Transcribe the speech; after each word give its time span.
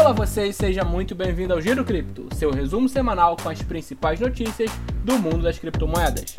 Olá 0.00 0.12
vocês, 0.12 0.56
seja 0.56 0.82
muito 0.82 1.14
bem-vindo 1.14 1.52
ao 1.52 1.60
Giro 1.60 1.84
Cripto, 1.84 2.26
seu 2.34 2.50
resumo 2.50 2.88
semanal 2.88 3.36
com 3.36 3.50
as 3.50 3.60
principais 3.60 4.18
notícias 4.18 4.70
do 5.04 5.18
mundo 5.18 5.42
das 5.42 5.58
criptomoedas. 5.58 6.34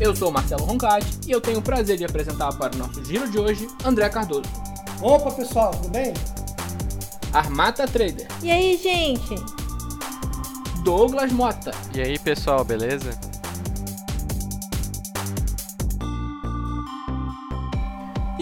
Eu 0.00 0.16
sou 0.16 0.30
o 0.30 0.32
Marcelo 0.32 0.64
Roncati 0.64 1.06
e 1.26 1.30
eu 1.30 1.38
tenho 1.38 1.58
o 1.58 1.62
prazer 1.62 1.98
de 1.98 2.06
apresentar 2.06 2.56
para 2.56 2.74
o 2.74 2.78
nosso 2.78 3.04
giro 3.04 3.30
de 3.30 3.38
hoje 3.38 3.68
André 3.84 4.08
Cardoso. 4.08 4.50
Opa 5.02 5.30
pessoal, 5.32 5.72
tudo 5.72 5.90
bem? 5.90 6.14
Armata 7.34 7.86
Trader. 7.86 8.26
E 8.42 8.50
aí, 8.50 8.78
gente? 8.78 9.34
Douglas 10.82 11.30
Mota. 11.30 11.72
E 11.94 12.00
aí 12.00 12.18
pessoal, 12.18 12.64
beleza? 12.64 13.10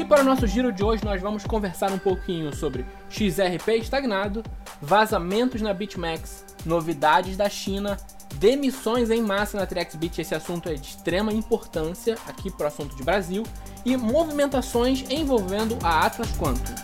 Para 0.09 0.23
o 0.23 0.25
nosso 0.25 0.47
giro 0.47 0.73
de 0.73 0.83
hoje, 0.83 1.05
nós 1.05 1.21
vamos 1.21 1.45
conversar 1.45 1.93
um 1.93 1.99
pouquinho 1.99 2.55
sobre 2.57 2.87
XRP 3.11 3.77
estagnado, 3.77 4.43
vazamentos 4.81 5.61
na 5.61 5.75
BitMEX, 5.75 6.47
novidades 6.65 7.37
da 7.37 7.47
China, 7.51 7.99
demissões 8.37 9.11
em 9.11 9.21
massa 9.21 9.59
na 9.59 9.67
TrexBit, 9.67 10.19
esse 10.19 10.35
assunto 10.35 10.71
é 10.71 10.75
de 10.75 10.89
extrema 10.89 11.31
importância 11.31 12.17
aqui 12.27 12.51
para 12.51 12.65
o 12.65 12.69
assunto 12.69 12.97
de 12.97 13.03
Brasil, 13.03 13.43
e 13.85 13.99
movimentações 13.99 15.05
envolvendo 15.11 15.79
a 15.83 16.07
Atlas 16.07 16.31
Quantum. 16.39 16.75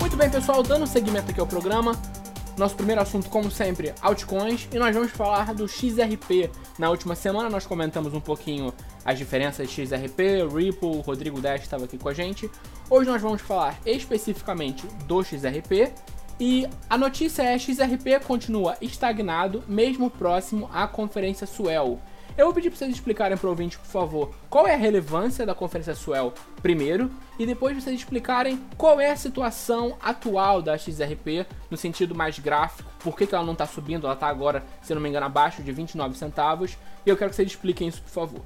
Muito 0.00 0.16
bem, 0.16 0.28
pessoal, 0.28 0.60
dando 0.64 0.88
seguimento 0.88 1.30
aqui 1.30 1.38
ao 1.38 1.46
programa, 1.46 1.92
nosso 2.62 2.76
primeiro 2.76 3.00
assunto, 3.00 3.28
como 3.28 3.50
sempre, 3.50 3.92
altcoins, 4.00 4.68
e 4.72 4.78
nós 4.78 4.94
vamos 4.94 5.10
falar 5.10 5.52
do 5.52 5.66
XRP. 5.66 6.48
Na 6.78 6.90
última 6.90 7.16
semana 7.16 7.50
nós 7.50 7.66
comentamos 7.66 8.14
um 8.14 8.20
pouquinho 8.20 8.72
as 9.04 9.18
diferenças 9.18 9.68
XRP, 9.68 10.46
Ripple, 10.48 11.00
Rodrigo 11.04 11.40
Dash 11.40 11.62
estava 11.62 11.86
aqui 11.86 11.98
com 11.98 12.08
a 12.08 12.14
gente. 12.14 12.48
Hoje 12.88 13.10
nós 13.10 13.20
vamos 13.20 13.42
falar 13.42 13.80
especificamente 13.84 14.86
do 15.08 15.24
XRP. 15.24 15.92
E 16.38 16.68
a 16.88 16.96
notícia 16.96 17.42
é: 17.42 17.58
XRP 17.58 18.20
continua 18.24 18.76
estagnado, 18.80 19.64
mesmo 19.66 20.08
próximo 20.08 20.70
à 20.72 20.86
conferência 20.86 21.48
Swell. 21.48 21.98
Eu 22.38 22.46
vou 22.46 22.54
pedir 22.54 22.70
para 22.70 22.78
vocês 22.78 22.94
explicarem 22.94 23.36
para 23.36 23.46
o 23.46 23.50
ouvinte, 23.50 23.76
por 23.76 23.86
favor, 23.86 24.34
qual 24.48 24.66
é 24.68 24.74
a 24.74 24.78
relevância 24.78 25.44
da 25.44 25.54
Conferência 25.54 25.94
Swell 25.94 26.32
primeiro, 26.62 27.10
e 27.42 27.46
depois 27.46 27.76
vocês 27.76 27.98
explicarem 27.98 28.60
qual 28.76 29.00
é 29.00 29.10
a 29.10 29.16
situação 29.16 29.96
atual 30.00 30.62
da 30.62 30.78
XRP 30.78 31.44
no 31.68 31.76
sentido 31.76 32.14
mais 32.14 32.38
gráfico, 32.38 32.88
por 33.00 33.16
que, 33.16 33.26
que 33.26 33.34
ela 33.34 33.44
não 33.44 33.52
está 33.52 33.66
subindo, 33.66 34.06
ela 34.06 34.14
está 34.14 34.28
agora, 34.28 34.62
se 34.80 34.94
não 34.94 35.00
me 35.00 35.08
engano, 35.08 35.26
abaixo 35.26 35.60
de 35.60 35.72
29 35.72 36.16
centavos, 36.16 36.78
e 37.04 37.10
eu 37.10 37.16
quero 37.16 37.30
que 37.30 37.36
vocês 37.36 37.48
expliquem 37.48 37.88
isso, 37.88 38.00
por 38.00 38.10
favor. 38.10 38.42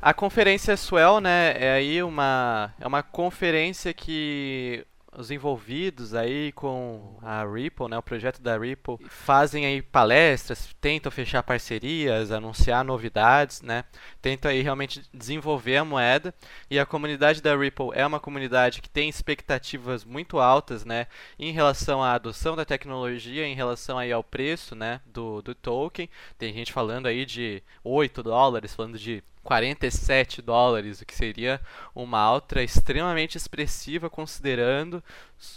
A 0.00 0.14
conferência 0.14 0.76
Swell, 0.78 1.20
né, 1.20 1.54
é 1.58 1.74
aí 1.74 2.02
uma, 2.02 2.72
é 2.80 2.86
uma 2.86 3.02
conferência 3.02 3.92
que 3.92 4.84
os 5.16 5.30
envolvidos 5.30 6.14
aí 6.14 6.52
com 6.52 7.18
a 7.22 7.44
Ripple, 7.44 7.88
né, 7.88 7.98
o 7.98 8.02
projeto 8.02 8.40
da 8.40 8.56
Ripple, 8.56 8.96
fazem 9.08 9.66
aí 9.66 9.82
palestras, 9.82 10.74
tentam 10.80 11.12
fechar 11.12 11.42
parcerias, 11.42 12.32
anunciar 12.32 12.84
novidades, 12.84 13.60
né, 13.60 13.84
tentam 14.22 14.50
aí 14.50 14.62
realmente 14.62 15.02
desenvolver 15.12 15.76
a 15.76 15.84
moeda 15.84 16.34
e 16.70 16.78
a 16.78 16.86
comunidade 16.86 17.42
da 17.42 17.54
Ripple 17.54 17.90
é 17.92 18.06
uma 18.06 18.20
comunidade 18.20 18.80
que 18.80 18.88
tem 18.88 19.08
expectativas 19.08 20.04
muito 20.04 20.38
altas, 20.38 20.84
né, 20.84 21.06
em 21.38 21.52
relação 21.52 22.02
à 22.02 22.14
adoção 22.14 22.56
da 22.56 22.64
tecnologia, 22.64 23.46
em 23.46 23.54
relação 23.54 23.98
aí 23.98 24.10
ao 24.12 24.24
preço, 24.24 24.74
né, 24.74 25.00
do, 25.06 25.42
do 25.42 25.54
token. 25.54 26.08
Tem 26.38 26.52
gente 26.52 26.72
falando 26.72 27.06
aí 27.06 27.24
de 27.26 27.62
8 27.84 28.22
dólares, 28.22 28.74
falando 28.74 28.98
de 28.98 29.22
47 29.42 30.40
dólares, 30.40 31.00
o 31.00 31.06
que 31.06 31.14
seria 31.14 31.60
uma 31.94 32.18
alta 32.18 32.62
extremamente 32.62 33.36
expressiva 33.36 34.08
considerando 34.08 35.02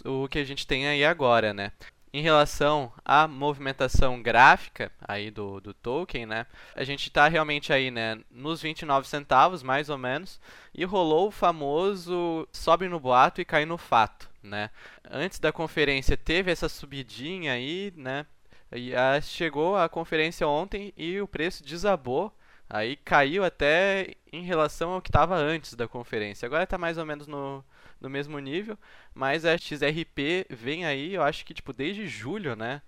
o 0.04 0.28
que 0.28 0.40
a 0.40 0.44
gente 0.44 0.66
tem 0.66 0.88
aí 0.88 1.06
agora, 1.06 1.54
né? 1.54 1.72
Em 2.12 2.22
relação 2.22 2.94
à 3.04 3.28
movimentação 3.28 4.22
gráfica 4.22 4.90
aí 5.02 5.30
do, 5.30 5.60
do 5.60 5.74
token, 5.74 6.26
né? 6.26 6.46
A 6.74 6.84
gente 6.84 7.08
está 7.10 7.28
realmente 7.28 7.74
aí, 7.74 7.92
né, 7.92 8.20
nos 8.32 8.62
29 8.62 9.08
centavos, 9.08 9.62
mais 9.62 9.90
ou 9.90 9.98
menos, 9.98 10.40
e 10.74 10.86
rolou 10.86 11.28
o 11.28 11.32
famoso 11.32 12.48
sobe 12.54 12.88
no 12.88 13.00
boato 13.00 13.42
e 13.42 13.46
cai 13.46 13.66
no 13.66 13.78
fato, 13.78 14.30
né? 14.42 14.70
Antes 15.10 15.40
da 15.40 15.52
conferência 15.52 16.16
teve 16.16 16.52
essa 16.52 16.70
subidinha 16.70 17.54
aí, 17.54 17.94
né? 17.96 18.26
E 18.72 18.96
a, 18.96 19.22
chegou 19.22 19.76
a 19.76 19.88
conferência 19.88 20.48
ontem 20.48 20.94
e 20.98 21.20
o 21.22 21.28
preço 21.28 21.64
desabou 21.64 22.35
Aí 22.70 22.96
caiu 22.96 23.44
até 23.44 24.16
em 24.32 24.44
relação 24.44 24.92
ao 24.92 25.02
que 25.02 25.10
estava 25.10 25.36
antes 25.36 25.76
da 25.76 25.88
conferência. 25.88 26.46
Agora 26.46 26.64
está 26.64 26.78
mais 26.78 26.98
ou 26.98 27.06
menos 27.06 27.28
no, 27.28 27.64
no 28.02 28.10
mesmo 28.10 28.40
nível, 28.40 28.78
mas 29.14 29.46
a 29.46 29.58
XRP 29.58 30.48
vem 30.50 30.86
aí, 30.86 31.14
eu 31.14 31.24
acho 31.24 31.46
que 31.46 31.54
tipo 31.54 31.72
desde 31.74 32.08
julho, 32.08 32.56
né? 32.56 32.82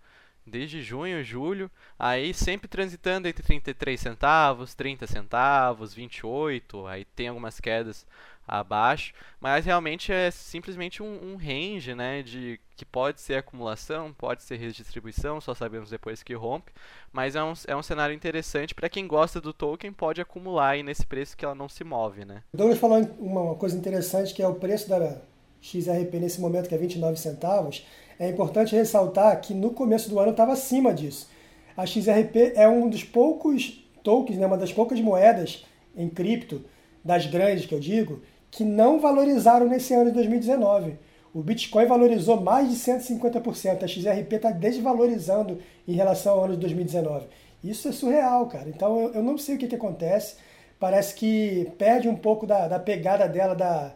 Desde 0.46 0.82
junho, 0.82 1.24
julho, 1.24 1.70
aí 2.00 2.34
sempre 2.34 2.70
transitando 2.70 3.28
entre 3.28 3.44
33 3.44 4.00
centavos, 4.00 4.74
30 4.74 5.06
centavos, 5.06 5.94
28, 5.94 6.88
aí 6.88 7.04
tem 7.04 7.28
algumas 7.28 7.60
quedas 7.60 8.08
abaixo, 8.48 9.14
mas 9.42 9.66
realmente 9.66 10.12
é 10.12 10.32
simplesmente 10.32 11.04
um, 11.04 11.34
um, 11.34 11.36
range, 11.36 11.94
né, 11.94 12.24
de 12.24 12.60
que 12.76 12.86
pode 12.86 13.20
ser 13.20 13.36
acumulação, 13.36 14.14
pode 14.14 14.44
ser 14.44 14.58
redistribuição, 14.58 15.42
só 15.42 15.54
sabemos 15.54 15.90
depois 15.90 16.24
que 16.24 16.34
rompe, 16.34 16.72
mas 17.12 17.36
é 17.36 17.44
um, 17.44 17.54
é 17.68 17.76
um 17.76 17.84
cenário 17.84 18.16
interessante 18.16 18.74
para 18.74 18.88
quem 18.88 19.08
gosta 19.08 19.42
do 19.42 19.52
token, 19.52 19.92
pode 19.92 20.22
acumular 20.22 20.70
aí 20.70 20.84
nesse 20.84 21.06
preço 21.06 21.36
que 21.36 21.44
ela 21.44 21.56
não 21.56 21.68
se 21.68 21.84
move, 21.84 22.24
né. 22.24 22.44
Douglas 22.54 22.80
falou 22.80 23.00
uma 23.20 23.56
coisa 23.56 23.76
interessante 23.78 24.34
que 24.34 24.42
é 24.42 24.48
o 24.48 24.56
preço 24.56 24.88
da 24.88 25.18
XRP 25.62 26.20
nesse 26.20 26.40
momento 26.40 26.70
que 26.70 26.76
é 26.76 26.78
29 26.78 27.18
centavos, 27.18 27.86
é 28.20 28.30
importante 28.30 28.76
ressaltar 28.76 29.42
que 29.42 29.54
no 29.54 29.72
começo 29.72 30.10
do 30.10 30.20
ano 30.20 30.32
estava 30.32 30.54
acima 30.54 30.94
disso. 30.94 31.30
A 31.76 31.86
XRP 31.86 32.54
é 32.56 32.68
um 32.68 32.90
dos 32.90 33.04
poucos 33.04 33.84
tokens, 34.04 34.40
né, 34.40 34.48
uma 34.48 34.58
das 34.58 34.72
poucas 34.72 35.00
moedas 35.00 35.66
em 35.96 36.10
cripto, 36.10 36.64
das 37.04 37.26
grandes 37.26 37.66
que 37.66 37.74
eu 37.74 37.80
digo, 37.80 38.22
que 38.52 38.64
não 38.64 39.00
valorizaram 39.00 39.68
nesse 39.68 39.94
ano 39.94 40.06
de 40.06 40.12
2019. 40.12 40.98
O 41.34 41.42
Bitcoin 41.42 41.86
valorizou 41.86 42.42
mais 42.42 42.70
de 42.70 42.76
150%, 42.76 43.84
a 43.84 43.88
XRP 43.88 44.36
está 44.36 44.52
desvalorizando 44.52 45.60
em 45.88 45.94
relação 45.94 46.34
ao 46.34 46.46
ano 46.46 46.54
de 46.54 46.62
2019. 46.62 47.28
Isso 47.64 47.88
é 47.88 47.92
surreal, 47.92 48.48
cara. 48.48 48.70
Então 48.70 49.00
eu, 49.00 49.14
eu 49.16 49.24
não 49.24 49.38
sei 49.38 49.56
o 49.56 49.58
que, 49.58 49.68
que 49.68 49.76
acontece. 49.76 50.36
Parece 50.80 51.16
que 51.16 51.72
perde 51.78 52.08
um 52.08 52.16
pouco 52.16 52.46
da, 52.48 52.68
da 52.68 52.80
pegada 52.80 53.28
dela, 53.28 53.56
da, 53.56 53.94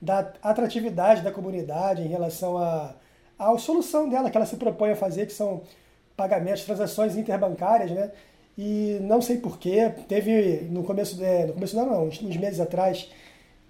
da 0.00 0.32
atratividade 0.42 1.22
da 1.22 1.30
comunidade 1.30 2.02
em 2.02 2.08
relação 2.08 2.58
à 2.58 2.94
a, 3.38 3.52
a 3.52 3.58
solução 3.58 4.08
dela 4.08 4.30
que 4.30 4.36
ela 4.36 4.46
se 4.46 4.56
propõe 4.56 4.90
a 4.90 4.96
fazer, 4.96 5.26
que 5.26 5.32
são 5.32 5.62
pagamentos, 6.16 6.64
transações 6.64 7.16
interbancárias, 7.16 7.90
né? 7.90 8.10
E 8.56 8.98
não 9.02 9.20
sei 9.20 9.38
porquê, 9.38 9.92
teve 10.08 10.68
no 10.70 10.84
começo, 10.84 11.16
de, 11.16 11.46
no 11.46 11.54
começo 11.54 11.74
não, 11.76 11.86
não, 11.86 12.04
uns 12.06 12.36
meses 12.36 12.60
atrás, 12.60 13.10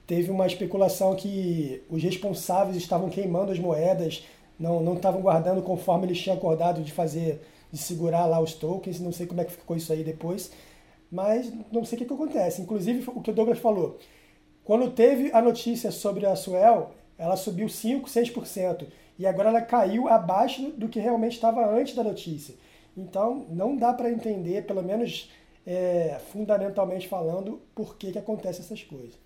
teve 0.07 0.31
uma 0.31 0.47
especulação 0.47 1.15
que 1.15 1.83
os 1.89 2.03
responsáveis 2.03 2.77
estavam 2.77 3.09
queimando 3.09 3.53
as 3.53 3.59
moedas, 3.59 4.25
não, 4.59 4.81
não 4.81 4.95
estavam 4.95 5.21
guardando 5.21 5.63
conforme 5.63 6.07
eles 6.07 6.21
tinham 6.21 6.37
acordado 6.37 6.83
de 6.83 6.93
fazer, 6.93 7.41
de 7.73 7.79
segurar 7.79 8.27
lá 8.27 8.41
os 8.41 8.55
tokens, 8.55 9.01
não 9.01 9.13
sei 9.13 9.27
como 9.27 9.41
é 9.41 9.45
que 9.45 9.53
ficou 9.53 9.77
isso 9.77 9.93
aí 9.93 10.05
depois, 10.05 10.51
mas 11.11 11.53
não 11.73 11.85
sei 11.85 11.97
o 11.97 11.99
que, 12.01 12.07
que 12.07 12.15
acontece. 12.15 12.63
Inclusive, 12.63 13.11
o 13.15 13.21
que 13.21 13.31
o 13.31 13.35
Douglas 13.35 13.59
falou, 13.59 13.99
quando 14.65 14.91
teve 14.91 15.31
a 15.33 15.43
notícia 15.43 15.91
sobre 15.91 16.27
a 16.27 16.37
Suel, 16.37 16.93
ela 17.19 17.37
subiu 17.37 17.69
5, 17.69 18.09
6%, 18.09 18.87
e 19.19 19.27
agora 19.27 19.49
ela 19.49 19.63
caiu 19.63 20.09
abaixo 20.09 20.71
do 20.73 20.89
que 20.89 20.99
realmente 20.99 21.35
estava 21.35 21.65
antes 21.69 21.95
da 21.95 22.03
notícia. 22.03 22.55
Então, 22.97 23.47
não 23.51 23.77
dá 23.77 23.93
para 23.93 24.11
entender, 24.11 24.67
pelo 24.67 24.83
menos 24.83 25.31
é, 25.67 26.19
fundamentalmente 26.33 27.09
falando, 27.09 27.61
por 27.75 27.97
que, 27.97 28.13
que 28.13 28.19
acontecem 28.19 28.65
essas 28.65 28.83
coisas. 28.83 29.24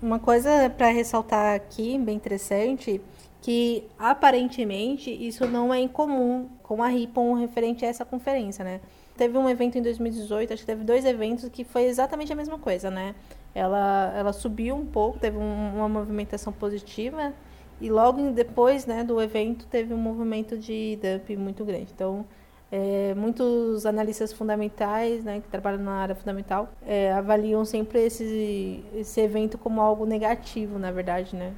Uma 0.00 0.20
coisa 0.20 0.70
para 0.70 0.90
ressaltar 0.90 1.56
aqui, 1.56 1.98
bem 1.98 2.14
interessante, 2.14 3.00
que 3.42 3.82
aparentemente 3.98 5.10
isso 5.10 5.44
não 5.44 5.74
é 5.74 5.80
incomum 5.80 6.48
com 6.62 6.80
a 6.80 6.86
Ripon 6.86 7.34
referente 7.34 7.84
a 7.84 7.88
essa 7.88 8.04
conferência, 8.04 8.64
né? 8.64 8.80
Teve 9.16 9.36
um 9.36 9.48
evento 9.48 9.76
em 9.76 9.82
2018, 9.82 10.52
acho 10.52 10.62
que 10.62 10.66
teve 10.66 10.84
dois 10.84 11.04
eventos 11.04 11.48
que 11.48 11.64
foi 11.64 11.86
exatamente 11.86 12.32
a 12.32 12.36
mesma 12.36 12.60
coisa, 12.60 12.88
né? 12.92 13.16
Ela, 13.52 14.12
ela 14.16 14.32
subiu 14.32 14.76
um 14.76 14.86
pouco, 14.86 15.18
teve 15.18 15.36
um, 15.36 15.74
uma 15.74 15.88
movimentação 15.88 16.52
positiva 16.52 17.34
e 17.80 17.90
logo 17.90 18.30
depois 18.30 18.86
né, 18.86 19.02
do 19.02 19.20
evento 19.20 19.66
teve 19.66 19.92
um 19.92 19.98
movimento 19.98 20.56
de 20.56 20.96
dump 21.02 21.36
muito 21.36 21.64
grande. 21.64 21.90
Então, 21.92 22.24
é, 22.70 23.14
muitos 23.14 23.86
analistas 23.86 24.32
fundamentais, 24.32 25.24
né, 25.24 25.40
que 25.40 25.48
trabalham 25.48 25.82
na 25.82 25.92
área 25.92 26.14
fundamental, 26.14 26.72
é, 26.86 27.12
avaliam 27.12 27.64
sempre 27.64 28.00
esse, 28.00 28.84
esse 28.94 29.20
evento 29.20 29.56
como 29.56 29.80
algo 29.80 30.04
negativo, 30.04 30.78
na 30.78 30.90
verdade, 30.90 31.34
né? 31.34 31.54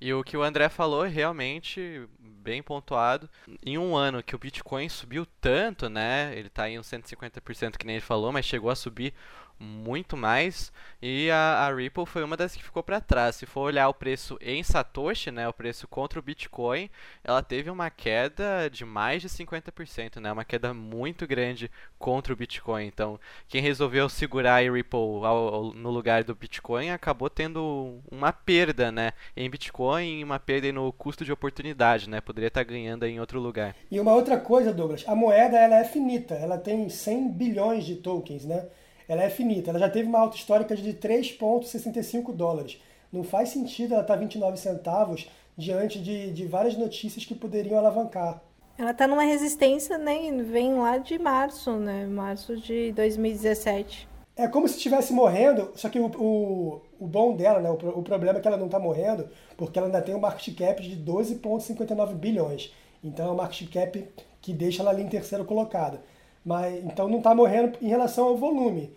E 0.00 0.12
o 0.12 0.24
que 0.24 0.36
o 0.36 0.42
André 0.42 0.68
falou 0.68 1.04
é 1.04 1.08
realmente 1.08 2.08
bem 2.18 2.62
pontuado. 2.62 3.30
Em 3.64 3.78
um 3.78 3.94
ano 3.94 4.22
que 4.22 4.34
o 4.34 4.38
Bitcoin 4.38 4.88
subiu 4.88 5.24
tanto, 5.40 5.88
né? 5.88 6.36
Ele 6.36 6.48
está 6.48 6.68
em 6.68 6.78
uns 6.78 6.88
150% 6.88 7.76
que 7.76 7.86
nem 7.86 7.96
ele 7.96 8.04
falou, 8.04 8.32
mas 8.32 8.44
chegou 8.44 8.68
a 8.68 8.74
subir 8.74 9.14
muito 9.62 10.16
mais 10.16 10.72
e 11.00 11.30
a, 11.30 11.66
a 11.66 11.74
Ripple 11.74 12.06
foi 12.06 12.22
uma 12.22 12.36
das 12.36 12.54
que 12.54 12.62
ficou 12.62 12.80
para 12.80 13.00
trás. 13.00 13.34
Se 13.34 13.44
for 13.44 13.62
olhar 13.62 13.88
o 13.88 13.94
preço 13.94 14.38
em 14.40 14.62
Satoshi, 14.62 15.32
né, 15.32 15.48
o 15.48 15.52
preço 15.52 15.88
contra 15.88 16.18
o 16.18 16.22
Bitcoin, 16.22 16.88
ela 17.24 17.42
teve 17.42 17.70
uma 17.70 17.90
queda 17.90 18.68
de 18.70 18.84
mais 18.84 19.20
de 19.20 19.28
50%, 19.28 20.20
né, 20.20 20.30
uma 20.30 20.44
queda 20.44 20.72
muito 20.72 21.26
grande 21.26 21.68
contra 21.98 22.32
o 22.32 22.36
Bitcoin. 22.36 22.86
Então, 22.86 23.18
quem 23.48 23.60
resolveu 23.60 24.08
segurar 24.08 24.56
a 24.64 24.70
Ripple 24.70 24.98
ao, 25.24 25.54
ao, 25.54 25.72
no 25.72 25.90
lugar 25.90 26.22
do 26.22 26.36
Bitcoin 26.36 26.90
acabou 26.90 27.28
tendo 27.28 27.98
uma 28.08 28.32
perda, 28.32 28.92
né, 28.92 29.12
em 29.36 29.50
Bitcoin 29.50 30.20
e 30.20 30.24
uma 30.24 30.38
perda 30.38 30.72
no 30.72 30.92
custo 30.92 31.24
de 31.24 31.32
oportunidade, 31.32 32.08
né, 32.08 32.20
poderia 32.20 32.48
estar 32.48 32.62
ganhando 32.62 33.04
em 33.06 33.18
outro 33.18 33.40
lugar. 33.40 33.74
E 33.90 33.98
uma 33.98 34.14
outra 34.14 34.38
coisa, 34.38 34.72
Douglas, 34.72 35.04
a 35.08 35.16
moeda 35.16 35.56
ela 35.56 35.76
é 35.76 35.84
finita, 35.84 36.34
ela 36.34 36.58
tem 36.58 36.88
100 36.88 37.32
bilhões 37.32 37.84
de 37.84 37.96
tokens, 37.96 38.44
né? 38.44 38.66
Ela 39.08 39.22
é 39.22 39.30
finita. 39.30 39.70
Ela 39.70 39.78
já 39.78 39.88
teve 39.88 40.08
uma 40.08 40.20
alta 40.20 40.36
histórica 40.36 40.76
de 40.76 40.94
3,65 40.94 42.34
dólares. 42.34 42.80
Não 43.12 43.22
faz 43.22 43.50
sentido 43.50 43.94
ela 43.94 44.02
estar 44.02 44.14
tá 44.14 44.20
29 44.20 44.56
centavos 44.56 45.28
diante 45.56 46.00
de, 46.00 46.32
de 46.32 46.46
várias 46.46 46.76
notícias 46.76 47.24
que 47.24 47.34
poderiam 47.34 47.78
alavancar. 47.78 48.40
Ela 48.78 48.92
está 48.92 49.06
numa 49.06 49.22
resistência, 49.22 49.98
né? 49.98 50.32
Vem 50.42 50.74
lá 50.74 50.96
de 50.98 51.18
março, 51.18 51.72
né? 51.72 52.06
Março 52.06 52.56
de 52.56 52.90
2017. 52.92 54.08
É 54.34 54.48
como 54.48 54.66
se 54.66 54.76
estivesse 54.76 55.12
morrendo, 55.12 55.70
só 55.74 55.90
que 55.90 55.98
o, 55.98 56.06
o, 56.06 56.80
o 56.98 57.06
bom 57.06 57.36
dela, 57.36 57.60
né? 57.60 57.70
O, 57.70 57.74
o 57.74 58.02
problema 58.02 58.38
é 58.38 58.40
que 58.40 58.48
ela 58.48 58.56
não 58.56 58.66
está 58.66 58.78
morrendo, 58.78 59.28
porque 59.58 59.78
ela 59.78 59.88
ainda 59.88 60.00
tem 60.00 60.14
um 60.14 60.20
market 60.20 60.56
cap 60.56 60.82
de 60.82 60.96
12,59 60.96 62.14
bilhões. 62.14 62.72
Então 63.04 63.28
é 63.28 63.32
um 63.32 63.36
market 63.36 63.70
cap 63.70 64.08
que 64.40 64.52
deixa 64.54 64.82
ela 64.82 64.90
ali 64.90 65.02
em 65.02 65.08
terceiro 65.08 65.44
colocado. 65.44 66.00
Mas, 66.44 66.84
então 66.84 67.08
não 67.08 67.18
está 67.18 67.34
morrendo 67.34 67.78
em 67.80 67.88
relação 67.88 68.26
ao 68.26 68.36
volume. 68.36 68.92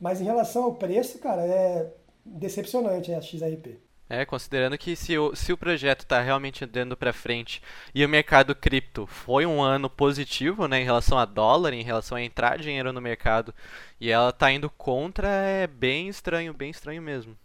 Mas 0.00 0.20
em 0.20 0.24
relação 0.24 0.64
ao 0.64 0.74
preço, 0.74 1.18
cara, 1.18 1.42
é 1.42 1.92
decepcionante 2.24 3.12
a 3.12 3.20
XRP. 3.20 3.78
É, 4.08 4.24
considerando 4.24 4.78
que 4.78 4.94
se 4.94 5.18
o, 5.18 5.34
se 5.34 5.52
o 5.52 5.58
projeto 5.58 6.02
está 6.02 6.20
realmente 6.20 6.64
andando 6.64 6.96
para 6.96 7.12
frente 7.12 7.60
e 7.92 8.04
o 8.04 8.08
mercado 8.08 8.54
cripto 8.54 9.04
foi 9.04 9.44
um 9.44 9.60
ano 9.60 9.90
positivo 9.90 10.68
né, 10.68 10.80
em 10.80 10.84
relação 10.84 11.18
a 11.18 11.24
dólar, 11.24 11.72
em 11.72 11.82
relação 11.82 12.16
a 12.16 12.22
entrar 12.22 12.56
dinheiro 12.56 12.92
no 12.92 13.00
mercado, 13.00 13.52
e 14.00 14.08
ela 14.08 14.28
está 14.28 14.52
indo 14.52 14.70
contra, 14.70 15.28
é 15.28 15.66
bem 15.66 16.08
estranho, 16.08 16.54
bem 16.54 16.70
estranho 16.70 17.02
mesmo. 17.02 17.36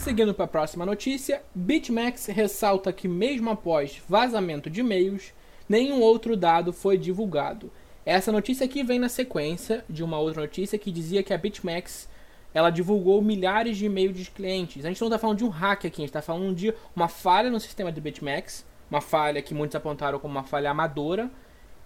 Seguindo 0.00 0.32
para 0.32 0.46
a 0.46 0.48
próxima 0.48 0.86
notícia, 0.86 1.42
BitMEX 1.54 2.24
ressalta 2.28 2.90
que 2.90 3.06
mesmo 3.06 3.50
após 3.50 4.00
vazamento 4.08 4.70
de 4.70 4.80
e-mails, 4.80 5.34
nenhum 5.68 6.00
outro 6.00 6.38
dado 6.38 6.72
foi 6.72 6.96
divulgado. 6.96 7.70
Essa 8.06 8.32
notícia 8.32 8.64
aqui 8.64 8.82
vem 8.82 8.98
na 8.98 9.10
sequência 9.10 9.84
de 9.90 10.02
uma 10.02 10.18
outra 10.18 10.40
notícia 10.40 10.78
que 10.78 10.90
dizia 10.90 11.22
que 11.22 11.34
a 11.34 11.38
BitMEX 11.38 12.08
ela 12.54 12.70
divulgou 12.70 13.20
milhares 13.20 13.76
de 13.76 13.84
e-mails 13.84 14.16
de 14.16 14.30
clientes. 14.30 14.86
A 14.86 14.88
gente 14.88 15.02
não 15.02 15.08
está 15.08 15.18
falando 15.18 15.36
de 15.36 15.44
um 15.44 15.50
hack 15.50 15.84
aqui, 15.84 16.00
a 16.00 16.04
gente 16.04 16.08
está 16.08 16.22
falando 16.22 16.54
de 16.54 16.72
uma 16.96 17.06
falha 17.06 17.50
no 17.50 17.60
sistema 17.60 17.92
de 17.92 18.00
BitMEX, 18.00 18.64
uma 18.90 19.02
falha 19.02 19.42
que 19.42 19.52
muitos 19.52 19.76
apontaram 19.76 20.18
como 20.18 20.32
uma 20.32 20.44
falha 20.44 20.70
amadora, 20.70 21.30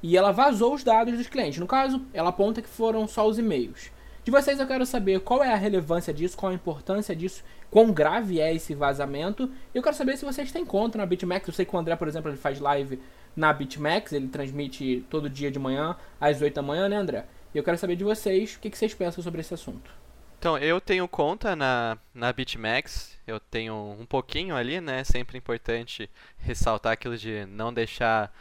e 0.01 0.17
ela 0.17 0.31
vazou 0.31 0.73
os 0.73 0.85
dados 0.85 1.19
dos 1.19 1.27
clientes. 1.27 1.59
No 1.59 1.67
caso, 1.67 2.01
ela 2.15 2.29
aponta 2.29 2.63
que 2.63 2.69
foram 2.69 3.09
só 3.09 3.27
os 3.27 3.41
e-mails. 3.41 3.91
De 4.25 4.31
vocês 4.31 4.59
eu 4.59 4.67
quero 4.67 4.87
saber 4.87 5.21
qual 5.21 5.45
é 5.45 5.53
a 5.53 5.57
relevância 5.57 6.13
disso, 6.13 6.35
qual 6.35 6.51
a 6.51 6.55
importância 6.55 7.15
disso, 7.15 7.45
quão 7.71 7.93
grave 7.93 8.41
é 8.41 8.55
esse 8.55 8.75
vazamento. 8.75 9.51
Eu 9.75 9.83
quero 9.83 9.95
saber 9.95 10.17
se 10.17 10.25
vocês 10.25 10.51
têm 10.51 10.65
conta 10.65 10.97
na 10.97 11.05
BitMEX. 11.05 11.47
Eu 11.47 11.53
sei 11.53 11.67
que 11.67 11.77
o 11.77 11.79
André, 11.79 11.95
por 11.95 12.09
exemplo, 12.09 12.31
ele 12.31 12.39
faz 12.39 12.59
live 12.59 12.99
na 13.37 13.53
BitMEX, 13.53 14.13
ele 14.13 14.29
transmite 14.29 15.05
todo 15.11 15.29
dia 15.29 15.51
de 15.51 15.59
manhã, 15.59 15.95
às 16.19 16.41
8 16.41 16.55
da 16.55 16.63
manhã, 16.63 16.89
né, 16.89 16.97
André? 16.97 17.27
E 17.55 17.59
eu 17.59 17.63
quero 17.63 17.77
saber 17.77 17.97
de 17.97 18.05
vocês 18.05 18.55
o 18.55 18.61
que, 18.61 18.75
vocês 18.75 18.95
pensam 18.95 19.23
sobre 19.23 19.43
esse 19.43 19.53
assunto. 19.53 19.91
Então, 20.39 20.57
eu 20.57 20.81
tenho 20.81 21.07
conta 21.07 21.55
na, 21.55 21.99
na 22.15 22.33
BitMEX, 22.33 23.19
eu 23.27 23.39
tenho 23.39 23.97
um 23.99 24.07
pouquinho 24.07 24.57
ali, 24.57 24.81
né? 24.81 25.05
Sempre 25.05 25.37
importante 25.37 26.09
ressaltar 26.39 26.93
aquilo 26.93 27.17
de 27.17 27.45
não 27.47 27.73
deixar 27.73 28.35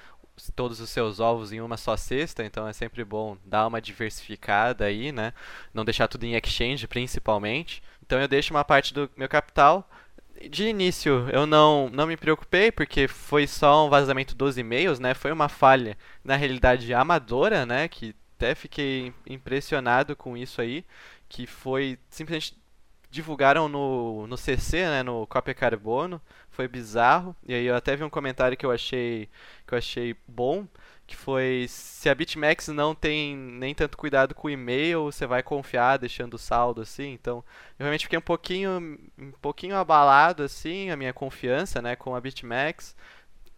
todos 0.55 0.79
os 0.79 0.89
seus 0.89 1.19
ovos 1.19 1.51
em 1.51 1.61
uma 1.61 1.77
só 1.77 1.95
cesta, 1.95 2.43
então 2.43 2.67
é 2.67 2.73
sempre 2.73 3.03
bom 3.03 3.37
dar 3.45 3.67
uma 3.67 3.81
diversificada 3.81 4.85
aí, 4.85 5.11
né? 5.11 5.33
Não 5.73 5.85
deixar 5.85 6.07
tudo 6.07 6.25
em 6.25 6.35
exchange, 6.35 6.87
principalmente. 6.87 7.83
Então 8.05 8.19
eu 8.19 8.27
deixo 8.27 8.53
uma 8.53 8.63
parte 8.63 8.93
do 8.93 9.09
meu 9.15 9.29
capital 9.29 9.87
de 10.49 10.65
início 10.65 11.27
eu 11.31 11.45
não, 11.45 11.89
não 11.89 12.07
me 12.07 12.17
preocupei 12.17 12.71
porque 12.71 13.07
foi 13.07 13.47
só 13.47 13.85
um 13.85 13.89
vazamento 13.89 14.35
dos 14.35 14.57
e-mails, 14.57 14.99
né? 14.99 15.13
Foi 15.13 15.31
uma 15.31 15.49
falha 15.49 15.97
na 16.23 16.35
realidade 16.35 16.93
amadora, 16.93 17.65
né? 17.65 17.87
Que 17.87 18.15
até 18.37 18.55
fiquei 18.55 19.13
impressionado 19.27 20.15
com 20.15 20.35
isso 20.35 20.61
aí, 20.61 20.85
que 21.29 21.47
foi 21.47 21.97
simplesmente 22.09 22.57
divulgaram 23.13 23.69
no, 23.69 24.25
no 24.25 24.35
CC, 24.35 24.85
né, 24.87 25.03
no 25.03 25.27
Cópia 25.27 25.53
Carbono, 25.53 26.19
foi 26.49 26.67
bizarro. 26.67 27.35
E 27.47 27.53
aí 27.53 27.65
eu 27.65 27.75
até 27.75 27.95
vi 27.95 28.03
um 28.03 28.09
comentário 28.09 28.57
que 28.57 28.65
eu 28.65 28.71
achei 28.71 29.29
que 29.67 29.73
eu 29.73 29.77
achei 29.77 30.15
bom, 30.27 30.67
que 31.05 31.15
foi 31.15 31.67
se 31.69 32.09
a 32.09 32.15
BitMEX 32.15 32.69
não 32.69 32.95
tem 32.95 33.35
nem 33.35 33.75
tanto 33.75 33.97
cuidado 33.97 34.33
com 34.33 34.47
o 34.47 34.49
e-mail, 34.49 35.03
você 35.03 35.27
vai 35.27 35.43
confiar 35.43 35.97
deixando 35.97 36.39
saldo 36.39 36.81
assim. 36.81 37.13
Então, 37.13 37.43
eu 37.77 37.83
realmente 37.83 38.05
fiquei 38.05 38.17
um 38.17 38.21
pouquinho 38.21 38.99
um 39.17 39.31
pouquinho 39.41 39.75
abalado 39.75 40.41
assim, 40.41 40.89
a 40.89 40.97
minha 40.97 41.13
confiança, 41.13 41.81
né, 41.83 41.95
com 41.95 42.15
a 42.15 42.21
BitMEX. 42.21 42.95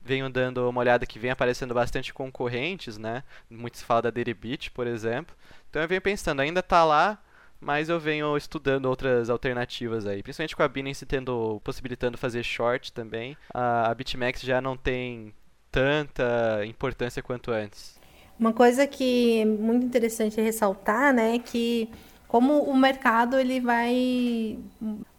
Venho 0.02 0.30
dando 0.30 0.70
uma 0.70 0.82
olhada 0.82 1.06
que 1.06 1.18
vem 1.18 1.32
aparecendo 1.32 1.74
bastante 1.74 2.14
concorrentes, 2.14 2.98
né? 2.98 3.24
Muito 3.50 3.78
se 3.78 3.86
fala 3.86 4.04
da 4.04 4.10
Deribit, 4.12 4.70
por 4.72 4.86
exemplo. 4.86 5.36
Então 5.70 5.82
eu 5.82 5.88
venho 5.88 6.02
pensando, 6.02 6.42
ainda 6.42 6.60
está 6.60 6.84
lá, 6.84 7.20
mas 7.66 7.90
eu 7.90 8.00
venho 8.00 8.38
estudando 8.38 8.86
outras 8.86 9.28
alternativas 9.28 10.06
aí, 10.06 10.22
principalmente 10.22 10.56
com 10.56 10.62
a 10.62 10.68
Binance 10.68 11.04
tendo 11.04 11.60
possibilitando 11.64 12.16
fazer 12.16 12.44
short 12.44 12.94
também. 12.94 13.36
A, 13.52 13.90
a 13.90 13.96
BitMEX 13.96 14.42
já 14.42 14.62
não 14.62 14.78
tem 14.78 15.34
tanta 15.72 16.64
importância 16.66 17.24
quanto 17.24 17.52
antes. 17.52 18.00
Uma 18.40 18.54
coisa 18.54 18.86
que 18.86 19.42
é 19.42 19.46
muito 19.46 19.84
interessante 19.84 20.40
ressaltar, 20.40 21.12
né, 21.12 21.36
é 21.36 21.40
que 21.40 21.90
como 22.28 22.62
o 22.64 22.78
mercado 22.78 23.40
ele 23.40 23.60
vai 23.60 24.60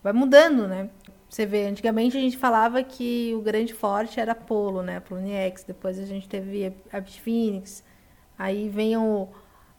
vai 0.02 0.12
mudando, 0.12 0.69
né? 0.69 0.88
Você 1.28 1.44
vê, 1.44 1.66
antigamente 1.66 2.16
a 2.16 2.20
gente 2.20 2.37
falava 2.37 2.82
que 2.84 3.34
o 3.34 3.40
grande 3.40 3.75
forte 3.75 4.20
era 4.20 4.34
Polo, 4.34 4.82
né, 4.82 5.00
Poloniex, 5.00 5.64
depois 5.64 5.98
a 5.98 6.06
gente 6.06 6.28
teve 6.28 6.72
a 6.93 7.00
Bitfinex, 7.00 7.82
aí 8.38 8.69
vem 8.69 8.96
o, 8.96 9.28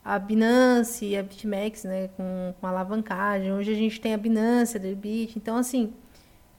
a 0.08 0.18
Binance 0.18 1.06
e 1.06 1.18
a 1.18 1.22
BitMEX, 1.22 1.84
né, 1.84 2.08
com, 2.16 2.54
com 2.58 2.66
alavancagem. 2.66 3.52
Hoje 3.52 3.74
a 3.74 3.76
gente 3.76 4.00
tem 4.00 4.14
a 4.14 4.18
Binance, 4.18 4.78
a 4.78 4.80
Derbit. 4.80 5.38
Então, 5.38 5.58
assim, 5.58 5.94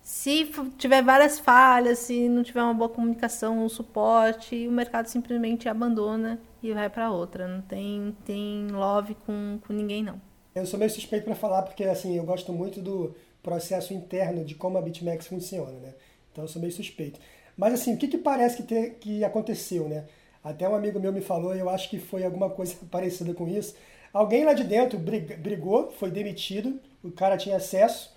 se 0.02 0.50
tiver 0.76 1.02
várias 1.02 1.38
falhas, 1.38 1.98
se 2.00 2.28
não 2.28 2.42
tiver 2.42 2.62
uma 2.62 2.74
boa 2.74 2.90
comunicação, 2.90 3.64
um 3.64 3.68
suporte, 3.70 4.68
o 4.68 4.70
mercado 4.70 5.06
simplesmente 5.06 5.66
abandona 5.66 6.38
e 6.62 6.74
vai 6.74 6.90
para 6.90 7.10
outra. 7.10 7.48
Não 7.48 7.62
tem, 7.62 8.14
tem 8.22 8.68
love 8.68 9.14
com, 9.24 9.58
com 9.66 9.72
ninguém, 9.72 10.02
não. 10.02 10.20
Eu 10.54 10.66
sou 10.66 10.78
meio 10.78 10.90
suspeito 10.90 11.24
para 11.24 11.34
falar 11.34 11.62
porque 11.62 11.84
assim 11.84 12.18
eu 12.18 12.24
gosto 12.24 12.52
muito 12.52 12.82
do 12.82 13.14
processo 13.42 13.94
interno 13.94 14.44
de 14.44 14.56
como 14.56 14.76
a 14.76 14.82
BitMEX 14.82 15.26
funciona, 15.26 15.78
né? 15.78 15.94
Então 16.30 16.44
eu 16.44 16.48
sou 16.48 16.60
meio 16.60 16.72
suspeito. 16.72 17.18
Mas 17.56 17.72
assim, 17.72 17.94
o 17.94 17.96
que, 17.96 18.08
que 18.08 18.18
parece 18.18 18.58
que, 18.58 18.62
ter, 18.64 18.98
que 19.00 19.24
aconteceu, 19.24 19.88
né? 19.88 20.04
Até 20.42 20.68
um 20.68 20.74
amigo 20.74 21.00
meu 21.00 21.12
me 21.12 21.20
falou, 21.20 21.54
e 21.54 21.58
eu 21.58 21.68
acho 21.68 21.90
que 21.90 21.98
foi 21.98 22.24
alguma 22.24 22.50
coisa 22.50 22.74
parecida 22.90 23.34
com 23.34 23.46
isso. 23.48 23.74
Alguém 24.12 24.44
lá 24.44 24.52
de 24.52 24.64
dentro 24.64 24.98
brigou, 24.98 25.90
foi 25.90 26.10
demitido, 26.10 26.80
o 27.04 27.10
cara 27.10 27.36
tinha 27.36 27.56
acesso, 27.56 28.16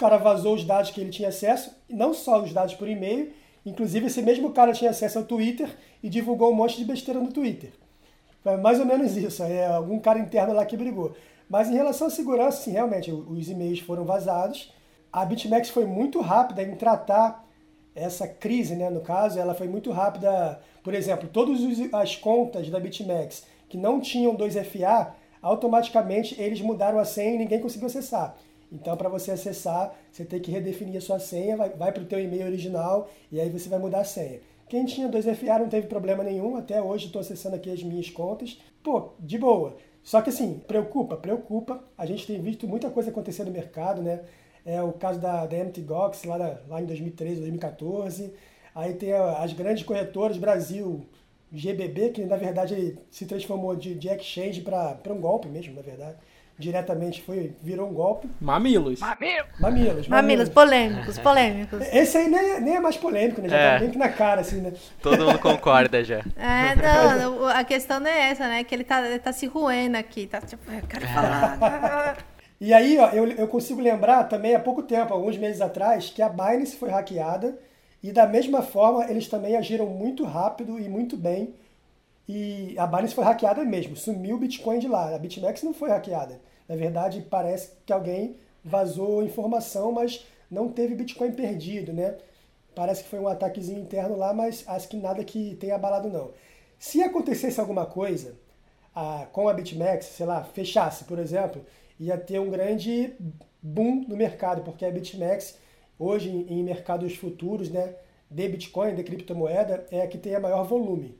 cara 0.00 0.16
vazou 0.16 0.54
os 0.54 0.64
dados 0.64 0.90
que 0.90 0.98
ele 0.98 1.10
tinha 1.10 1.28
acesso, 1.28 1.76
não 1.86 2.14
só 2.14 2.42
os 2.42 2.54
dados 2.54 2.74
por 2.74 2.88
e-mail, 2.88 3.30
inclusive 3.66 4.06
esse 4.06 4.22
mesmo 4.22 4.50
cara 4.50 4.72
tinha 4.72 4.90
acesso 4.90 5.18
ao 5.18 5.24
Twitter 5.24 5.68
e 6.02 6.08
divulgou 6.08 6.50
um 6.50 6.54
monte 6.54 6.78
de 6.78 6.86
besteira 6.86 7.20
no 7.20 7.30
Twitter. 7.30 7.70
Foi 8.42 8.56
mais 8.56 8.80
ou 8.80 8.86
menos 8.86 9.14
isso, 9.14 9.42
é 9.42 9.66
algum 9.66 9.98
cara 9.98 10.18
interno 10.18 10.54
lá 10.54 10.64
que 10.64 10.74
brigou. 10.74 11.14
Mas 11.50 11.68
em 11.68 11.74
relação 11.74 12.06
à 12.06 12.10
segurança, 12.10 12.62
sim, 12.62 12.72
realmente, 12.72 13.12
os 13.12 13.50
e-mails 13.50 13.80
foram 13.80 14.04
vazados. 14.04 14.72
A 15.12 15.24
BitMEX 15.24 15.68
foi 15.68 15.84
muito 15.84 16.20
rápida 16.20 16.62
em 16.62 16.74
tratar 16.76 17.46
essa 18.02 18.26
crise, 18.26 18.74
né, 18.74 18.88
no 18.88 19.00
caso, 19.00 19.38
ela 19.38 19.54
foi 19.54 19.68
muito 19.68 19.90
rápida. 19.90 20.60
Por 20.82 20.94
exemplo, 20.94 21.28
todas 21.28 21.60
as 21.92 22.16
contas 22.16 22.68
da 22.68 22.80
BitMEX 22.80 23.44
que 23.68 23.76
não 23.76 24.00
tinham 24.00 24.34
2FA, 24.34 25.12
automaticamente 25.40 26.40
eles 26.40 26.60
mudaram 26.60 26.98
a 26.98 27.04
senha 27.04 27.34
e 27.34 27.38
ninguém 27.38 27.60
conseguiu 27.60 27.86
acessar. 27.86 28.36
Então, 28.72 28.96
para 28.96 29.08
você 29.08 29.32
acessar, 29.32 29.94
você 30.10 30.24
tem 30.24 30.40
que 30.40 30.50
redefinir 30.50 30.96
a 30.96 31.00
sua 31.00 31.18
senha, 31.18 31.56
vai, 31.56 31.70
vai 31.70 31.92
para 31.92 32.02
o 32.02 32.06
teu 32.06 32.20
e-mail 32.20 32.46
original 32.46 33.08
e 33.30 33.40
aí 33.40 33.50
você 33.50 33.68
vai 33.68 33.78
mudar 33.78 34.00
a 34.00 34.04
senha. 34.04 34.40
Quem 34.68 34.84
tinha 34.84 35.08
2FA 35.08 35.58
não 35.58 35.68
teve 35.68 35.88
problema 35.88 36.22
nenhum, 36.22 36.56
até 36.56 36.80
hoje 36.80 37.06
estou 37.06 37.20
acessando 37.20 37.56
aqui 37.56 37.70
as 37.70 37.82
minhas 37.82 38.08
contas. 38.08 38.60
Pô, 38.82 39.10
de 39.18 39.36
boa. 39.36 39.76
Só 40.02 40.22
que 40.22 40.30
assim, 40.30 40.60
preocupa, 40.66 41.16
preocupa. 41.16 41.82
A 41.98 42.06
gente 42.06 42.26
tem 42.26 42.40
visto 42.40 42.68
muita 42.68 42.88
coisa 42.88 43.10
acontecer 43.10 43.44
no 43.44 43.50
mercado, 43.50 44.00
né? 44.00 44.20
É 44.64 44.82
o 44.82 44.92
caso 44.92 45.18
da, 45.20 45.46
da 45.46 45.56
MT 45.56 45.80
Gox 45.82 46.24
lá, 46.24 46.36
lá 46.68 46.80
em 46.80 46.86
2013, 46.86 47.40
2014. 47.40 48.32
Aí 48.74 48.94
tem 48.94 49.12
as 49.12 49.52
grandes 49.52 49.84
corretoras, 49.84 50.36
Brasil, 50.36 51.04
GBB, 51.52 52.10
que 52.10 52.24
na 52.24 52.36
verdade 52.36 52.74
ele 52.74 52.98
se 53.10 53.26
transformou 53.26 53.74
de, 53.74 53.94
de 53.94 54.08
exchange 54.08 54.60
para 54.60 55.12
um 55.12 55.20
golpe 55.20 55.48
mesmo, 55.48 55.74
na 55.74 55.82
verdade. 55.82 56.16
Diretamente 56.58 57.22
foi, 57.22 57.54
virou 57.62 57.88
um 57.88 57.94
golpe. 57.94 58.28
Mamilos. 58.38 59.00
Mamilos. 59.00 59.48
Mamilos, 59.58 60.08
mamilos 60.08 60.48
polêmicos, 60.50 61.18
polêmicos. 61.18 61.80
Esse 61.90 62.18
aí 62.18 62.28
nem, 62.28 62.38
é, 62.38 62.60
nem 62.60 62.76
é 62.76 62.80
mais 62.80 62.98
polêmico, 62.98 63.40
né? 63.40 63.48
Já 63.48 63.56
é. 63.56 63.72
tá 63.72 63.78
bem 63.78 63.90
que 63.90 63.96
na 63.96 64.10
cara, 64.10 64.42
assim, 64.42 64.60
né? 64.60 64.74
Todo 65.00 65.24
mundo 65.24 65.38
concorda 65.38 66.04
já. 66.04 66.18
É, 66.36 66.76
não, 66.76 67.48
a 67.48 67.64
questão 67.64 67.98
não 67.98 68.10
é 68.10 68.30
essa, 68.30 68.46
né? 68.46 68.62
Que 68.62 68.74
ele 68.74 68.84
tá, 68.84 69.00
ele 69.06 69.18
tá 69.18 69.32
se 69.32 69.46
ruendo 69.46 69.96
aqui, 69.96 70.26
tá 70.26 70.42
tipo, 70.42 70.70
eu 70.70 70.82
quero 70.86 71.06
falar. 71.08 72.18
E 72.60 72.74
aí, 72.74 72.98
ó, 72.98 73.08
eu, 73.10 73.26
eu 73.26 73.48
consigo 73.48 73.80
lembrar 73.80 74.24
também 74.24 74.54
há 74.54 74.60
pouco 74.60 74.82
tempo, 74.82 75.14
alguns 75.14 75.36
meses 75.38 75.60
atrás, 75.62 76.10
que 76.10 76.20
a 76.20 76.28
Binance 76.28 76.76
foi 76.76 76.90
hackeada 76.90 77.58
e 78.02 78.12
da 78.12 78.26
mesma 78.26 78.62
forma 78.62 79.10
eles 79.10 79.28
também 79.28 79.56
agiram 79.56 79.86
muito 79.86 80.24
rápido 80.24 80.78
e 80.78 80.88
muito 80.88 81.16
bem. 81.16 81.54
E 82.28 82.74
a 82.78 82.86
Binance 82.86 83.14
foi 83.14 83.24
hackeada 83.24 83.64
mesmo, 83.64 83.96
sumiu 83.96 84.36
o 84.36 84.38
Bitcoin 84.38 84.78
de 84.78 84.88
lá. 84.88 85.14
A 85.14 85.18
BitMEX 85.18 85.62
não 85.62 85.72
foi 85.72 85.88
hackeada. 85.90 86.40
Na 86.68 86.76
verdade, 86.76 87.26
parece 87.28 87.72
que 87.84 87.92
alguém 87.92 88.36
vazou 88.64 89.22
informação, 89.22 89.90
mas 89.92 90.24
não 90.50 90.68
teve 90.68 90.94
Bitcoin 90.94 91.32
perdido, 91.32 91.92
né? 91.92 92.16
Parece 92.74 93.02
que 93.02 93.08
foi 93.08 93.18
um 93.18 93.26
ataquezinho 93.28 93.80
interno 93.80 94.16
lá, 94.16 94.32
mas 94.32 94.64
acho 94.66 94.88
que 94.88 94.96
nada 94.96 95.24
que 95.24 95.56
tenha 95.56 95.74
abalado 95.74 96.08
não. 96.08 96.30
Se 96.78 97.02
acontecesse 97.02 97.58
alguma 97.58 97.86
coisa 97.86 98.34
ah, 98.94 99.26
com 99.32 99.48
a 99.48 99.54
BitMEX, 99.54 100.06
sei 100.06 100.26
lá, 100.26 100.44
fechasse, 100.44 101.04
por 101.04 101.18
exemplo, 101.18 101.64
ia 102.00 102.16
ter 102.16 102.40
um 102.40 102.50
grande 102.50 103.12
boom 103.62 104.04
no 104.08 104.16
mercado, 104.16 104.62
porque 104.62 104.84
a 104.86 104.90
BitMEX, 104.90 105.58
hoje 105.98 106.30
em 106.30 106.64
mercados 106.64 107.14
futuros, 107.14 107.70
né, 107.70 107.94
de 108.30 108.48
Bitcoin, 108.48 108.94
de 108.94 109.04
criptomoeda, 109.04 109.86
é 109.90 110.02
a 110.02 110.08
que 110.08 110.16
tem 110.16 110.34
a 110.34 110.40
maior 110.40 110.64
volume. 110.64 111.14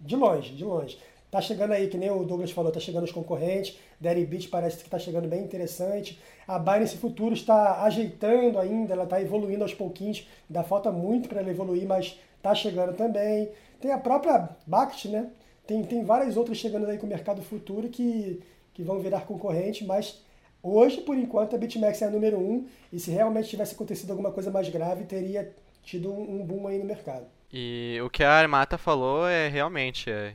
De 0.00 0.16
longe, 0.16 0.54
de 0.54 0.64
longe. 0.64 0.98
Tá 1.30 1.40
chegando 1.40 1.72
aí, 1.72 1.88
que 1.88 1.96
nem 1.96 2.10
o 2.10 2.24
Douglas 2.24 2.50
falou, 2.50 2.70
tá 2.70 2.80
chegando 2.80 3.04
os 3.04 3.12
concorrentes. 3.12 3.76
Deribit 4.00 4.48
parece 4.48 4.82
que 4.82 4.88
tá 4.88 4.98
chegando 4.98 5.28
bem 5.28 5.42
interessante. 5.42 6.18
A 6.46 6.58
Binance 6.58 6.96
Futuro 6.96 7.34
está 7.34 7.82
ajeitando 7.82 8.58
ainda, 8.58 8.92
ela 8.92 9.04
está 9.04 9.20
evoluindo 9.20 9.64
aos 9.64 9.74
pouquinhos. 9.74 10.26
Ainda 10.48 10.62
falta 10.62 10.92
muito 10.92 11.28
para 11.28 11.40
ela 11.40 11.50
evoluir, 11.50 11.86
mas 11.86 12.18
tá 12.40 12.54
chegando 12.54 12.96
também. 12.96 13.48
Tem 13.80 13.90
a 13.90 13.98
própria 13.98 14.48
Bact, 14.66 15.08
né? 15.08 15.28
Tem, 15.66 15.82
tem 15.82 16.04
várias 16.04 16.36
outras 16.36 16.56
chegando 16.56 16.86
aí 16.86 16.98
com 16.98 17.06
o 17.06 17.08
mercado 17.08 17.42
futuro 17.42 17.88
que, 17.88 18.40
que 18.72 18.82
vão 18.82 19.00
virar 19.00 19.22
concorrente, 19.22 19.84
mas 19.84 20.22
Hoje, 20.66 21.02
por 21.02 21.14
enquanto, 21.14 21.54
a 21.54 21.58
BitMEX 21.58 22.00
é 22.00 22.06
a 22.06 22.10
número 22.10 22.38
um, 22.38 22.66
e 22.90 22.98
se 22.98 23.10
realmente 23.10 23.50
tivesse 23.50 23.74
acontecido 23.74 24.12
alguma 24.12 24.32
coisa 24.32 24.50
mais 24.50 24.66
grave, 24.70 25.04
teria 25.04 25.54
tido 25.82 26.10
um 26.10 26.42
boom 26.42 26.66
aí 26.66 26.78
no 26.78 26.86
mercado. 26.86 27.26
E 27.52 28.00
o 28.02 28.08
que 28.08 28.24
a 28.24 28.32
Armata 28.32 28.78
falou 28.78 29.28
é 29.28 29.46
realmente. 29.48 30.10
É, 30.10 30.34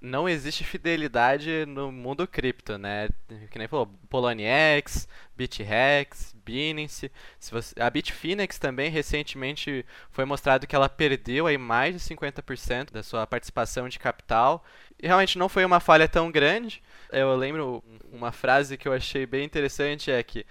não 0.00 0.26
existe 0.26 0.64
fidelidade 0.64 1.66
no 1.66 1.92
mundo 1.92 2.26
cripto, 2.26 2.78
né? 2.78 3.08
Que 3.50 3.58
nem 3.58 3.68
falou, 3.68 3.86
Poloniex, 4.08 5.06
BitREX, 5.36 6.34
Binance. 6.44 7.12
Se 7.38 7.50
você, 7.50 7.74
a 7.78 7.90
Bitfinex 7.90 8.58
também 8.58 8.90
recentemente 8.90 9.84
foi 10.10 10.24
mostrado 10.24 10.66
que 10.66 10.74
ela 10.74 10.88
perdeu 10.88 11.46
aí 11.46 11.58
mais 11.58 11.94
de 11.94 12.00
50% 12.00 12.90
da 12.90 13.02
sua 13.02 13.26
participação 13.26 13.86
de 13.88 13.98
capital. 13.98 14.64
E 15.02 15.06
realmente 15.06 15.36
não 15.38 15.48
foi 15.48 15.64
uma 15.64 15.80
falha 15.80 16.08
tão 16.08 16.30
grande. 16.30 16.82
Eu 17.12 17.36
lembro 17.36 17.84
uma 18.10 18.32
frase 18.32 18.78
que 18.78 18.88
eu 18.88 18.92
achei 18.94 19.26
bem 19.26 19.44
interessante 19.44 20.10
é 20.10 20.22
que 20.22 20.46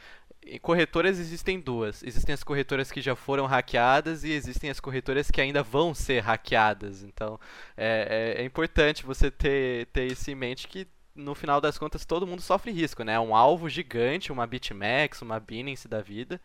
corretoras 0.62 1.20
existem 1.20 1.60
duas. 1.60 2.04
Existem 2.04 2.34
as 2.34 2.44
corretoras 2.44 2.92
que 2.92 3.02
já 3.02 3.16
foram 3.16 3.46
hackeadas 3.46 4.24
e 4.24 4.32
existem 4.32 4.70
as 4.70 4.80
corretoras 4.80 5.30
que 5.32 5.42
ainda 5.42 5.64
vão 5.64 5.94
ser 5.94 6.22
hackeadas. 6.22 7.04
Então 7.04 7.40
é, 7.78 8.36
é, 8.38 8.42
é 8.42 8.46
importante 8.46 9.06
você 9.06 9.32
ter, 9.32 9.88
ter 9.88 10.12
isso 10.12 10.30
em 10.30 10.36
mente 10.36 10.68
que 10.68 10.88
no 11.16 11.36
final 11.36 11.62
das 11.62 11.78
contas 11.78 12.06
todo 12.06 12.28
mundo 12.28 12.42
sofre 12.42 12.72
risco, 12.72 13.04
né? 13.04 13.20
Um 13.20 13.36
alvo 13.36 13.70
gigante, 13.70 14.32
uma 14.32 14.48
BitMEX, 14.48 15.22
uma 15.22 15.40
Binance 15.40 15.88
da 15.88 16.02
vida. 16.02 16.40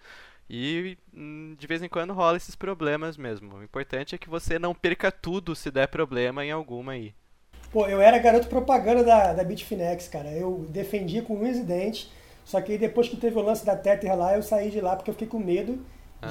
E 0.51 0.97
hum, 1.15 1.55
de 1.59 1.67
vez 1.67 1.83
em 1.83 1.89
quando 1.89 2.15
rola 2.15 2.37
esses 2.37 2.57
problemas 2.57 3.17
mesmo. 3.17 3.57
O 3.57 3.63
importante 3.63 4.15
é 4.15 4.19
que 4.19 4.29
você 4.29 4.59
não 4.59 4.75
perca 4.75 5.13
tudo 5.13 5.55
se 5.55 5.71
der 5.71 5.89
problema 5.89 6.45
em 6.45 6.51
alguma 6.51 6.93
aí. 6.93 7.15
Pô, 7.71 7.87
eu 7.87 8.01
era 8.01 8.19
garoto 8.19 8.49
propaganda 8.49 9.05
da, 9.05 9.35
da 9.35 9.45
Bitfinex, 9.45 10.09
cara. 10.09 10.31
Eu 10.31 10.67
defendia 10.71 11.23
com 11.23 11.39
unhas 11.39 11.59
e 11.59 11.65
dentes. 11.65 12.11
Só 12.49 12.63
que 12.63 12.79
depois 12.79 13.11
que 13.11 13.17
teve 13.19 13.39
o 13.39 13.43
lance 13.43 13.63
da 13.63 13.77
Tether 13.77 14.17
lá, 14.17 14.35
eu 14.35 14.43
saí 14.43 14.71
de 14.71 14.81
lá 14.81 14.97
porque 14.97 15.11
eu 15.11 15.15
fiquei 15.15 15.29
com 15.29 15.39
medo 15.39 15.85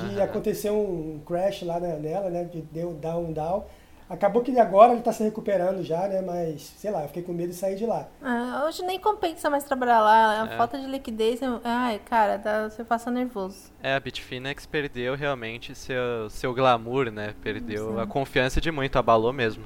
de 0.10 0.20
acontecer 0.20 0.72
um 0.72 1.22
crash 1.24 1.62
lá 1.62 1.80
nela, 1.80 2.32
né? 2.32 2.44
De 2.44 2.60
deu 2.60 2.92
down, 2.94 3.32
down. 3.32 3.66
Acabou 4.10 4.42
que 4.42 4.58
agora 4.60 4.94
ele 4.94 5.00
está 5.00 5.14
se 5.14 5.22
recuperando 5.22 5.84
já, 5.84 6.08
né? 6.08 6.24
Mas, 6.24 6.74
sei 6.76 6.90
lá, 6.90 7.04
eu 7.04 7.08
fiquei 7.10 7.22
com 7.22 7.34
medo 7.34 7.50
de 7.50 7.56
sair 7.56 7.76
de 7.76 7.86
lá. 7.86 8.08
Ah, 8.20 8.64
hoje 8.66 8.82
nem 8.82 9.00
compensa 9.00 9.48
mais 9.48 9.64
trabalhar 9.64 10.00
lá. 10.00 10.42
A 10.42 10.54
é. 10.54 10.58
falta 10.58 10.80
de 10.80 10.88
liquidez, 10.88 11.40
ai, 11.64 12.02
cara, 12.04 12.40
tá, 12.40 12.68
você 12.68 12.84
passa 12.84 13.12
nervoso. 13.12 13.72
É, 13.84 13.94
a 13.94 14.00
Bitfinex 14.00 14.66
perdeu 14.66 15.14
realmente 15.14 15.76
seu, 15.76 16.32
seu 16.32 16.52
glamour, 16.52 17.12
né? 17.12 17.36
Perdeu 17.44 17.94
Sim. 17.94 18.02
a 18.02 18.08
confiança 18.08 18.60
de 18.60 18.72
muito, 18.72 18.98
abalou 18.98 19.32
mesmo. 19.32 19.64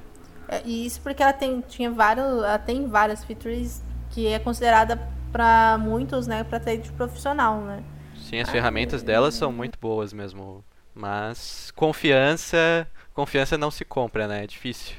É, 0.48 0.60
e 0.66 0.84
isso 0.84 1.00
porque 1.00 1.22
ela 1.22 1.32
tem, 1.32 1.62
tinha 1.62 1.90
vários, 1.90 2.26
ela 2.26 2.58
tem 2.58 2.86
várias 2.86 3.24
features 3.24 3.82
que 4.10 4.26
é 4.26 4.38
considerada 4.38 5.00
para 5.32 5.78
muitos, 5.78 6.26
né, 6.26 6.44
para 6.44 6.60
trade 6.60 6.92
profissional, 6.92 7.60
né? 7.62 7.82
Sim, 8.16 8.40
as 8.40 8.50
ferramentas 8.50 9.02
delas 9.02 9.34
são 9.34 9.50
muito 9.50 9.78
boas 9.80 10.12
mesmo, 10.12 10.62
mas 10.94 11.72
confiança, 11.74 12.86
confiança 13.12 13.58
não 13.58 13.70
se 13.70 13.84
compra, 13.84 14.28
né? 14.28 14.44
É 14.44 14.46
difícil. 14.46 14.94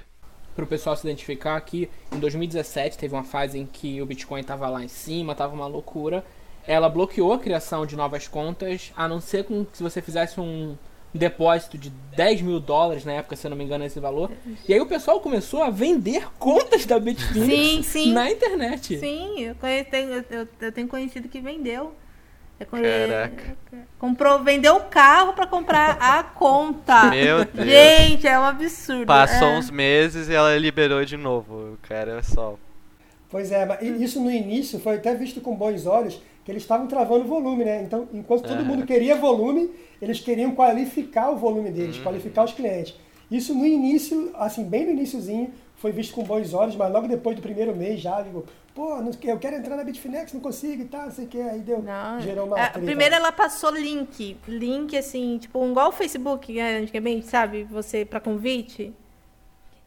Para 0.56 0.66
o 0.66 0.68
pessoal 0.68 0.96
se 0.96 1.08
identificar 1.08 1.56
aqui, 1.56 1.90
em 2.12 2.20
2017 2.20 2.98
teve 2.98 3.14
uma 3.14 3.24
fase 3.24 3.58
em 3.58 3.66
que 3.66 4.02
o 4.02 4.06
Bitcoin 4.06 4.42
estava 4.42 4.68
lá 4.70 4.84
em 4.84 4.88
cima, 4.88 5.32
estava 5.32 5.54
uma 5.54 5.68
loucura. 5.68 6.24
Ela 6.66 6.90
bloqueou 6.90 7.34
a 7.34 7.40
criação 7.40 7.86
de 7.86 7.96
novas 7.96 8.28
contas, 8.28 8.92
a 8.96 9.08
não 9.08 9.20
ser 9.20 9.46
que 9.46 9.68
se 9.74 9.82
você 9.82 10.02
fizesse 10.02 10.40
um 10.40 10.78
depósito 11.14 11.78
de 11.78 11.90
10 12.16 12.42
mil 12.42 12.60
dólares 12.60 13.06
na 13.06 13.14
época, 13.14 13.36
se 13.36 13.46
eu 13.46 13.50
não 13.50 13.58
me 13.58 13.64
engano, 13.64 13.86
esse 13.86 14.00
valor. 14.00 14.32
E 14.68 14.74
aí 14.74 14.80
o 14.80 14.86
pessoal 14.86 15.20
começou 15.20 15.64
a 15.64 15.70
vender 15.70 16.28
contas 16.40 16.86
da 16.86 17.00
Bitfinex 17.00 17.48
sim, 17.48 17.84
sim. 17.84 18.14
na 18.14 18.32
internet. 18.32 18.98
Sim, 18.98 19.40
eu, 19.40 19.56
tenho, 19.86 20.26
eu, 20.30 20.48
eu 20.60 20.72
tenho 20.72 20.88
conhecido 20.88 21.28
que 21.28 21.40
vendeu. 21.40 21.94
Caraca. 22.66 23.58
Comprou, 24.00 24.44
vendeu 24.44 24.76
o 24.76 24.82
carro 24.82 25.34
para 25.34 25.48
comprar 25.48 25.98
a 26.00 26.24
conta. 26.36 27.06
Meu 27.06 27.46
Deus. 27.46 27.68
Gente, 27.68 28.28
é 28.28 28.40
um 28.40 28.44
absurdo. 28.44 29.06
Passou 29.06 29.50
é. 29.50 29.58
uns 29.58 29.70
meses 29.70 30.30
e 30.30 30.34
ela 30.34 30.56
liberou 30.58 31.04
de 31.04 31.18
novo. 31.18 31.74
O 31.74 31.78
cara 31.82 32.20
é 32.20 32.22
só. 32.22 32.56
Pois 33.30 33.52
é, 33.52 33.66
mas 33.66 33.82
isso 33.82 34.22
no 34.22 34.32
início 34.32 34.80
foi 34.80 34.96
até 34.96 35.16
visto 35.16 35.42
com 35.42 35.56
bons 35.56 35.88
olhos, 35.88 36.22
que 36.46 36.52
eles 36.52 36.62
estavam 36.62 36.86
travando 36.86 37.26
volume, 37.26 37.66
né? 37.66 37.82
Então, 37.82 38.08
enquanto 38.14 38.44
todo 38.44 38.64
mundo 38.64 38.86
queria 38.86 39.16
volume, 39.16 39.72
eles 40.04 40.20
queriam 40.20 40.52
qualificar 40.52 41.32
o 41.32 41.38
volume 41.38 41.72
deles, 41.72 41.98
uhum. 41.98 42.04
qualificar 42.04 42.44
os 42.44 42.52
clientes. 42.52 42.94
Isso 43.32 43.56
no 43.56 43.66
início, 43.66 44.32
assim, 44.36 44.66
bem 44.66 44.86
no 44.86 44.92
iníciozinho, 44.92 45.52
foi 45.78 45.92
visto 45.92 46.14
com 46.14 46.24
bons 46.24 46.54
olhos, 46.54 46.76
mas 46.76 46.92
logo 46.92 47.08
depois 47.08 47.38
do 47.38 47.42
primeiro 47.42 47.74
mês 47.76 48.02
já, 48.02 48.22
digo, 48.22 48.46
pô, 48.76 49.02
não, 49.02 49.12
eu 49.24 49.40
quero 49.40 49.56
entrar 49.56 49.78
na 49.78 49.84
Bitfinex, 49.84 50.34
não 50.34 50.42
consigo 50.42 50.82
e 50.82 50.86
tal, 50.86 51.06
não 51.06 51.12
sei 51.12 51.26
o 51.26 51.28
que, 51.28 51.42
aí 51.42 51.60
deu, 51.62 51.82
não, 51.82 52.20
gerou 52.20 52.48
uma 52.48 52.60
é, 52.60 52.70
Primeiro 52.70 53.16
ela 53.16 53.32
passou 53.32 53.72
link, 53.72 54.38
link 54.46 54.98
assim, 54.98 55.38
tipo, 55.38 55.66
igual 55.66 55.90
o 55.90 55.92
Facebook, 55.94 56.54
né, 56.54 56.80
antigamente, 56.80 57.26
sabe, 57.26 57.64
você, 57.64 58.04
para 58.04 58.20
convite. 58.20 58.94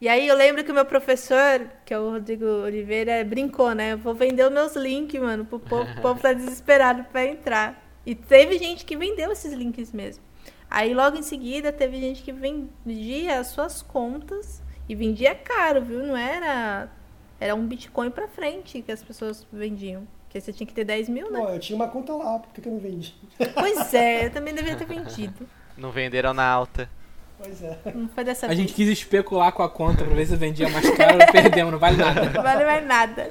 E 0.00 0.08
aí 0.08 0.26
eu 0.26 0.36
lembro 0.36 0.64
que 0.64 0.70
o 0.70 0.74
meu 0.74 0.84
professor, 0.84 1.66
que 1.84 1.92
é 1.92 1.98
o 1.98 2.10
Rodrigo 2.10 2.44
Oliveira, 2.44 3.22
brincou, 3.22 3.74
né, 3.74 3.92
eu 3.92 3.98
vou 3.98 4.14
vender 4.14 4.46
os 4.46 4.52
meus 4.52 4.76
links, 4.76 5.20
mano, 5.20 5.44
pro 5.44 5.60
povo, 5.60 5.90
o 5.90 6.00
povo 6.00 6.20
tá 6.20 6.32
desesperado 6.32 7.04
para 7.04 7.26
entrar. 7.26 7.85
E 8.06 8.14
teve 8.14 8.56
gente 8.58 8.84
que 8.84 8.96
vendeu 8.96 9.32
esses 9.32 9.52
links 9.52 9.92
mesmo. 9.92 10.22
Aí 10.70 10.94
logo 10.94 11.16
em 11.16 11.22
seguida 11.22 11.72
teve 11.72 12.00
gente 12.00 12.22
que 12.22 12.32
vendia 12.32 13.40
as 13.40 13.48
suas 13.48 13.82
contas 13.82 14.62
e 14.88 14.94
vendia 14.94 15.34
caro, 15.34 15.82
viu? 15.82 16.06
Não 16.06 16.16
era. 16.16 16.88
Era 17.38 17.54
um 17.54 17.66
Bitcoin 17.66 18.10
pra 18.10 18.28
frente 18.28 18.80
que 18.80 18.90
as 18.90 19.02
pessoas 19.02 19.46
vendiam. 19.52 20.06
Porque 20.24 20.40
você 20.40 20.52
tinha 20.52 20.66
que 20.66 20.72
ter 20.72 20.84
10 20.84 21.08
mil, 21.08 21.30
né? 21.30 21.40
Pô, 21.40 21.48
eu 21.50 21.58
tinha 21.58 21.76
uma 21.76 21.88
conta 21.88 22.14
lá, 22.14 22.38
por 22.38 22.52
que 22.52 22.66
eu 22.66 22.72
não 22.72 22.80
vendi? 22.80 23.14
Pois 23.54 23.92
é, 23.92 24.26
eu 24.26 24.30
também 24.30 24.54
deveria 24.54 24.76
ter 24.76 24.86
vendido. 24.86 25.46
Não 25.76 25.90
venderam 25.90 26.32
na 26.32 26.46
alta. 26.46 26.88
Pois 27.38 27.62
é. 27.62 27.78
Não 27.94 28.08
foi 28.08 28.24
dessa 28.24 28.46
a 28.46 28.48
vez. 28.48 28.58
gente 28.58 28.72
quis 28.72 28.88
especular 28.88 29.52
com 29.52 29.62
a 29.62 29.68
conta 29.68 30.04
pra 30.04 30.14
ver 30.14 30.26
se 30.26 30.36
vendia 30.36 30.68
mais 30.70 30.88
caro 30.90 31.18
e 31.20 31.32
perdemos, 31.32 31.72
não 31.72 31.78
vale 31.78 31.96
nada. 31.98 32.30
Não 32.30 32.42
vale 32.42 32.64
mais 32.64 32.86
nada. 32.86 33.30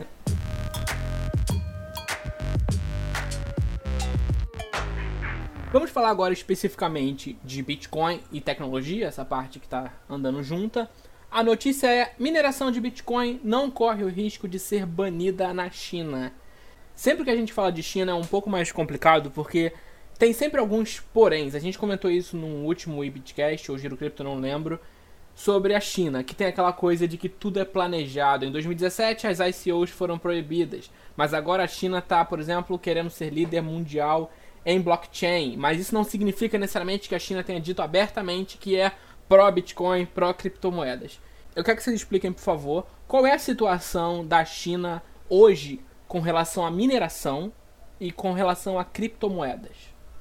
Vamos 5.75 5.91
falar 5.91 6.10
agora 6.10 6.32
especificamente 6.32 7.38
de 7.44 7.62
Bitcoin 7.62 8.22
e 8.32 8.39
tecnologia, 8.39 9.08
essa 9.08 9.25
parte 9.25 9.60
que 9.60 9.65
está 9.65 9.91
andando 10.10 10.41
junta. 10.41 10.89
A 11.29 11.44
notícia 11.44 11.94
é: 11.94 12.13
mineração 12.17 12.72
de 12.72 12.79
Bitcoin 12.79 13.41
não 13.44 13.70
corre 13.70 14.01
o 14.01 14.08
risco 14.08 14.48
de 14.48 14.58
ser 14.58 14.86
banida 14.86 15.53
na 15.53 15.70
China. 15.70 16.32
Sempre 16.96 17.25
que 17.25 17.29
a 17.29 17.36
gente 17.36 17.51
fala 17.51 17.74
de 17.74 17.84
China 17.84 18.13
é 18.13 18.15
um 18.15 18.24
pouco 18.24 18.50
mais 18.50 18.72
complicado 18.72 19.29
porque 19.32 19.74
tem 20.17 20.32
sempre 20.32 20.62
alguns 20.62 21.01
poréns. 21.01 21.53
A 21.53 21.60
gente 21.60 21.77
comentou 21.77 22.10
isso 22.10 22.38
no 22.38 22.65
último 22.65 23.03
Ibitcast 23.03 23.70
ou 23.70 23.77
Giro 23.77 23.98
Cripto, 23.98 24.24
não 24.24 24.39
lembro. 24.39 24.79
sobre 25.36 25.75
a 25.75 25.82
China, 25.82 26.24
que 26.24 26.34
tem 26.34 26.48
aquela 26.48 26.72
coisa 26.72 27.05
de 27.05 27.17
que 27.17 27.27
tudo 27.27 27.60
é 27.60 27.65
planejado. 27.65 28.46
Em 28.46 28.51
2017 28.53 29.27
as 29.27 29.39
ICOs 29.39 29.89
foram 29.89 30.17
proibidas, 30.17 30.89
mas 31.17 31.34
agora 31.34 31.65
a 31.65 31.67
China 31.67 31.98
está, 31.98 32.24
por 32.24 32.39
exemplo, 32.39 32.79
querendo 32.79 33.10
ser 33.10 33.29
líder 33.29 33.60
mundial 33.60 34.32
em 34.65 34.81
blockchain. 34.81 35.55
Mas 35.57 35.79
isso 35.79 35.93
não 35.93 36.03
significa 36.03 36.57
necessariamente 36.57 37.07
que 37.07 37.15
a 37.15 37.19
China 37.19 37.43
tenha 37.43 37.60
dito 37.60 37.81
abertamente 37.81 38.57
que 38.57 38.77
é 38.77 38.91
pró-Bitcoin, 39.29 40.05
pró-criptomoedas. 40.05 41.19
Eu 41.55 41.63
quero 41.63 41.77
que 41.77 41.84
vocês 41.84 41.95
expliquem, 41.95 42.34
por 42.34 42.41
favor, 42.41 42.88
qual 43.07 43.25
é 43.25 43.34
a 43.34 43.39
situação 43.39 44.25
da 44.25 44.43
China 44.43 45.01
hoje 45.29 45.79
com 46.07 46.19
relação 46.19 46.65
à 46.65 46.72
mineração 46.72 47.53
e 48.00 48.12
com 48.12 48.34
relação 48.34 48.77
a 48.77 48.84
criptomoedas. 48.84 49.75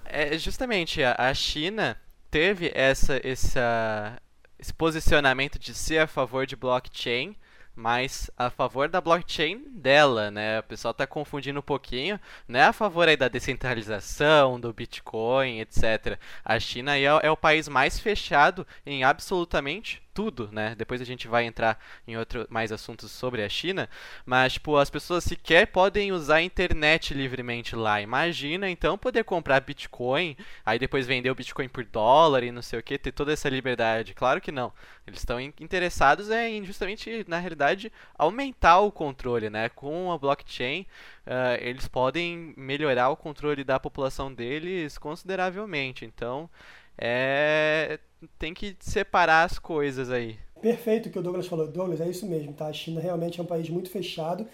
É 0.04 0.38
justamente 0.38 1.02
a 1.02 1.34
China 1.34 1.96
teve 2.30 2.70
essa, 2.74 3.20
essa, 3.24 4.20
esse 4.58 4.72
posicionamento 4.72 5.58
de 5.58 5.74
ser 5.74 5.98
a 5.98 6.06
favor 6.06 6.46
de 6.46 6.56
blockchain, 6.56 7.36
mas 7.75 8.31
a 8.37 8.50
favor 8.50 8.88
da 8.88 9.00
blockchain 9.00 9.64
dela, 9.71 10.31
né? 10.31 10.61
O 10.61 10.62
pessoal 10.62 10.93
está 10.93 11.07
confundindo 11.07 11.59
um 11.59 11.62
pouquinho, 11.62 12.21
não 12.47 12.61
é 12.61 12.64
a 12.64 12.73
favor 12.73 13.09
aí 13.09 13.16
da 13.16 13.28
descentralização, 13.28 14.61
do 14.61 14.73
Bitcoin, 14.73 15.61
etc. 15.61 16.19
A 16.45 16.59
China 16.61 16.97
é, 16.97 17.04
é 17.04 17.31
o 17.31 17.37
país 17.37 17.69
mais 17.69 17.99
fechado 17.99 18.66
em 18.87 19.02
absolutamente 19.02 20.03
tudo, 20.14 20.49
né? 20.52 20.75
Depois 20.76 21.00
a 21.00 21.04
gente 21.04 21.26
vai 21.26 21.44
entrar 21.44 21.78
em 22.06 22.16
outro 22.16 22.47
mais 22.49 22.71
assuntos 22.71 23.11
sobre 23.11 23.42
a 23.42 23.49
China, 23.49 23.88
mas 24.25 24.54
tipo, 24.54 24.76
as 24.76 24.88
pessoas 24.88 25.25
sequer 25.25 25.66
podem 25.66 26.12
usar 26.12 26.37
a 26.37 26.42
internet 26.42 27.12
livremente 27.12 27.75
lá. 27.75 28.00
Imagina 28.00 28.71
então 28.71 28.97
poder 28.97 29.25
comprar 29.25 29.61
Bitcoin, 29.61 30.37
aí 30.64 30.78
depois 30.78 31.06
vender 31.06 31.30
o 31.30 31.35
Bitcoin 31.35 31.68
por 31.68 31.85
dólar 31.85 32.44
e 32.44 32.52
não 32.52 32.62
sei 32.62 32.78
o 32.78 32.83
que, 32.83 32.97
ter 32.97 33.12
toda 33.12 33.33
essa 33.33 33.49
liberdade. 33.49 34.14
Claro 34.14 34.40
que 34.40 34.52
não. 34.52 34.73
Eles 35.06 35.21
estão 35.21 35.38
interessados 35.38 36.30
em 36.30 36.64
justamente, 36.64 37.25
na 37.28 37.38
realidade, 37.38 37.92
aumentar 38.16 38.80
o 38.80 38.92
controle, 38.92 39.50
né? 39.50 39.68
Com 39.68 40.11
a 40.11 40.16
blockchain, 40.16 40.87
uh, 41.26 41.61
eles 41.61 41.87
podem 41.87 42.54
melhorar 42.56 43.11
o 43.11 43.16
controle 43.16 43.64
da 43.64 43.78
população 43.78 44.33
deles 44.33 44.97
consideravelmente. 44.97 46.04
Então, 46.06 46.49
é 46.98 47.98
tem 48.38 48.54
que 48.54 48.76
separar 48.80 49.44
as 49.44 49.58
coisas 49.58 50.10
aí. 50.10 50.36
Perfeito 50.60 51.08
o 51.08 51.12
que 51.12 51.18
o 51.18 51.22
Douglas 51.22 51.46
falou. 51.46 51.66
Douglas, 51.66 52.00
é 52.00 52.08
isso 52.08 52.26
mesmo, 52.26 52.52
tá? 52.52 52.66
A 52.66 52.72
China 52.72 53.00
realmente 53.00 53.38
é 53.38 53.42
um 53.42 53.46
país 53.46 53.68
muito 53.68 53.90
fechado. 53.90 54.46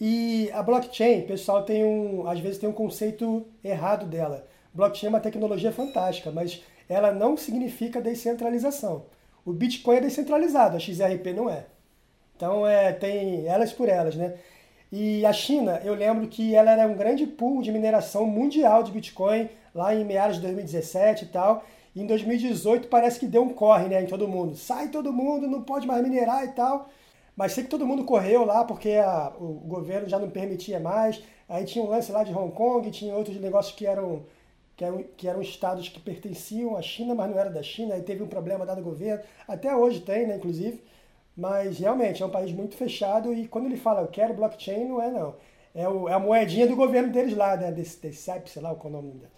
E 0.00 0.50
a 0.52 0.62
blockchain, 0.62 1.22
pessoal 1.22 1.64
tem 1.64 1.84
um, 1.84 2.28
às 2.28 2.38
vezes 2.40 2.58
tem 2.58 2.68
um 2.68 2.72
conceito 2.72 3.46
errado 3.62 4.06
dela. 4.06 4.46
Blockchain 4.72 5.08
é 5.08 5.10
uma 5.10 5.20
tecnologia 5.20 5.72
fantástica, 5.72 6.30
mas 6.30 6.62
ela 6.88 7.12
não 7.12 7.36
significa 7.36 8.00
descentralização. 8.00 9.06
O 9.44 9.52
Bitcoin 9.52 9.96
é 9.96 10.00
descentralizado, 10.02 10.76
a 10.76 10.80
XRP 10.80 11.32
não 11.34 11.50
é. 11.50 11.66
Então 12.36 12.66
é, 12.66 12.92
tem 12.92 13.46
elas 13.46 13.72
por 13.72 13.88
elas, 13.88 14.14
né? 14.14 14.34
E 14.90 15.26
a 15.26 15.32
China, 15.32 15.82
eu 15.84 15.94
lembro 15.94 16.28
que 16.28 16.54
ela 16.54 16.70
era 16.70 16.86
um 16.86 16.94
grande 16.94 17.26
pool 17.26 17.60
de 17.60 17.72
mineração 17.72 18.24
mundial 18.24 18.82
de 18.82 18.92
Bitcoin 18.92 19.48
lá 19.74 19.94
em 19.94 20.04
meados 20.04 20.36
de 20.36 20.42
2017 20.42 21.24
e 21.24 21.28
tal. 21.28 21.64
Em 22.00 22.06
2018 22.06 22.86
parece 22.88 23.18
que 23.18 23.26
deu 23.26 23.42
um 23.42 23.52
corre 23.52 23.88
né, 23.88 24.00
em 24.02 24.06
todo 24.06 24.28
mundo. 24.28 24.54
Sai 24.56 24.88
todo 24.88 25.12
mundo, 25.12 25.48
não 25.48 25.62
pode 25.62 25.84
mais 25.86 26.00
minerar 26.02 26.44
e 26.44 26.52
tal. 26.52 26.88
Mas 27.36 27.52
sei 27.52 27.64
que 27.64 27.70
todo 27.70 27.86
mundo 27.86 28.04
correu 28.04 28.44
lá 28.44 28.64
porque 28.64 28.92
a, 28.92 29.32
o 29.38 29.54
governo 29.66 30.08
já 30.08 30.16
não 30.18 30.30
permitia 30.30 30.78
mais. 30.78 31.20
Aí 31.48 31.64
tinha 31.64 31.84
um 31.84 31.88
lance 31.88 32.12
lá 32.12 32.22
de 32.22 32.32
Hong 32.32 32.52
Kong, 32.52 32.88
tinha 32.92 33.14
outros 33.16 33.40
negócios 33.40 33.74
que 33.74 33.84
eram, 33.84 34.24
que 34.76 34.84
eram, 34.84 35.04
que 35.16 35.28
eram 35.28 35.42
estados 35.42 35.88
que 35.88 35.98
pertenciam 35.98 36.76
à 36.76 36.82
China, 36.82 37.16
mas 37.16 37.30
não 37.30 37.38
era 37.38 37.50
da 37.50 37.62
China. 37.64 37.94
Aí 37.94 38.02
teve 38.02 38.22
um 38.22 38.28
problema 38.28 38.64
dado 38.64 38.78
do 38.80 38.84
governo. 38.84 39.24
Até 39.48 39.74
hoje 39.74 40.00
tem, 40.00 40.26
né, 40.26 40.36
inclusive. 40.36 40.80
Mas 41.36 41.78
realmente 41.78 42.22
é 42.22 42.26
um 42.26 42.30
país 42.30 42.52
muito 42.52 42.76
fechado 42.76 43.34
e 43.34 43.48
quando 43.48 43.66
ele 43.66 43.76
fala 43.76 44.02
eu 44.02 44.08
quero 44.08 44.34
blockchain, 44.34 44.84
não 44.86 45.02
é 45.02 45.10
não. 45.10 45.34
É, 45.74 45.88
o, 45.88 46.08
é 46.08 46.12
a 46.12 46.18
moedinha 46.20 46.66
do 46.66 46.76
governo 46.76 47.12
deles 47.12 47.36
lá, 47.36 47.56
né? 47.56 47.72
Desse, 47.72 48.00
desse 48.00 48.30
sei 48.46 48.62
lá 48.62 48.74
qual 48.74 48.92
é 48.92 48.96
o 48.96 49.02
nome 49.02 49.12
dele 49.12 49.37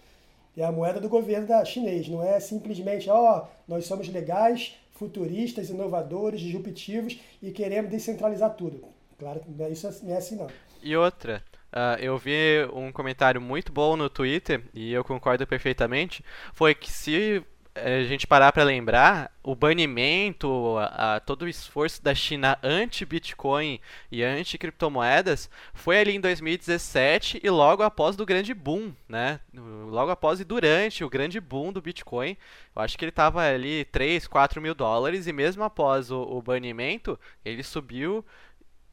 é 0.55 0.63
a 0.63 0.71
moeda 0.71 0.99
do 0.99 1.09
governo 1.09 1.47
da 1.47 1.63
chinês, 1.63 2.07
não 2.07 2.23
é 2.23 2.39
simplesmente, 2.39 3.09
ó, 3.09 3.39
oh, 3.39 3.47
nós 3.67 3.85
somos 3.85 4.07
legais, 4.09 4.75
futuristas, 4.91 5.69
inovadores, 5.69 6.41
disruptivos 6.41 7.19
e 7.41 7.51
queremos 7.51 7.89
descentralizar 7.89 8.53
tudo. 8.55 8.83
Claro, 9.17 9.41
não 9.47 9.65
é, 9.65 9.69
isso 9.69 9.87
não 10.03 10.13
é 10.13 10.17
assim 10.17 10.35
não. 10.35 10.47
E 10.83 10.95
outra, 10.95 11.43
uh, 11.71 11.99
eu 11.99 12.17
vi 12.17 12.65
um 12.73 12.91
comentário 12.91 13.39
muito 13.39 13.71
bom 13.71 13.95
no 13.95 14.09
Twitter, 14.09 14.63
e 14.73 14.91
eu 14.91 15.03
concordo 15.03 15.45
perfeitamente, 15.47 16.23
foi 16.53 16.75
que 16.75 16.91
se 16.91 17.43
a 17.83 18.03
gente 18.03 18.27
parar 18.27 18.51
para 18.51 18.63
lembrar, 18.63 19.31
o 19.43 19.55
banimento, 19.55 20.77
a, 20.77 21.15
a, 21.15 21.19
todo 21.19 21.43
o 21.43 21.47
esforço 21.47 22.03
da 22.03 22.13
China 22.13 22.57
anti-Bitcoin 22.61 23.79
e 24.11 24.23
anti-criptomoedas 24.23 25.49
foi 25.73 25.99
ali 25.99 26.15
em 26.15 26.19
2017 26.19 27.41
e 27.43 27.49
logo 27.49 27.83
após 27.83 28.15
do 28.15 28.25
grande 28.25 28.53
boom, 28.53 28.93
né? 29.09 29.39
Logo 29.53 30.11
após 30.11 30.39
e 30.39 30.43
durante 30.43 31.03
o 31.03 31.09
grande 31.09 31.39
boom 31.39 31.73
do 31.73 31.81
Bitcoin. 31.81 32.37
Eu 32.75 32.81
acho 32.81 32.97
que 32.97 33.03
ele 33.03 33.09
estava 33.09 33.41
ali 33.41 33.85
3, 33.85 34.27
4 34.27 34.61
mil 34.61 34.75
dólares 34.75 35.27
e 35.27 35.33
mesmo 35.33 35.63
após 35.63 36.11
o, 36.11 36.21
o 36.21 36.41
banimento, 36.41 37.19
ele 37.43 37.63
subiu 37.63 38.23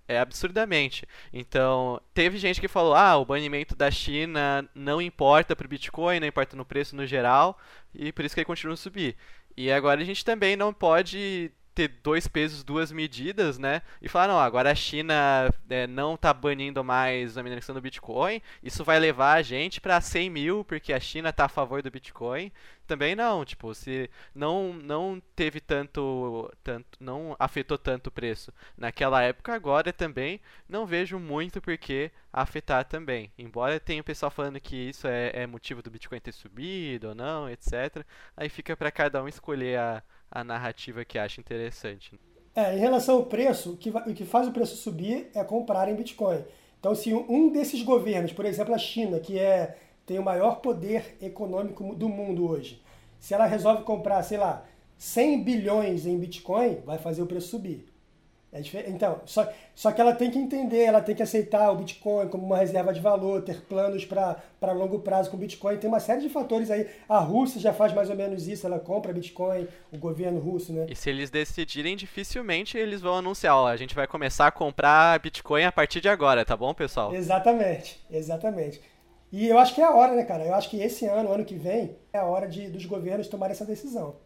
é 0.09 0.19
absurdamente. 0.19 1.07
Então, 1.33 2.01
teve 2.15 2.39
gente 2.39 2.61
que 2.61 2.67
falou: 2.67 2.95
ah, 2.95 3.17
o 3.19 3.27
banimento 3.27 3.77
da 3.77 3.91
China 3.91 4.69
não 4.75 5.01
importa 5.01 5.55
para 5.55 5.67
o 5.67 5.69
Bitcoin, 5.69 6.19
não 6.19 6.27
importa 6.27 6.57
no 6.57 6.65
preço 6.65 6.97
no 6.97 7.07
geral, 7.07 7.59
e 7.95 8.11
por 8.11 8.25
isso 8.25 8.35
que 8.35 8.41
ele 8.41 8.47
continua 8.47 8.75
a 8.75 8.77
subir. 8.79 9.15
E 9.57 9.71
agora 9.71 10.01
a 10.01 10.05
gente 10.05 10.25
também 10.25 10.57
não 10.57 10.73
pode 10.73 11.53
ter 11.79 11.87
dois 12.03 12.27
pesos, 12.27 12.65
duas 12.65 12.91
medidas, 12.91 13.57
né? 13.57 13.83
E 14.03 14.09
falar, 14.09 14.27
não, 14.27 14.41
agora 14.41 14.73
a 14.73 14.75
China 14.75 15.15
é, 15.71 15.87
não 15.87 16.17
está 16.17 16.35
banindo 16.35 16.83
mais 16.83 17.39
a 17.39 17.43
mineração 17.43 17.73
do 17.73 17.81
Bitcoin, 17.81 18.43
isso 18.61 18.83
vai 18.83 18.99
levar 18.99 19.35
a 19.35 19.43
gente 19.43 19.81
para 19.81 20.01
100 20.01 20.29
mil, 20.29 20.65
porque 20.65 20.93
a 20.93 20.99
China 20.99 21.29
está 21.29 21.45
a 21.45 21.49
favor 21.49 21.81
do 21.81 21.89
Bitcoin. 21.89 22.51
Também 22.85 23.15
não, 23.15 23.45
tipo, 23.45 23.73
se 23.75 24.11
não, 24.35 24.73
não 24.73 25.23
teve 25.37 25.61
tanto, 25.61 26.51
tanto, 26.65 26.99
não 26.99 27.37
afetou 27.39 27.79
tanto 27.79 28.09
o 28.09 28.11
preço 28.11 28.53
naquela 28.77 29.23
época, 29.23 29.55
agora 29.55 29.93
também 29.93 30.41
não 30.69 30.85
vejo 30.87 31.17
muito 31.19 31.61
porque 31.61 32.11
afetar 32.33 32.85
também. 32.87 33.31
Embora 33.39 33.79
tenha 33.79 34.01
o 34.01 34.05
pessoal 34.05 34.31
falando 34.31 34.59
que 34.61 34.75
isso 34.89 35.07
é, 35.07 35.31
é 35.33 35.47
motivo 35.47 35.81
do 35.83 35.91
Bitcoin 35.91 36.19
ter 36.19 36.33
subido 36.33 37.11
ou 37.11 37.15
não, 37.15 37.49
etc. 37.49 38.05
Aí 38.37 38.49
fica 38.49 38.77
para 38.77 38.91
cada 38.91 39.23
um 39.23 39.29
escolher 39.29 39.79
a 39.79 40.03
a 40.31 40.45
narrativa 40.45 41.05
que 41.05 41.19
acha 41.19 41.41
interessante. 41.41 42.19
É, 42.55 42.75
em 42.75 42.79
relação 42.79 43.17
ao 43.17 43.27
preço, 43.27 43.73
o 43.73 43.77
que, 43.77 43.91
o 43.91 44.15
que 44.15 44.25
faz 44.25 44.49
o 44.49 44.53
preço 44.53 44.77
subir 44.77 45.31
é 45.35 45.45
comprar 45.45 45.89
em 45.89 45.95
Bitcoin. 45.95 46.43
Então, 46.81 46.95
se 46.95 47.13
um 47.13 47.51
desses 47.51 47.83
governos, 47.83 48.33
por 48.33 48.45
exemplo, 48.45 48.75
a 48.75 48.79
China, 48.79 49.19
que 49.19 49.39
é, 49.39 49.77
tem 50.07 50.19
o 50.19 50.25
maior 50.25 50.61
poder 50.61 51.17
econômico 51.21 51.95
do 51.95 52.09
mundo 52.09 52.49
hoje, 52.49 52.83
se 53.19 53.35
ela 53.35 53.47
resolve 53.47 53.83
comprar, 53.83 54.23
sei 54.23 54.39
lá, 54.39 54.65
100 54.97 55.45
bilhões 55.45 56.07
em 56.07 56.19
Bitcoin, 56.19 56.81
vai 56.85 56.99
fazer 56.99 57.23
o 57.23 57.27
preço 57.27 57.49
subir. 57.49 57.87
É 58.51 58.63
então, 58.89 59.21
só, 59.27 59.47
só 59.75 59.93
que 59.93 60.01
ela 60.01 60.15
tem 60.15 60.31
que 60.31 60.39
entender, 60.39 60.85
ela 60.85 61.03
tem 61.03 61.15
que 61.15 61.23
aceitar 61.23 61.71
o 61.71 61.77
Bitcoin 61.77 62.29
como 62.29 62.47
uma 62.47 62.57
reserva 62.57 62.95
de 62.95 63.01
valor, 63.01 63.43
ter 63.43 63.61
planos 63.61 64.07
para 64.07 64.73
longo 64.73 65.01
prazo 65.01 65.31
com 65.31 65.37
o 65.37 65.41
Bitcoin. 65.41 65.77
Tem 65.77 65.89
uma 65.89 66.01
série 66.01 66.23
de 66.23 66.31
fatores 66.31 66.71
aí. 66.71 66.89
A 67.07 67.19
Rússia 67.19 67.61
já 67.61 67.75
faz 67.75 67.93
mais 67.93 68.09
ou 68.09 68.17
menos 68.17 68.49
isso, 68.49 68.67
ela 68.67 68.79
compra 68.79 69.13
Bitcoin, 69.13 69.69
o 69.93 69.99
governo 69.99 70.41
russo, 70.41 70.73
né? 70.73 70.87
E 70.89 70.97
se 70.97 71.11
eles 71.11 71.29
decidirem, 71.29 71.95
dificilmente 71.95 72.79
eles 72.79 73.03
vão 73.03 73.17
anunciar, 73.17 73.55
ó, 73.55 73.67
a 73.67 73.77
gente 73.77 73.95
vai 73.95 74.07
começar 74.07 74.47
a 74.47 74.51
comprar 74.51 75.21
Bitcoin 75.21 75.65
a 75.65 75.73
partir 75.73 76.01
de 76.01 76.09
agora, 76.09 76.43
tá 76.43 76.57
bom, 76.57 76.73
pessoal? 76.73 77.15
Exatamente, 77.15 78.03
exatamente. 78.11 78.81
E 79.31 79.47
eu 79.47 79.59
acho 79.59 79.75
que 79.75 79.83
é 79.83 79.85
a 79.85 79.95
hora, 79.95 80.15
né, 80.15 80.25
cara? 80.25 80.47
Eu 80.47 80.55
acho 80.55 80.71
que 80.71 80.81
esse 80.81 81.05
ano, 81.05 81.31
ano 81.31 81.45
que 81.45 81.55
vem, 81.55 81.99
é 82.15 82.19
a 82.19 82.25
hora 82.25 82.49
de, 82.49 82.69
dos 82.69 82.87
governos 82.87 83.29
tomarem 83.29 83.53
essa 83.53 83.67
decisão. 83.67 84.17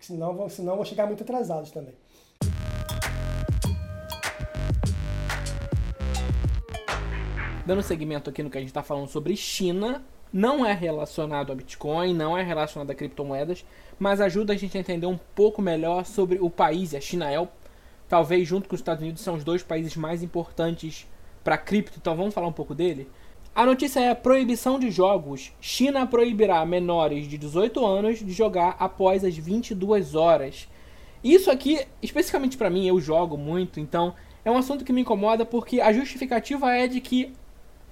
Senão 0.00 0.34
vão, 0.34 0.48
senão 0.48 0.76
vão 0.76 0.84
chegar 0.86 1.06
muito 1.06 1.22
atrasados 1.22 1.70
também. 1.70 1.94
Dando 7.64 7.82
seguimento 7.82 8.28
aqui 8.30 8.42
no 8.42 8.50
que 8.50 8.58
a 8.58 8.60
gente 8.60 8.70
está 8.70 8.82
falando 8.82 9.08
sobre 9.08 9.36
China, 9.36 10.02
não 10.32 10.64
é 10.64 10.72
relacionado 10.72 11.52
a 11.52 11.54
Bitcoin, 11.54 12.14
não 12.14 12.36
é 12.36 12.42
relacionado 12.42 12.90
a 12.90 12.94
criptomoedas, 12.94 13.64
mas 13.98 14.20
ajuda 14.20 14.52
a 14.52 14.56
gente 14.56 14.76
a 14.76 14.80
entender 14.80 15.06
um 15.06 15.18
pouco 15.34 15.60
melhor 15.60 16.04
sobre 16.04 16.38
o 16.40 16.48
país. 16.48 16.94
A 16.94 17.00
China 17.00 17.30
é, 17.30 17.46
talvez 18.08 18.48
junto 18.48 18.68
com 18.68 18.74
os 18.74 18.80
Estados 18.80 19.02
Unidos, 19.02 19.22
são 19.22 19.34
os 19.34 19.44
dois 19.44 19.62
países 19.62 19.96
mais 19.96 20.22
importantes 20.22 21.06
para 21.44 21.58
cripto, 21.58 21.98
então 22.00 22.16
vamos 22.16 22.34
falar 22.34 22.46
um 22.46 22.52
pouco 22.52 22.74
dele. 22.74 23.08
A 23.54 23.66
notícia 23.66 24.00
é 24.00 24.10
a 24.10 24.14
proibição 24.14 24.78
de 24.78 24.90
jogos. 24.90 25.52
China 25.60 26.06
proibirá 26.06 26.64
menores 26.64 27.28
de 27.28 27.36
18 27.36 27.84
anos 27.84 28.18
de 28.20 28.32
jogar 28.32 28.76
após 28.78 29.22
as 29.24 29.36
22 29.36 30.14
horas. 30.14 30.66
Isso 31.22 31.50
aqui, 31.50 31.86
especificamente 32.00 32.56
para 32.56 32.70
mim, 32.70 32.86
eu 32.86 32.98
jogo 32.98 33.36
muito, 33.36 33.78
então 33.78 34.14
é 34.44 34.50
um 34.50 34.56
assunto 34.56 34.84
que 34.84 34.92
me 34.92 35.02
incomoda 35.02 35.44
porque 35.44 35.80
a 35.80 35.92
justificativa 35.92 36.74
é 36.74 36.88
de 36.88 37.00
que 37.00 37.32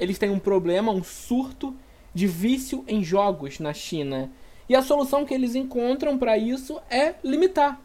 eles 0.00 0.18
têm 0.18 0.30
um 0.30 0.38
problema, 0.38 0.90
um 0.90 1.04
surto 1.04 1.76
de 2.14 2.26
vício 2.26 2.84
em 2.88 3.04
jogos 3.04 3.60
na 3.60 3.72
China. 3.72 4.30
E 4.68 4.74
a 4.74 4.82
solução 4.82 5.24
que 5.24 5.34
eles 5.34 5.54
encontram 5.54 6.18
para 6.18 6.38
isso 6.38 6.80
é 6.90 7.14
limitar. 7.22 7.80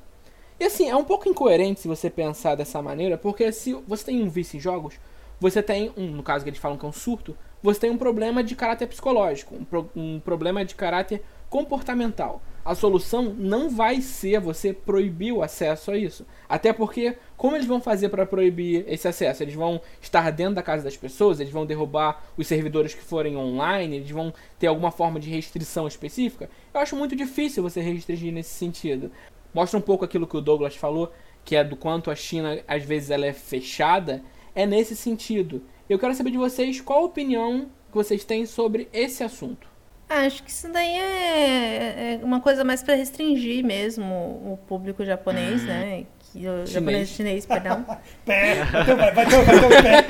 E 0.60 0.64
assim, 0.64 0.90
é 0.90 0.96
um 0.96 1.04
pouco 1.04 1.28
incoerente 1.28 1.82
se 1.82 1.88
você 1.88 2.10
pensar 2.10 2.56
dessa 2.56 2.82
maneira, 2.82 3.18
porque 3.18 3.52
se 3.52 3.74
você 3.88 4.06
tem 4.06 4.24
um 4.24 4.30
vício 4.30 4.58
em 4.58 4.60
jogos, 4.60 4.96
você 5.40 5.62
tem, 5.62 5.92
um, 5.98 6.08
no 6.08 6.24
caso 6.24 6.46
que 6.46 6.50
eles 6.50 6.60
falam 6.60 6.78
que 6.78 6.86
é 6.86 6.90
um 6.90 6.94
surto, 6.94 7.36
você 7.62 7.82
tem 7.82 7.90
um 7.90 7.98
problema 7.98 8.44
de 8.44 8.56
caráter 8.56 8.88
psicológico, 8.88 9.56
um, 9.56 9.66
pro, 9.66 9.90
um 9.96 10.20
problema 10.20 10.64
de 10.64 10.74
caráter 10.76 11.24
comportamental. 11.50 12.42
A 12.66 12.74
solução 12.74 13.26
não 13.38 13.70
vai 13.70 14.02
ser 14.02 14.40
você 14.40 14.74
proibir 14.74 15.32
o 15.32 15.44
acesso 15.44 15.92
a 15.92 15.98
isso. 15.98 16.26
Até 16.50 16.74
porque, 16.74 17.16
como 17.38 17.56
eles 17.56 17.68
vão 17.68 17.80
fazer 17.80 18.10
para 18.10 18.26
proibir 18.26 18.84
esse 18.88 19.08
acesso? 19.08 19.44
Eles 19.44 19.54
vão 19.54 19.80
estar 20.02 20.32
dentro 20.32 20.56
da 20.56 20.64
casa 20.64 20.84
das 20.84 20.98
pessoas, 20.98 21.40
eles 21.40 21.54
vão 21.54 21.64
derrubar 21.64 22.24
os 22.36 22.48
servidores 22.48 22.96
que 22.96 23.04
forem 23.04 23.38
online, 23.38 23.98
eles 23.98 24.10
vão 24.10 24.34
ter 24.58 24.66
alguma 24.66 24.90
forma 24.90 25.20
de 25.20 25.30
restrição 25.30 25.88
específica. 25.88 26.50
Eu 26.74 26.80
acho 26.80 26.96
muito 26.96 27.16
difícil 27.16 27.62
você 27.62 27.82
restringir 27.82 28.34
nesse 28.34 28.56
sentido. 28.56 29.12
Mostra 29.54 29.78
um 29.78 29.84
pouco 29.84 30.04
aquilo 30.04 30.26
que 30.26 30.36
o 30.36 30.42
Douglas 30.42 30.76
falou, 30.76 31.14
que 31.44 31.56
é 31.56 31.64
do 31.64 31.76
quanto 31.76 32.10
a 32.10 32.16
China 32.16 32.60
às 32.68 32.84
vezes 32.84 33.12
ela 33.12 33.28
é 33.28 33.34
fechada. 33.34 34.24
É 34.56 34.66
nesse 34.66 34.96
sentido. 34.96 35.62
Eu 35.88 36.00
quero 36.00 36.16
saber 36.16 36.32
de 36.32 36.38
vocês 36.38 36.82
qual 36.82 37.04
a 37.04 37.06
opinião 37.06 37.70
que 37.92 37.96
vocês 37.96 38.26
têm 38.26 38.48
sobre 38.48 38.90
esse 38.92 39.24
assunto. 39.24 39.75
Acho 40.08 40.44
que 40.44 40.52
isso 40.52 40.72
daí 40.72 40.88
é, 40.98 42.14
é 42.14 42.20
uma 42.24 42.40
coisa 42.40 42.64
mais 42.64 42.84
para 42.84 42.94
restringir 42.96 43.66
mesmo 43.66 44.06
o 44.06 44.60
público 44.68 45.04
japonês, 45.04 45.62
Uhum. 45.62 45.68
né? 45.68 46.06
Que, 46.32 46.48
o 46.48 46.66
japonês 46.66 47.10
chinês, 47.10 47.46
perdão. 47.46 47.84
Pé, 48.26 48.58
então 48.82 48.96
vai, 48.98 49.12
vai 49.12 49.26
pé. 49.26 50.06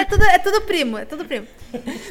É 0.00 0.04
tudo, 0.06 0.24
é 0.24 0.38
tudo 0.38 0.60
primo, 0.62 0.96
é 0.98 1.04
tudo 1.04 1.24
primo. 1.26 1.46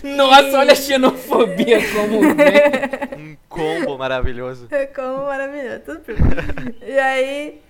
Nossa, 0.04 0.60
olha 0.60 0.74
a 0.74 0.76
xenofobia 0.76 1.80
como. 1.94 2.20
Um 2.22 3.38
combo 3.50 3.98
maravilhoso. 3.98 4.68
É 4.70 4.86
como 4.86 5.26
maravilhoso, 5.26 5.70
é 5.76 5.80
tudo 5.80 6.00
primo. 6.02 6.20
E 6.86 7.00
aí. 7.00 7.62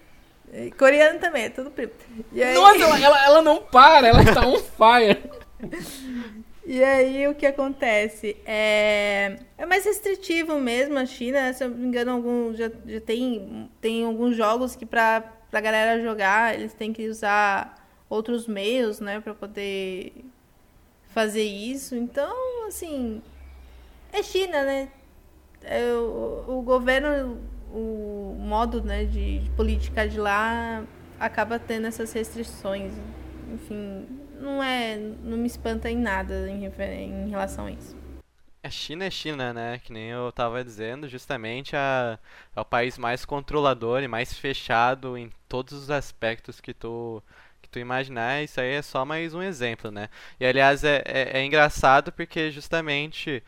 e 0.54 0.72
Coreano 0.72 1.20
também, 1.20 1.44
é 1.46 1.50
tudo 1.50 1.72
primo. 1.72 1.92
E 2.34 2.44
aí, 2.44 2.54
Nossa, 2.56 2.84
ela, 2.84 3.00
ela, 3.00 3.26
ela 3.26 3.42
não 3.42 3.58
para, 3.62 4.08
ela 4.08 4.22
está 4.24 4.46
on 4.46 4.58
fire. 4.58 5.18
E 6.70 6.84
aí 6.84 7.26
o 7.30 7.34
que 7.34 7.46
acontece? 7.46 8.36
É, 8.46 9.40
é 9.58 9.66
mais 9.66 9.86
restritivo 9.86 10.60
mesmo 10.60 11.00
a 11.00 11.06
China, 11.06 11.54
se 11.54 11.64
eu 11.64 11.70
não 11.70 11.78
me 11.78 11.88
engano, 11.88 12.12
algum, 12.12 12.54
já, 12.54 12.70
já 12.86 13.00
tem, 13.00 13.72
tem 13.80 14.04
alguns 14.04 14.36
jogos 14.36 14.76
que 14.76 14.86
pra, 14.86 15.22
pra 15.50 15.62
galera 15.62 16.02
jogar, 16.04 16.56
eles 16.56 16.74
têm 16.74 16.92
que 16.92 17.08
usar 17.08 17.88
outros 18.10 18.48
meios, 18.48 19.00
né, 19.00 19.22
pra 19.22 19.34
poder 19.34 20.12
fazer 21.14 21.44
isso. 21.44 21.96
Então, 21.96 22.68
assim, 22.68 23.22
é 24.12 24.22
China, 24.22 24.66
né? 24.66 24.90
É, 25.64 25.86
o, 25.94 26.44
o 26.50 26.62
governo, 26.64 27.38
o 27.72 28.36
modo 28.38 28.84
né, 28.84 29.06
de, 29.06 29.40
de 29.40 29.50
política 29.52 30.06
de 30.06 30.20
lá 30.20 30.84
acaba 31.18 31.58
tendo 31.58 31.88
essas 31.88 32.12
restrições. 32.12 32.92
Enfim, 33.54 34.06
não 34.40 34.64
é. 34.64 34.98
não 34.98 35.38
me 35.38 35.48
espanta 35.48 35.90
em 35.90 35.98
nada 35.98 36.50
em, 36.50 36.66
em 36.66 37.30
relação 37.30 37.66
a 37.66 37.72
isso. 37.72 37.96
A 38.64 38.70
China 38.70 39.06
é 39.06 39.10
China, 39.10 39.54
né? 39.54 39.80
Que 39.80 39.94
nem 39.94 40.10
eu 40.10 40.32
tava 40.32 40.64
dizendo, 40.64 41.08
justamente 41.08 41.76
a, 41.76 42.20
é 42.56 42.60
o 42.60 42.66
país 42.66 42.98
mais 42.98 43.24
controlador 43.24 44.04
e 44.04 44.08
mais 44.08 44.34
fechado 44.34 45.18
em 45.18 45.32
todos 45.48 45.74
os 45.74 45.90
aspectos 45.90 46.60
que 46.60 46.74
tu, 46.74 47.24
que 47.62 47.70
tu 47.70 47.80
imaginar. 47.80 48.44
Isso 48.44 48.60
aí 48.60 48.74
é 48.74 48.82
só 48.82 49.06
mais 49.06 49.34
um 49.34 49.42
exemplo, 49.42 49.90
né? 49.92 50.10
E 50.40 50.46
aliás, 50.46 50.84
é, 50.84 51.02
é, 51.06 51.40
é 51.40 51.46
engraçado 51.46 52.12
porque 52.12 52.52
justamente 52.52 53.44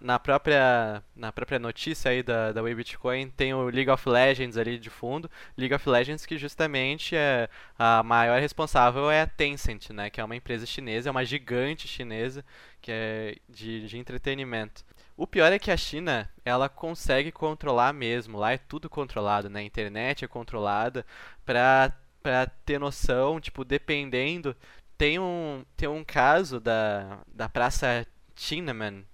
na 0.00 0.18
própria, 0.18 1.02
na 1.14 1.30
própria 1.30 1.58
notícia 1.58 2.10
aí 2.10 2.22
da, 2.22 2.52
da 2.52 2.62
Way 2.62 2.74
Bitcoin 2.74 3.30
tem 3.30 3.54
o 3.54 3.64
League 3.70 3.90
of 3.90 4.08
Legends 4.08 4.56
ali 4.56 4.78
de 4.78 4.90
fundo. 4.90 5.30
League 5.56 5.74
of 5.74 5.88
Legends 5.88 6.26
que 6.26 6.36
justamente 6.36 7.14
é 7.16 7.48
a 7.78 8.02
maior 8.02 8.40
responsável 8.40 9.10
é 9.10 9.22
a 9.22 9.26
Tencent, 9.26 9.90
né? 9.90 10.10
Que 10.10 10.20
é 10.20 10.24
uma 10.24 10.36
empresa 10.36 10.66
chinesa, 10.66 11.08
é 11.08 11.12
uma 11.12 11.24
gigante 11.24 11.86
chinesa 11.86 12.44
que 12.80 12.90
é 12.92 13.36
de, 13.48 13.86
de 13.86 13.98
entretenimento. 13.98 14.84
O 15.16 15.26
pior 15.26 15.52
é 15.52 15.58
que 15.58 15.70
a 15.70 15.76
China, 15.76 16.30
ela 16.44 16.68
consegue 16.68 17.32
controlar 17.32 17.92
mesmo. 17.92 18.38
Lá 18.38 18.52
é 18.52 18.58
tudo 18.58 18.88
controlado, 18.88 19.48
né? 19.48 19.60
A 19.60 19.64
internet 19.64 20.24
é 20.24 20.28
controlada. 20.28 21.04
Pra, 21.44 21.92
pra 22.22 22.46
ter 22.46 22.78
noção, 22.78 23.40
tipo, 23.40 23.64
dependendo... 23.64 24.56
Tem 24.96 25.16
um, 25.16 25.64
tem 25.76 25.88
um 25.88 26.02
caso 26.02 26.58
da, 26.58 27.20
da 27.28 27.48
Praça 27.48 28.04
Tiananmen, 28.34 29.06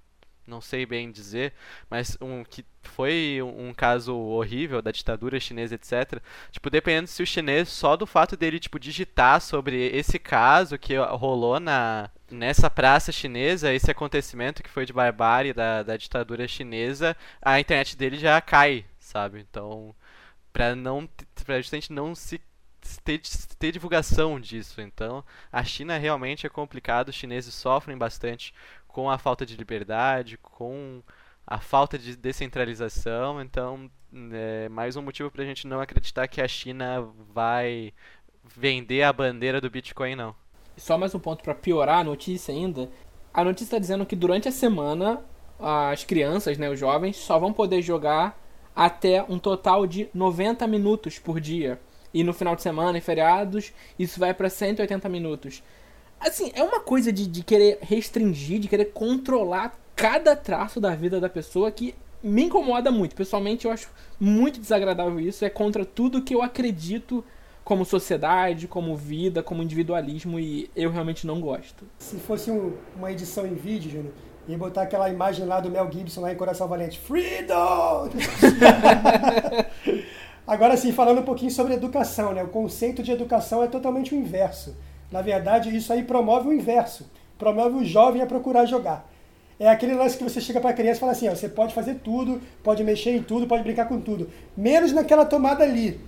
não 0.46 0.60
sei 0.60 0.84
bem 0.86 1.10
dizer, 1.10 1.52
mas 1.88 2.16
um 2.20 2.44
que 2.44 2.64
foi 2.82 3.40
um, 3.42 3.68
um 3.68 3.74
caso 3.74 4.14
horrível 4.16 4.82
da 4.82 4.90
ditadura 4.90 5.40
chinesa, 5.40 5.74
etc. 5.74 6.20
Tipo, 6.50 6.70
dependendo 6.70 7.08
se 7.08 7.22
o 7.22 7.26
chinês, 7.26 7.68
só 7.68 7.96
do 7.96 8.06
fato 8.06 8.36
dele, 8.36 8.60
tipo, 8.60 8.78
digitar 8.78 9.40
sobre 9.40 9.88
esse 9.88 10.18
caso 10.18 10.78
que 10.78 10.96
rolou 10.96 11.58
na, 11.58 12.10
nessa 12.30 12.68
praça 12.70 13.12
chinesa, 13.12 13.72
esse 13.72 13.90
acontecimento 13.90 14.62
que 14.62 14.70
foi 14.70 14.84
de 14.86 14.92
barbárie 14.92 15.52
da, 15.52 15.82
da 15.82 15.96
ditadura 15.96 16.46
chinesa, 16.46 17.16
a 17.40 17.58
internet 17.58 17.96
dele 17.96 18.18
já 18.18 18.40
cai, 18.40 18.84
sabe? 18.98 19.40
Então, 19.40 19.94
pra 20.52 20.74
não, 20.74 21.08
pra 21.44 21.60
justamente 21.60 21.92
não 21.92 22.14
se 22.14 22.40
ter, 23.02 23.20
ter 23.58 23.72
divulgação 23.72 24.38
disso. 24.38 24.80
Então, 24.80 25.24
a 25.50 25.64
China 25.64 25.96
realmente 25.96 26.46
é 26.46 26.50
complicado, 26.50 27.08
os 27.08 27.14
chineses 27.14 27.54
sofrem 27.54 27.96
bastante 27.96 28.54
com 28.94 29.10
a 29.10 29.18
falta 29.18 29.44
de 29.44 29.56
liberdade, 29.56 30.38
com 30.38 31.02
a 31.44 31.58
falta 31.58 31.98
de 31.98 32.14
descentralização. 32.14 33.42
Então, 33.42 33.90
é 34.32 34.68
mais 34.68 34.94
um 34.96 35.02
motivo 35.02 35.32
para 35.32 35.42
a 35.42 35.46
gente 35.46 35.66
não 35.66 35.80
acreditar 35.80 36.28
que 36.28 36.40
a 36.40 36.46
China 36.46 37.04
vai 37.34 37.92
vender 38.44 39.02
a 39.02 39.12
bandeira 39.12 39.60
do 39.60 39.68
Bitcoin, 39.68 40.14
não. 40.14 40.32
Só 40.76 40.96
mais 40.96 41.12
um 41.12 41.18
ponto 41.18 41.42
para 41.42 41.56
piorar 41.56 41.98
a 41.98 42.04
notícia 42.04 42.54
ainda. 42.54 42.88
A 43.32 43.42
notícia 43.42 43.64
está 43.64 43.78
dizendo 43.80 44.06
que 44.06 44.14
durante 44.14 44.46
a 44.46 44.52
semana 44.52 45.24
as 45.58 46.04
crianças, 46.04 46.56
né, 46.56 46.70
os 46.70 46.78
jovens, 46.78 47.16
só 47.16 47.36
vão 47.36 47.52
poder 47.52 47.82
jogar 47.82 48.40
até 48.76 49.24
um 49.28 49.40
total 49.40 49.88
de 49.88 50.08
90 50.14 50.68
minutos 50.68 51.18
por 51.18 51.40
dia. 51.40 51.80
E 52.12 52.22
no 52.22 52.32
final 52.32 52.54
de 52.54 52.62
semana, 52.62 52.96
em 52.96 53.00
feriados, 53.00 53.72
isso 53.98 54.20
vai 54.20 54.32
para 54.32 54.48
180 54.48 55.08
minutos. 55.08 55.64
Assim, 56.24 56.50
é 56.54 56.62
uma 56.62 56.80
coisa 56.80 57.12
de, 57.12 57.26
de 57.26 57.42
querer 57.42 57.78
restringir, 57.82 58.58
de 58.58 58.68
querer 58.68 58.86
controlar 58.86 59.78
cada 59.94 60.34
traço 60.34 60.80
da 60.80 60.94
vida 60.94 61.20
da 61.20 61.28
pessoa 61.28 61.70
que 61.70 61.94
me 62.22 62.44
incomoda 62.44 62.90
muito. 62.90 63.14
Pessoalmente, 63.14 63.66
eu 63.66 63.70
acho 63.70 63.88
muito 64.18 64.58
desagradável 64.58 65.20
isso. 65.20 65.44
É 65.44 65.50
contra 65.50 65.84
tudo 65.84 66.22
que 66.22 66.34
eu 66.34 66.42
acredito 66.42 67.22
como 67.62 67.84
sociedade, 67.84 68.66
como 68.66 68.96
vida, 68.96 69.42
como 69.42 69.62
individualismo 69.62 70.38
e 70.40 70.70
eu 70.74 70.90
realmente 70.90 71.26
não 71.26 71.40
gosto. 71.40 71.84
Se 71.98 72.16
fosse 72.16 72.50
um- 72.50 72.72
uma 72.96 73.12
edição 73.12 73.46
em 73.46 73.54
vídeo, 73.54 73.90
Júnior, 73.90 74.12
ia 74.48 74.56
botar 74.58 74.82
aquela 74.82 75.08
imagem 75.10 75.46
lá 75.46 75.60
do 75.60 75.70
Mel 75.70 75.90
Gibson 75.90 76.20
lá 76.22 76.32
em 76.32 76.36
Coração 76.36 76.68
Valente. 76.68 76.98
Freedom! 76.98 78.08
Agora 80.46 80.76
sim, 80.76 80.92
falando 80.92 81.20
um 81.20 81.24
pouquinho 81.24 81.50
sobre 81.50 81.72
educação, 81.74 82.32
né? 82.34 82.42
O 82.44 82.48
conceito 82.48 83.02
de 83.02 83.10
educação 83.12 83.62
é 83.62 83.66
totalmente 83.66 84.14
o 84.14 84.18
inverso. 84.18 84.76
Na 85.14 85.22
verdade, 85.22 85.74
isso 85.76 85.92
aí 85.92 86.02
promove 86.02 86.48
o 86.48 86.52
inverso. 86.52 87.08
Promove 87.38 87.76
o 87.76 87.84
jovem 87.84 88.20
a 88.20 88.26
procurar 88.26 88.66
jogar. 88.66 89.08
É 89.60 89.68
aquele 89.68 89.94
lance 89.94 90.18
que 90.18 90.24
você 90.24 90.40
chega 90.40 90.60
para 90.60 90.70
a 90.70 90.72
criança 90.72 90.96
e 90.96 91.00
fala 91.00 91.12
assim, 91.12 91.28
ó, 91.28 91.34
você 91.36 91.48
pode 91.48 91.72
fazer 91.72 92.00
tudo, 92.02 92.40
pode 92.64 92.82
mexer 92.82 93.12
em 93.12 93.22
tudo, 93.22 93.46
pode 93.46 93.62
brincar 93.62 93.86
com 93.86 94.00
tudo, 94.00 94.28
menos 94.56 94.90
naquela 94.90 95.24
tomada 95.24 95.62
ali. 95.62 96.00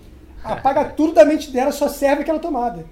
Apaga 0.42 0.86
tudo 0.90 1.12
da 1.12 1.24
mente 1.24 1.52
dela, 1.52 1.70
só 1.70 1.88
serve 1.88 2.22
aquela 2.22 2.40
tomada. 2.40 2.84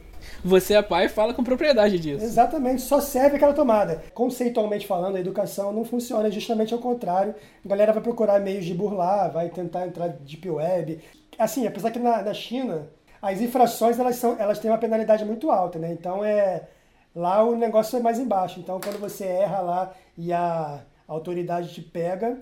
Você 0.44 0.74
é 0.74 0.82
pai 0.82 1.06
e 1.06 1.08
fala 1.08 1.34
com 1.34 1.42
propriedade 1.42 1.98
disso. 1.98 2.24
Exatamente, 2.24 2.82
só 2.82 3.00
serve 3.00 3.34
aquela 3.34 3.52
tomada. 3.52 4.04
Conceitualmente 4.14 4.86
falando, 4.86 5.16
a 5.16 5.20
educação 5.20 5.72
não 5.72 5.84
funciona, 5.84 6.28
é 6.28 6.30
justamente 6.30 6.72
ao 6.72 6.78
contrário. 6.78 7.34
A 7.64 7.68
galera 7.68 7.92
vai 7.92 8.00
procurar 8.00 8.38
meios 8.38 8.64
de 8.64 8.72
burlar, 8.72 9.32
vai 9.32 9.48
tentar 9.48 9.88
entrar 9.88 10.06
de 10.06 10.18
deep 10.18 10.48
web. 10.48 11.00
Assim, 11.36 11.66
apesar 11.66 11.90
que 11.90 11.98
na, 11.98 12.22
na 12.22 12.32
China, 12.32 12.86
as 13.24 13.40
infrações 13.40 13.98
elas, 13.98 14.16
são, 14.16 14.38
elas 14.38 14.58
têm 14.58 14.70
uma 14.70 14.76
penalidade 14.76 15.24
muito 15.24 15.50
alta, 15.50 15.78
né? 15.78 15.90
Então 15.92 16.22
é. 16.22 16.68
Lá 17.14 17.42
o 17.44 17.56
negócio 17.56 17.96
é 17.96 18.02
mais 18.02 18.18
embaixo. 18.18 18.60
Então 18.60 18.78
quando 18.78 18.98
você 19.00 19.24
erra 19.24 19.60
lá 19.60 19.94
e 20.18 20.32
a 20.32 20.82
autoridade 21.08 21.72
te 21.72 21.80
pega, 21.80 22.38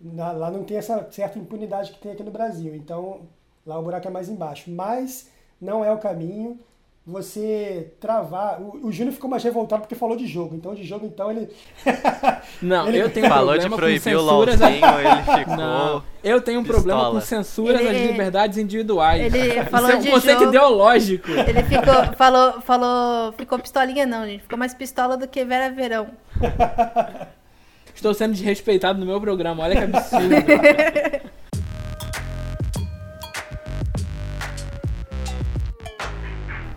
lá 0.00 0.50
não 0.50 0.64
tem 0.64 0.78
essa 0.78 1.06
certa 1.12 1.38
impunidade 1.38 1.92
que 1.92 1.98
tem 2.00 2.12
aqui 2.12 2.24
no 2.24 2.30
Brasil. 2.30 2.74
Então 2.74 3.28
lá 3.64 3.78
o 3.78 3.82
buraco 3.82 4.08
é 4.08 4.10
mais 4.10 4.28
embaixo. 4.28 4.70
Mas 4.70 5.30
não 5.60 5.84
é 5.84 5.92
o 5.92 5.98
caminho 5.98 6.58
você 7.06 7.92
travar. 8.00 8.60
O, 8.60 8.88
o 8.88 8.92
Júnior 8.92 9.14
ficou 9.14 9.30
mais 9.30 9.44
revoltado 9.44 9.82
porque 9.82 9.94
falou 9.94 10.16
de 10.16 10.26
jogo. 10.26 10.56
Então, 10.56 10.74
de 10.74 10.82
jogo, 10.82 11.06
então, 11.06 11.30
ele. 11.30 11.48
Não, 12.60 12.88
Ele 12.88 12.98
eu 12.98 13.10
tenho 13.10 13.26
um 13.26 13.28
Falou 13.28 13.52
de 13.56 13.60
problema 13.68 13.70
com 13.70 13.76
proibir 13.76 13.98
o 14.00 14.02
censuras. 14.02 14.60
LOLzinho, 14.60 14.84
ele 14.98 15.38
ficou. 15.38 15.56
Não, 15.56 16.02
eu 16.24 16.40
tenho 16.40 16.60
um 16.60 16.64
problema 16.64 16.98
pistola. 17.00 17.20
com 17.20 17.26
censuras 17.26 17.80
Ele- 17.80 17.88
às 17.90 17.96
liberdades 18.10 18.58
individuais. 18.58 19.32
ele 19.34 19.60
Isso 19.60 19.70
falou 19.70 19.90
é 19.90 19.96
um 19.96 20.00
de 20.00 20.10
conceito 20.10 20.38
jogo. 20.40 20.50
ideológico. 20.50 21.30
Ele 21.30 21.62
ficou, 21.64 22.16
falou, 22.16 22.60
falou, 22.62 23.32
ficou 23.32 23.58
pistolinha 23.58 24.04
não, 24.04 24.26
gente. 24.26 24.42
Ficou 24.42 24.58
mais 24.58 24.74
pistola 24.74 25.16
do 25.16 25.28
que 25.28 25.44
Vera 25.44 25.70
Verão. 25.70 26.08
Estou 27.94 28.12
sendo 28.14 28.32
desrespeitado 28.34 28.98
no 28.98 29.06
meu 29.06 29.20
programa, 29.20 29.62
olha 29.62 29.76
que 29.76 29.84
absurdo. 29.96 30.34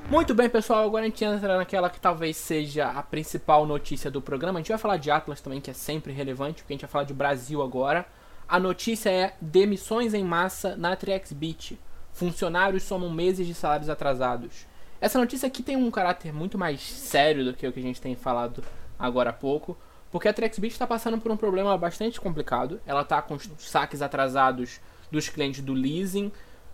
Muito 0.09 0.33
bem, 0.33 0.49
pessoal. 0.49 0.85
Agora 0.85 1.03
a 1.03 1.05
gente 1.07 1.23
entra 1.23 1.55
naquela 1.55 1.87
que 1.87 2.01
talvez 2.01 2.35
seja 2.35 2.87
a 2.89 3.03
principal 3.03 3.63
notícia 3.67 4.09
do 4.09 4.19
programa. 4.19 4.57
A 4.57 4.61
gente 4.61 4.69
vai 4.69 4.77
falar 4.79 4.97
de 4.97 5.11
Atlas 5.11 5.39
também, 5.39 5.61
que 5.61 5.69
é 5.69 5.73
sempre 5.73 6.11
relevante, 6.11 6.63
porque 6.63 6.73
a 6.73 6.75
gente 6.75 6.81
vai 6.81 6.89
falar 6.89 7.03
de 7.03 7.13
Brasil 7.13 7.61
agora. 7.61 8.03
A 8.47 8.59
notícia 8.59 9.11
é 9.11 9.35
demissões 9.39 10.15
em 10.15 10.23
massa 10.23 10.75
na 10.75 10.95
TriXBit. 10.95 11.79
Funcionários 12.11 12.81
somam 12.81 13.11
meses 13.11 13.45
de 13.45 13.53
salários 13.53 13.87
atrasados. 13.87 14.65
Essa 14.99 15.19
notícia 15.19 15.45
aqui 15.45 15.61
tem 15.61 15.75
um 15.75 15.91
caráter 15.91 16.33
muito 16.33 16.57
mais 16.57 16.81
sério 16.81 17.45
do 17.45 17.53
que 17.53 17.67
o 17.67 17.71
que 17.71 17.79
a 17.79 17.83
gente 17.83 18.01
tem 18.01 18.15
falado 18.15 18.63
agora 18.97 19.29
há 19.29 19.33
pouco, 19.33 19.77
porque 20.11 20.27
a 20.27 20.33
TriXBit 20.33 20.73
está 20.73 20.87
passando 20.87 21.19
por 21.19 21.31
um 21.31 21.37
problema 21.37 21.77
bastante 21.77 22.19
complicado. 22.19 22.81
Ela 22.83 23.01
está 23.01 23.21
com 23.21 23.35
os 23.35 23.47
saques 23.59 24.01
atrasados 24.01 24.81
dos 25.11 25.29
clientes 25.29 25.61
do 25.61 25.73
leasing. 25.73 26.31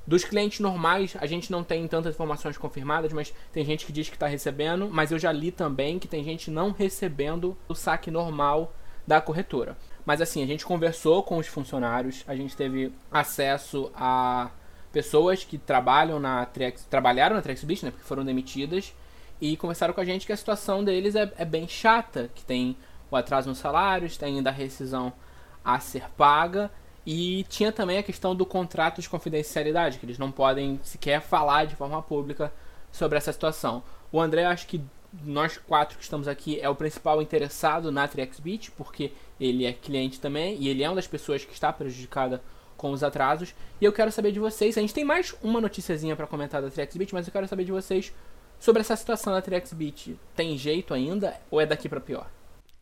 Dos 0.07 0.23
clientes 0.23 0.59
normais, 0.59 1.15
a 1.19 1.25
gente 1.25 1.51
não 1.51 1.63
tem 1.63 1.87
tantas 1.87 2.13
informações 2.13 2.57
confirmadas, 2.57 3.11
mas 3.11 3.33
tem 3.51 3.65
gente 3.65 3.85
que 3.85 3.91
diz 3.91 4.07
que 4.07 4.15
está 4.15 4.27
recebendo. 4.27 4.87
Mas 4.89 5.11
eu 5.11 5.17
já 5.17 5.31
li 5.31 5.51
também 5.51 5.97
que 5.97 6.07
tem 6.07 6.23
gente 6.23 6.51
não 6.51 6.71
recebendo 6.71 7.57
o 7.67 7.73
saque 7.73 8.11
normal 8.11 8.73
da 9.07 9.19
corretora. 9.19 9.75
Mas 10.05 10.21
assim, 10.21 10.43
a 10.43 10.45
gente 10.45 10.65
conversou 10.65 11.23
com 11.23 11.37
os 11.37 11.47
funcionários, 11.47 12.23
a 12.27 12.35
gente 12.35 12.55
teve 12.55 12.93
acesso 13.11 13.91
a 13.95 14.51
pessoas 14.91 15.43
que 15.43 15.57
trabalham 15.57 16.19
na 16.19 16.45
Trex, 16.45 16.85
trabalharam 16.85 17.35
na 17.35 17.41
TrexBit, 17.41 17.83
né, 17.83 17.91
porque 17.91 18.05
foram 18.05 18.23
demitidas, 18.23 18.93
e 19.41 19.57
conversaram 19.57 19.93
com 19.93 19.99
a 19.99 20.05
gente 20.05 20.25
que 20.25 20.31
a 20.31 20.37
situação 20.37 20.83
deles 20.83 21.15
é, 21.15 21.31
é 21.37 21.43
bem 21.43 21.67
chata, 21.67 22.29
que 22.33 22.45
tem 22.45 22.77
o 23.11 23.15
atraso 23.15 23.49
nos 23.49 23.57
salários, 23.57 24.15
tem 24.15 24.37
ainda 24.37 24.51
a 24.51 24.53
rescisão 24.53 25.11
a 25.63 25.79
ser 25.79 26.09
paga, 26.11 26.71
e 27.05 27.43
tinha 27.49 27.71
também 27.71 27.97
a 27.97 28.03
questão 28.03 28.35
do 28.35 28.45
contrato 28.45 29.01
de 29.01 29.09
confidencialidade, 29.09 29.99
que 29.99 30.05
eles 30.05 30.17
não 30.17 30.31
podem 30.31 30.79
sequer 30.83 31.21
falar 31.21 31.65
de 31.65 31.75
forma 31.75 32.01
pública 32.01 32.51
sobre 32.91 33.17
essa 33.17 33.31
situação. 33.31 33.83
O 34.11 34.19
André, 34.19 34.45
acho 34.45 34.65
que 34.65 34.81
nós 35.23 35.57
quatro 35.57 35.97
que 35.97 36.03
estamos 36.03 36.27
aqui, 36.27 36.59
é 36.59 36.67
o 36.67 36.75
principal 36.75 37.21
interessado 37.21 37.91
na 37.91 38.07
TriXBit, 38.07 38.71
porque 38.71 39.11
ele 39.39 39.65
é 39.65 39.73
cliente 39.73 40.19
também 40.19 40.57
e 40.59 40.67
ele 40.67 40.83
é 40.83 40.89
uma 40.89 40.95
das 40.95 41.07
pessoas 41.07 41.45
que 41.45 41.53
está 41.53 41.71
prejudicada 41.71 42.41
com 42.75 42.91
os 42.91 43.03
atrasos. 43.03 43.53
E 43.79 43.85
eu 43.85 43.93
quero 43.93 44.11
saber 44.11 44.31
de 44.31 44.39
vocês, 44.39 44.77
a 44.77 44.81
gente 44.81 44.93
tem 44.93 45.05
mais 45.05 45.35
uma 45.43 45.61
noticiazinha 45.61 46.15
para 46.15 46.27
comentar 46.27 46.61
da 46.61 46.69
TriXBit, 46.69 47.13
mas 47.13 47.27
eu 47.27 47.33
quero 47.33 47.47
saber 47.47 47.65
de 47.65 47.71
vocês 47.71 48.11
sobre 48.59 48.81
essa 48.81 48.95
situação 48.95 49.31
da 49.31 49.41
TriXBit. 49.41 50.17
Tem 50.35 50.57
jeito 50.57 50.93
ainda 50.93 51.39
ou 51.51 51.61
é 51.61 51.65
daqui 51.65 51.87
para 51.87 52.01
pior? 52.01 52.29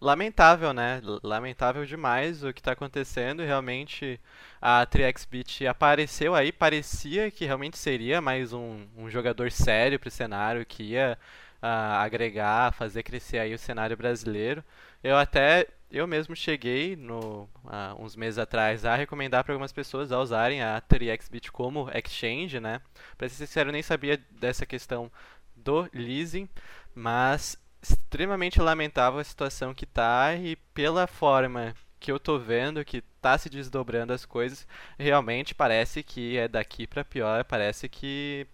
Lamentável, 0.04 0.74
né? 0.74 1.02
Lamentável 1.24 1.86
demais 1.86 2.44
o 2.44 2.52
que 2.52 2.60
está 2.60 2.74
acontecendo. 2.74 3.42
Realmente 3.42 4.20
a 4.62 4.86
TriXBit 4.86 5.66
apareceu 5.66 6.36
aí, 6.36 6.52
parecia 6.52 7.32
que 7.32 7.46
realmente 7.46 7.78
seria 7.78 8.20
mais 8.20 8.52
um, 8.52 8.86
um 8.98 9.10
jogador 9.10 9.50
sério 9.50 9.98
para 9.98 10.10
o 10.10 10.12
cenário, 10.12 10.66
que 10.66 10.84
ia 10.84 11.18
uh, 11.62 11.66
agregar, 12.02 12.74
fazer 12.74 13.02
crescer 13.02 13.38
aí 13.38 13.54
o 13.54 13.58
cenário 13.58 13.96
brasileiro. 13.96 14.62
Eu 15.02 15.18
até 15.18 15.68
eu 15.90 16.06
mesmo 16.06 16.36
cheguei 16.36 16.98
no, 16.98 17.44
uh, 17.64 17.96
uns 17.98 18.14
meses 18.18 18.38
atrás 18.38 18.84
a 18.84 18.98
recomendar 18.98 19.46
para 19.46 19.54
algumas 19.54 19.72
pessoas 19.72 20.12
a 20.12 20.20
usarem 20.20 20.62
a 20.62 20.82
3xBit 20.82 21.50
como 21.50 21.90
exchange, 21.92 22.60
né? 22.60 22.82
Para 23.18 23.30
ser 23.30 23.36
sincero, 23.36 23.70
eu 23.70 23.74
nem 23.74 23.82
sabia 23.82 24.20
dessa 24.32 24.66
questão 24.66 25.10
do 25.56 25.88
leasing, 25.94 26.50
mas 26.94 27.58
extremamente 27.84 28.62
lamentável 28.62 29.20
a 29.20 29.24
situação 29.24 29.74
que 29.74 29.86
tá 29.86 30.34
e 30.36 30.56
pela 30.74 31.06
forma 31.06 31.76
que 32.00 32.12
eu 32.12 32.20
tô 32.20 32.40
vendo 32.40 32.84
que 32.84 33.02
tá 33.22 33.38
se 33.38 33.50
desdobrando 33.50 34.14
as 34.14 34.26
coisas, 34.26 34.68
realmente 34.98 35.54
parece 35.54 36.02
que 36.02 36.38
é 36.38 36.48
daqui 36.48 36.88
para 36.88 37.04
pior, 37.04 37.44
parece 37.44 37.88
que 37.88 38.48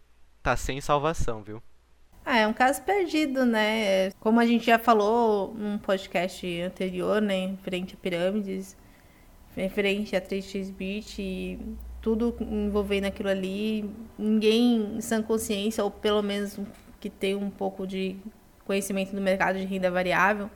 tá 0.44 0.56
sem 0.56 0.82
salvação, 0.82 1.42
viu? 1.42 1.62
Ah, 2.26 2.38
é 2.38 2.46
um 2.46 2.54
caso 2.54 2.84
perdido, 2.84 3.46
né? 3.46 4.12
Como 4.20 4.40
a 4.40 4.46
gente 4.46 4.66
já 4.66 4.78
falou 4.78 5.54
num 5.56 5.80
podcast 5.80 6.62
anterior, 6.62 7.20
né? 7.22 7.56
Frente 7.64 7.96
a 7.96 7.98
pirâmides, 7.98 8.78
referente 9.56 10.16
a 10.16 10.22
3xbit 10.22 11.18
e 11.18 11.60
tudo 12.02 12.36
envolvendo 12.40 13.06
aquilo 13.06 13.30
ali. 13.30 13.90
Ninguém 14.18 14.98
em 14.98 15.02
sã 15.02 15.24
consciência, 15.24 15.84
ou 15.84 15.90
pelo 15.90 16.22
menos 16.22 16.60
que 17.00 17.10
tem 17.10 17.34
um 17.34 17.50
pouco 17.50 17.88
de 17.88 18.16
conhecimento 18.70 19.16
do 19.16 19.20
mercado 19.22 19.58
de 19.58 19.66
renda 19.66 19.90
variável. 19.90 20.48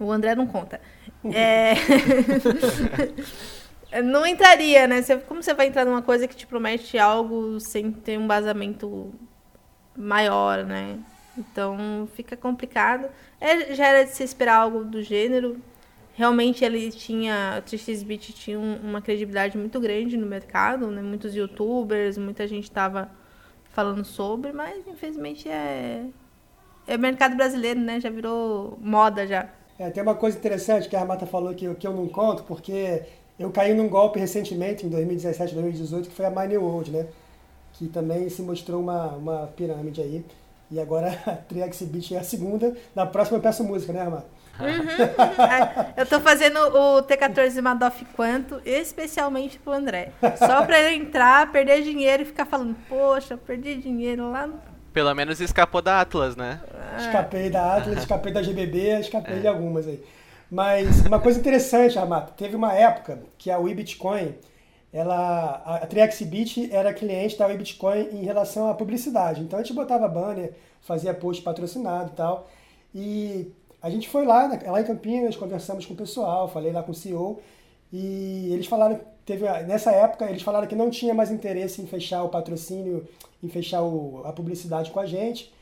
O 0.00 0.10
André 0.10 0.34
não 0.34 0.48
conta. 0.48 0.80
É... 1.34 1.74
não 4.02 4.26
entraria, 4.26 4.86
né? 4.86 5.02
Como 5.28 5.42
você 5.42 5.52
vai 5.52 5.66
entrar 5.66 5.84
numa 5.84 6.00
coisa 6.00 6.26
que 6.26 6.34
te 6.34 6.46
promete 6.46 6.98
algo 6.98 7.60
sem 7.60 7.92
ter 7.92 8.18
um 8.18 8.26
basamento 8.26 9.12
maior, 9.94 10.64
né? 10.64 10.98
Então 11.36 12.08
fica 12.14 12.38
complicado. 12.38 13.06
É, 13.38 13.74
já 13.74 13.88
era 13.88 14.04
de 14.04 14.12
se 14.12 14.24
esperar 14.24 14.56
algo 14.56 14.82
do 14.82 15.02
gênero. 15.02 15.60
Realmente 16.14 16.64
ele 16.64 16.90
tinha, 16.90 17.62
o 17.62 17.68
XBit 17.68 18.32
tinha 18.32 18.58
uma 18.58 19.02
credibilidade 19.02 19.58
muito 19.58 19.78
grande 19.78 20.16
no 20.16 20.26
mercado, 20.26 20.86
né? 20.86 21.02
Muitos 21.02 21.34
youtubers, 21.34 22.16
muita 22.16 22.46
gente 22.46 22.64
estava 22.64 23.10
falando 23.72 24.06
sobre, 24.06 24.52
mas 24.54 24.86
infelizmente 24.88 25.50
é 25.50 26.06
é 26.92 26.98
mercado 26.98 27.36
brasileiro, 27.36 27.80
né? 27.80 28.00
Já 28.00 28.10
virou 28.10 28.78
moda 28.80 29.26
já. 29.26 29.48
É, 29.78 29.88
tem 29.90 30.02
uma 30.02 30.14
coisa 30.14 30.36
interessante 30.36 30.88
que 30.88 30.96
a 30.96 31.00
Armata 31.00 31.26
falou 31.26 31.54
que, 31.54 31.74
que 31.74 31.86
eu 31.86 31.92
não 31.92 32.06
conto, 32.06 32.42
porque 32.44 33.02
eu 33.38 33.50
caí 33.50 33.72
num 33.72 33.88
golpe 33.88 34.18
recentemente, 34.18 34.84
em 34.84 34.90
2017, 34.90 35.54
2018, 35.54 36.08
que 36.10 36.14
foi 36.14 36.26
a 36.26 36.30
Mine 36.30 36.58
World, 36.58 36.90
né? 36.90 37.06
que 37.80 37.88
também 37.88 38.28
se 38.28 38.42
mostrou 38.42 38.78
uma, 38.78 39.06
uma 39.06 39.46
pirâmide 39.56 40.02
aí. 40.02 40.24
E 40.70 40.78
agora 40.78 41.18
a 41.26 41.32
Triaxibit 41.32 42.14
é 42.14 42.18
a 42.18 42.22
segunda. 42.22 42.76
Na 42.94 43.06
próxima 43.06 43.38
eu 43.38 43.42
peço 43.42 43.64
música, 43.64 43.90
né, 43.90 44.02
Armando? 44.02 44.24
Uhum, 44.60 44.66
uhum. 44.66 45.92
Eu 45.96 46.04
tô 46.04 46.20
fazendo 46.20 46.58
o 46.58 47.02
T14 47.02 47.62
Madoff 47.62 48.04
quanto, 48.14 48.60
especialmente 48.66 49.58
pro 49.58 49.72
André. 49.72 50.12
Só 50.36 50.66
pra 50.66 50.78
ele 50.78 51.02
entrar, 51.02 51.50
perder 51.50 51.82
dinheiro 51.82 52.22
e 52.22 52.26
ficar 52.26 52.44
falando, 52.44 52.76
poxa, 52.86 53.38
perdi 53.38 53.76
dinheiro 53.76 54.30
lá 54.30 54.46
no... 54.46 54.60
Pelo 54.92 55.14
menos 55.14 55.40
escapou 55.40 55.80
da 55.80 56.00
Atlas, 56.00 56.36
né? 56.36 56.60
Escapei 56.98 57.48
da 57.50 57.76
Atlas, 57.76 57.98
escapei 58.00 58.32
da 58.32 58.42
GBB, 58.42 59.00
escapei 59.00 59.36
é. 59.36 59.40
de 59.40 59.46
algumas 59.46 59.86
aí. 59.86 60.02
Mas 60.50 61.00
uma 61.06 61.20
coisa 61.20 61.38
interessante, 61.38 61.98
Armato, 61.98 62.32
teve 62.36 62.56
uma 62.56 62.72
época 62.72 63.20
que 63.38 63.50
a 63.50 63.58
WeBitcoin 63.58 64.34
ela, 64.92 65.62
a 65.64 65.86
Triaxibit 65.86 66.68
era 66.72 66.92
cliente 66.92 67.38
da 67.38 67.46
Bitcoin 67.48 68.08
em 68.12 68.24
relação 68.24 68.68
à 68.68 68.74
publicidade. 68.74 69.40
Então 69.40 69.58
a 69.58 69.62
gente 69.62 69.72
botava 69.72 70.08
banner, 70.08 70.52
fazia 70.80 71.14
post 71.14 71.42
patrocinado 71.42 72.10
e 72.12 72.16
tal. 72.16 72.50
E 72.92 73.52
a 73.80 73.88
gente 73.88 74.08
foi 74.08 74.26
lá, 74.26 74.50
lá 74.66 74.80
em 74.80 74.84
Campinas, 74.84 75.36
conversamos 75.36 75.86
com 75.86 75.94
o 75.94 75.96
pessoal, 75.96 76.48
falei 76.48 76.72
lá 76.72 76.82
com 76.82 76.90
o 76.90 76.94
CEO 76.94 77.40
e 77.92 78.52
eles 78.52 78.66
falaram, 78.66 79.00
teve 79.24 79.44
nessa 79.64 79.90
época 79.90 80.28
eles 80.28 80.42
falaram 80.42 80.66
que 80.66 80.76
não 80.76 80.90
tinha 80.90 81.14
mais 81.14 81.30
interesse 81.30 81.82
em 81.82 81.86
fechar 81.86 82.22
o 82.22 82.28
patrocínio, 82.28 83.06
em 83.42 83.48
fechar 83.48 83.82
o, 83.82 84.22
a 84.24 84.32
publicidade 84.32 84.90
com 84.90 85.00
a 85.00 85.06
gente. 85.06 85.52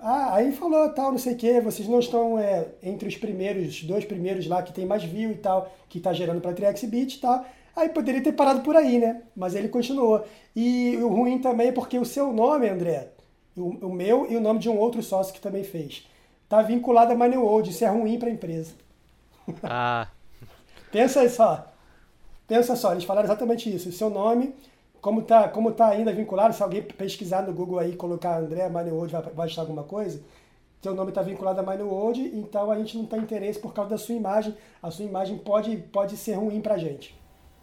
Ah, 0.00 0.34
aí 0.34 0.52
falou 0.52 0.88
tal, 0.90 1.10
não 1.10 1.18
sei 1.18 1.34
o 1.34 1.36
que, 1.36 1.60
vocês 1.60 1.88
não 1.88 2.00
estão 2.00 2.38
é, 2.38 2.66
entre 2.82 3.08
os 3.08 3.16
primeiros, 3.16 3.82
dois 3.82 4.04
primeiros 4.04 4.46
lá 4.46 4.62
que 4.62 4.72
tem 4.72 4.84
mais 4.84 5.02
view 5.04 5.30
e 5.30 5.36
tal, 5.36 5.72
que 5.88 5.98
está 5.98 6.12
gerando 6.12 6.40
para 6.40 6.52
Triaxibit 6.52 7.16
e 7.16 7.20
tal. 7.20 7.44
Aí 7.74 7.88
poderia 7.90 8.22
ter 8.22 8.32
parado 8.32 8.60
por 8.60 8.74
aí, 8.74 8.98
né? 8.98 9.22
Mas 9.34 9.54
ele 9.54 9.68
continuou. 9.68 10.24
E 10.54 10.96
o 10.96 11.08
ruim 11.08 11.38
também 11.38 11.68
é 11.68 11.72
porque 11.72 11.98
o 11.98 12.04
seu 12.04 12.32
nome, 12.32 12.68
André, 12.68 13.08
o, 13.56 13.86
o 13.86 13.92
meu 13.92 14.30
e 14.30 14.36
o 14.36 14.40
nome 14.40 14.58
de 14.58 14.68
um 14.68 14.78
outro 14.78 15.02
sócio 15.02 15.32
que 15.34 15.40
também 15.40 15.62
fez, 15.62 16.06
tá 16.48 16.62
vinculado 16.62 17.12
a 17.12 17.14
Money 17.14 17.38
World. 17.38 17.70
Isso 17.70 17.84
é 17.84 17.88
ruim 17.88 18.18
para 18.18 18.28
a 18.28 18.32
empresa. 18.32 18.74
Ah. 19.62 20.08
Pensa 20.90 21.28
só. 21.28 21.72
Pensa 22.46 22.76
só, 22.76 22.92
eles 22.92 23.04
falaram 23.04 23.26
exatamente 23.26 23.74
isso. 23.74 23.88
O 23.88 23.92
seu 23.92 24.08
nome, 24.08 24.54
como 25.00 25.22
tá, 25.22 25.48
como 25.48 25.72
tá 25.72 25.88
ainda 25.88 26.12
vinculado, 26.12 26.54
se 26.54 26.62
alguém 26.62 26.82
pesquisar 26.82 27.42
no 27.42 27.52
Google 27.52 27.78
aí, 27.78 27.96
colocar 27.96 28.38
André 28.38 28.68
Money 28.68 28.92
World, 28.92 29.12
vai, 29.12 29.22
vai 29.22 29.46
achar 29.46 29.62
alguma 29.62 29.82
coisa 29.82 30.20
seu 30.86 30.94
nome 30.94 31.10
está 31.10 31.20
vinculado 31.20 31.58
a 31.58 31.62
Money 31.64 31.82
World, 31.82 32.20
então 32.32 32.70
a 32.70 32.76
gente 32.76 32.96
não 32.96 33.06
tem 33.06 33.18
interesse 33.18 33.58
por 33.58 33.74
causa 33.74 33.90
da 33.90 33.98
sua 33.98 34.14
imagem. 34.14 34.56
A 34.80 34.88
sua 34.88 35.04
imagem 35.04 35.36
pode, 35.36 35.76
pode 35.76 36.16
ser 36.16 36.34
ruim 36.34 36.60
para 36.60 36.74
a 36.74 36.78
gente. 36.78 37.12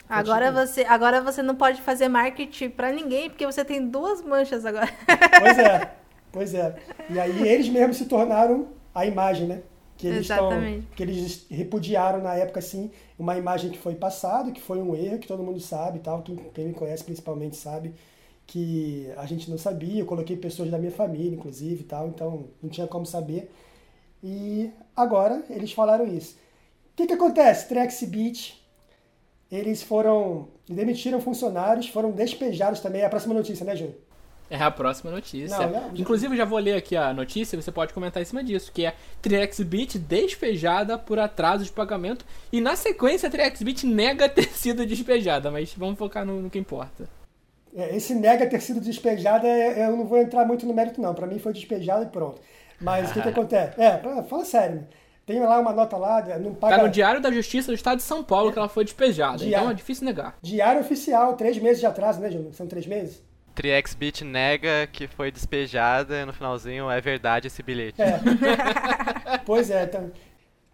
Agora 0.10 0.52
você, 0.52 0.84
agora 0.84 1.22
você 1.22 1.42
não 1.42 1.56
pode 1.56 1.82
fazer 1.82 2.10
marketing 2.10 2.70
para 2.70 2.92
ninguém, 2.92 3.30
porque 3.30 3.46
você 3.46 3.64
tem 3.64 3.88
duas 3.88 4.22
manchas 4.22 4.66
agora. 4.66 4.90
Pois 5.40 5.58
é, 5.58 5.92
pois 6.34 6.54
é. 6.54 6.76
E 7.10 7.18
aí 7.18 7.48
eles 7.48 7.70
mesmos 7.70 7.96
se 7.96 8.06
tornaram 8.06 8.68
a 8.94 9.06
imagem, 9.06 9.48
né? 9.48 9.62
Que 10.10 10.16
eles. 10.16 10.28
Tão, 10.28 10.96
que 10.96 11.04
eles 11.04 11.46
repudiaram 11.50 12.22
na 12.22 12.36
época, 12.36 12.60
assim, 12.60 12.92
uma 13.18 13.38
imagem 13.38 13.72
que 13.72 13.78
foi 13.78 13.96
passada, 13.96 14.52
que 14.52 14.62
foi 14.62 14.80
um 14.82 14.96
erro, 14.96 15.20
que 15.20 15.28
todo 15.28 15.44
mundo 15.44 15.60
sabe 15.60 16.00
tal, 16.00 16.24
quem 16.54 16.68
me 16.68 16.74
conhece 16.74 17.04
principalmente 17.04 17.56
sabe 17.56 17.94
que 18.46 19.10
a 19.16 19.26
gente 19.26 19.50
não 19.50 19.58
sabia, 19.58 20.02
eu 20.02 20.06
coloquei 20.06 20.36
pessoas 20.36 20.70
da 20.70 20.78
minha 20.78 20.92
família, 20.92 21.34
inclusive, 21.34 21.82
e 21.82 21.86
tal, 21.86 22.10
então 22.10 22.46
não 22.62 22.70
tinha 22.70 22.88
como 22.88 23.06
saber. 23.06 23.50
E 24.22 24.70
agora 24.96 25.44
eles 25.50 25.72
falaram 25.72 26.06
isso. 26.06 26.36
O 26.92 26.96
que, 26.96 27.08
que 27.08 27.14
acontece? 27.14 27.68
Trex 27.68 28.04
Beach 28.04 28.64
eles 29.52 29.84
foram 29.84 30.48
demitiram 30.68 31.22
funcionários, 31.22 31.88
foram 31.88 32.12
despejados 32.12 32.80
também. 32.80 33.02
É 33.02 33.06
a 33.06 33.10
próxima 33.10 33.34
notícia, 33.34 33.66
né, 33.66 33.76
Júnior? 33.76 33.96
É 34.50 34.58
a 34.58 34.70
próxima 34.70 35.10
notícia. 35.10 35.58
Não, 35.58 35.70
não, 35.70 35.92
Inclusive, 35.96 36.34
eu 36.34 36.38
já 36.38 36.46
vou 36.46 36.60
ler 36.60 36.76
aqui 36.76 36.96
a 36.96 37.14
notícia, 37.14 37.60
você 37.60 37.72
pode 37.72 37.94
comentar 37.94 38.22
em 38.22 38.26
cima 38.26 38.44
disso, 38.44 38.72
que 38.72 38.86
é 38.86 38.94
Trixbit 39.22 39.98
despejada 39.98 40.98
por 40.98 41.18
atraso 41.18 41.64
de 41.64 41.72
pagamento 41.72 42.26
e 42.52 42.62
na 42.62 42.76
sequência 42.76 43.28
a 43.28 43.32
Trixbit 43.32 43.86
nega 43.86 44.30
ter 44.30 44.50
sido 44.50 44.86
despejada, 44.86 45.50
mas 45.50 45.74
vamos 45.74 45.98
focar 45.98 46.26
no, 46.26 46.42
no 46.42 46.50
que 46.50 46.60
importa. 46.60 47.10
É, 47.76 47.96
esse 47.96 48.14
nega 48.14 48.46
ter 48.46 48.62
sido 48.62 48.80
despejada, 48.80 49.48
é- 49.48 49.88
eu 49.88 49.98
não 49.98 50.06
vou 50.06 50.20
entrar 50.20 50.46
muito 50.46 50.66
no 50.66 50.74
mérito 50.74 51.02
não, 51.02 51.14
para 51.16 51.26
mim 51.26 51.40
foi 51.40 51.54
despejado 51.54 52.04
e 52.04 52.08
pronto. 52.08 52.40
Mas 52.80 53.10
o 53.10 53.14
que 53.14 53.22
que 53.22 53.30
acontece? 53.30 53.82
É, 53.82 53.98
fala 54.24 54.46
sério, 54.46 54.76
né? 54.78 54.84
tem 55.26 55.40
lá 55.40 55.60
uma 55.60 55.72
nota 55.72 55.96
lá, 55.98 56.22
não 56.38 56.54
paga... 56.54 56.78
Tá 56.78 56.84
no 56.84 56.90
Diário 56.90 57.22
da 57.22 57.32
Justiça 57.32 57.72
do 57.72 57.76
Estado 57.76 57.98
de 57.98 58.04
São 58.04 58.24
Paulo 58.24 58.52
que 58.52 58.60
ela 58.60 58.68
foi 58.70 58.84
despejada, 58.84 59.38
Diário. 59.38 59.56
então 59.56 59.72
é 59.72 59.74
difícil 59.74 60.06
negar. 60.06 60.38
Diário 60.42 60.82
oficial, 60.82 61.36
três 61.36 61.58
meses 61.58 61.80
de 61.80 61.86
atraso, 61.86 62.20
né, 62.20 62.30
Júnior? 62.30 62.54
São 62.54 62.68
três 62.68 62.86
meses? 62.86 63.24
TriXBit 63.56 64.24
nega 64.24 64.88
que 64.92 65.08
foi 65.08 65.32
despejada 65.32 66.22
e 66.22 66.26
no 66.26 66.34
finalzinho 66.34 66.90
é 66.90 67.00
verdade 67.00 67.48
esse 67.48 67.62
bilhete. 67.64 68.02
É. 68.02 68.20
pois 69.46 69.70
é, 69.70 69.84
então, 69.84 70.12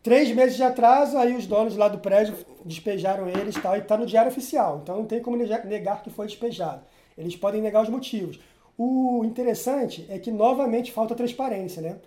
três 0.01 0.29
meses 0.31 0.55
de 0.55 0.63
atraso, 0.63 1.17
aí 1.17 1.35
os 1.35 1.45
donos 1.45 1.75
lá 1.75 1.87
do 1.87 1.99
prédio 1.99 2.35
despejaram 2.65 3.27
eles 3.27 3.55
e 3.55 3.61
tal, 3.61 3.75
e 3.77 3.81
tá 3.81 3.97
no 3.97 4.05
diário 4.05 4.31
oficial, 4.31 4.79
então 4.83 4.97
não 4.97 5.05
tem 5.05 5.21
como 5.21 5.37
nega- 5.37 5.63
negar 5.65 6.01
que 6.03 6.09
foi 6.09 6.25
despejado. 6.27 6.81
Eles 7.17 7.35
podem 7.35 7.61
negar 7.61 7.83
os 7.83 7.89
motivos. 7.89 8.39
O 8.77 9.23
interessante 9.25 10.05
é 10.09 10.17
que 10.17 10.31
novamente 10.31 10.91
falta 10.91 11.13
transparência, 11.13 11.81
né? 11.81 11.97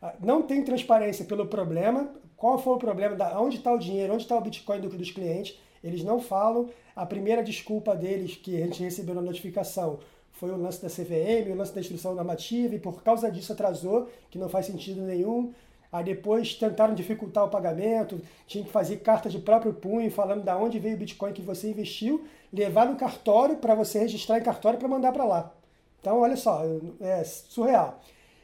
Ah, 0.00 0.14
Não 0.18 0.40
tem 0.42 0.64
transparência 0.64 1.24
pelo 1.26 1.46
problema. 1.46 2.08
Qual 2.36 2.58
foi 2.58 2.72
o 2.74 2.78
problema? 2.78 3.14
Da, 3.14 3.38
onde 3.38 3.58
está 3.58 3.70
o 3.72 3.78
dinheiro? 3.78 4.14
Onde 4.14 4.22
está 4.22 4.36
o 4.36 4.40
Bitcoin 4.40 4.80
do- 4.80 4.88
dos 4.88 5.10
clientes? 5.10 5.58
Eles 5.84 6.02
não 6.02 6.18
falam. 6.20 6.70
A 6.96 7.04
primeira 7.04 7.42
desculpa 7.42 7.94
deles 7.94 8.34
que 8.34 8.56
a 8.56 8.64
gente 8.64 8.82
recebeu 8.82 9.14
na 9.14 9.20
notificação 9.20 9.98
foi 10.42 10.50
o 10.50 10.56
lance 10.56 10.82
da 10.82 10.88
CVM, 10.88 11.52
o 11.52 11.54
lance 11.54 11.72
da 11.72 11.80
instrução 11.80 12.16
normativa, 12.16 12.74
e 12.74 12.78
por 12.80 13.00
causa 13.04 13.30
disso 13.30 13.52
atrasou, 13.52 14.10
que 14.28 14.36
não 14.36 14.48
faz 14.48 14.66
sentido 14.66 15.00
nenhum. 15.00 15.52
Aí 15.92 16.02
depois 16.02 16.52
tentaram 16.56 16.96
dificultar 16.96 17.44
o 17.44 17.48
pagamento, 17.48 18.20
tinha 18.44 18.64
que 18.64 18.70
fazer 18.70 18.96
carta 18.96 19.30
de 19.30 19.38
próprio 19.38 19.72
punho, 19.72 20.10
falando 20.10 20.42
da 20.42 20.56
onde 20.56 20.80
veio 20.80 20.96
o 20.96 20.98
Bitcoin 20.98 21.32
que 21.32 21.40
você 21.40 21.70
investiu, 21.70 22.24
levar 22.52 22.86
no 22.86 22.96
cartório 22.96 23.54
para 23.58 23.76
você 23.76 24.00
registrar 24.00 24.36
em 24.36 24.42
cartório 24.42 24.80
para 24.80 24.88
mandar 24.88 25.12
para 25.12 25.24
lá. 25.24 25.52
Então, 26.00 26.18
olha 26.18 26.36
só, 26.36 26.62
é 27.00 27.22
surreal. 27.22 28.00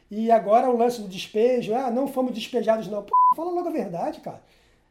E 0.09 0.31
agora 0.31 0.69
o 0.69 0.77
lance 0.77 1.01
do 1.01 1.07
despejo, 1.09 1.75
ah, 1.75 1.91
não 1.91 2.07
fomos 2.07 2.33
despejados 2.33 2.87
não. 2.87 3.03
Pô, 3.03 3.13
fala 3.35 3.51
logo 3.51 3.67
a 3.67 3.71
verdade, 3.73 4.21
cara. 4.21 4.41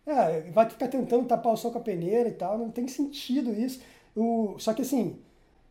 É, 0.07 0.42
vai 0.51 0.68
ficar 0.68 0.88
tentando 0.88 1.27
tapar 1.27 1.55
o 1.55 1.57
sol 1.57 1.73
com 1.73 1.79
a 1.79 1.81
peneira 1.81 2.29
e 2.29 2.33
tal, 2.33 2.59
não 2.59 2.71
tem 2.71 2.87
sentido 2.87 3.51
isso. 3.55 3.81
O, 4.14 4.57
só 4.59 4.75
que 4.75 4.83
assim, 4.83 5.18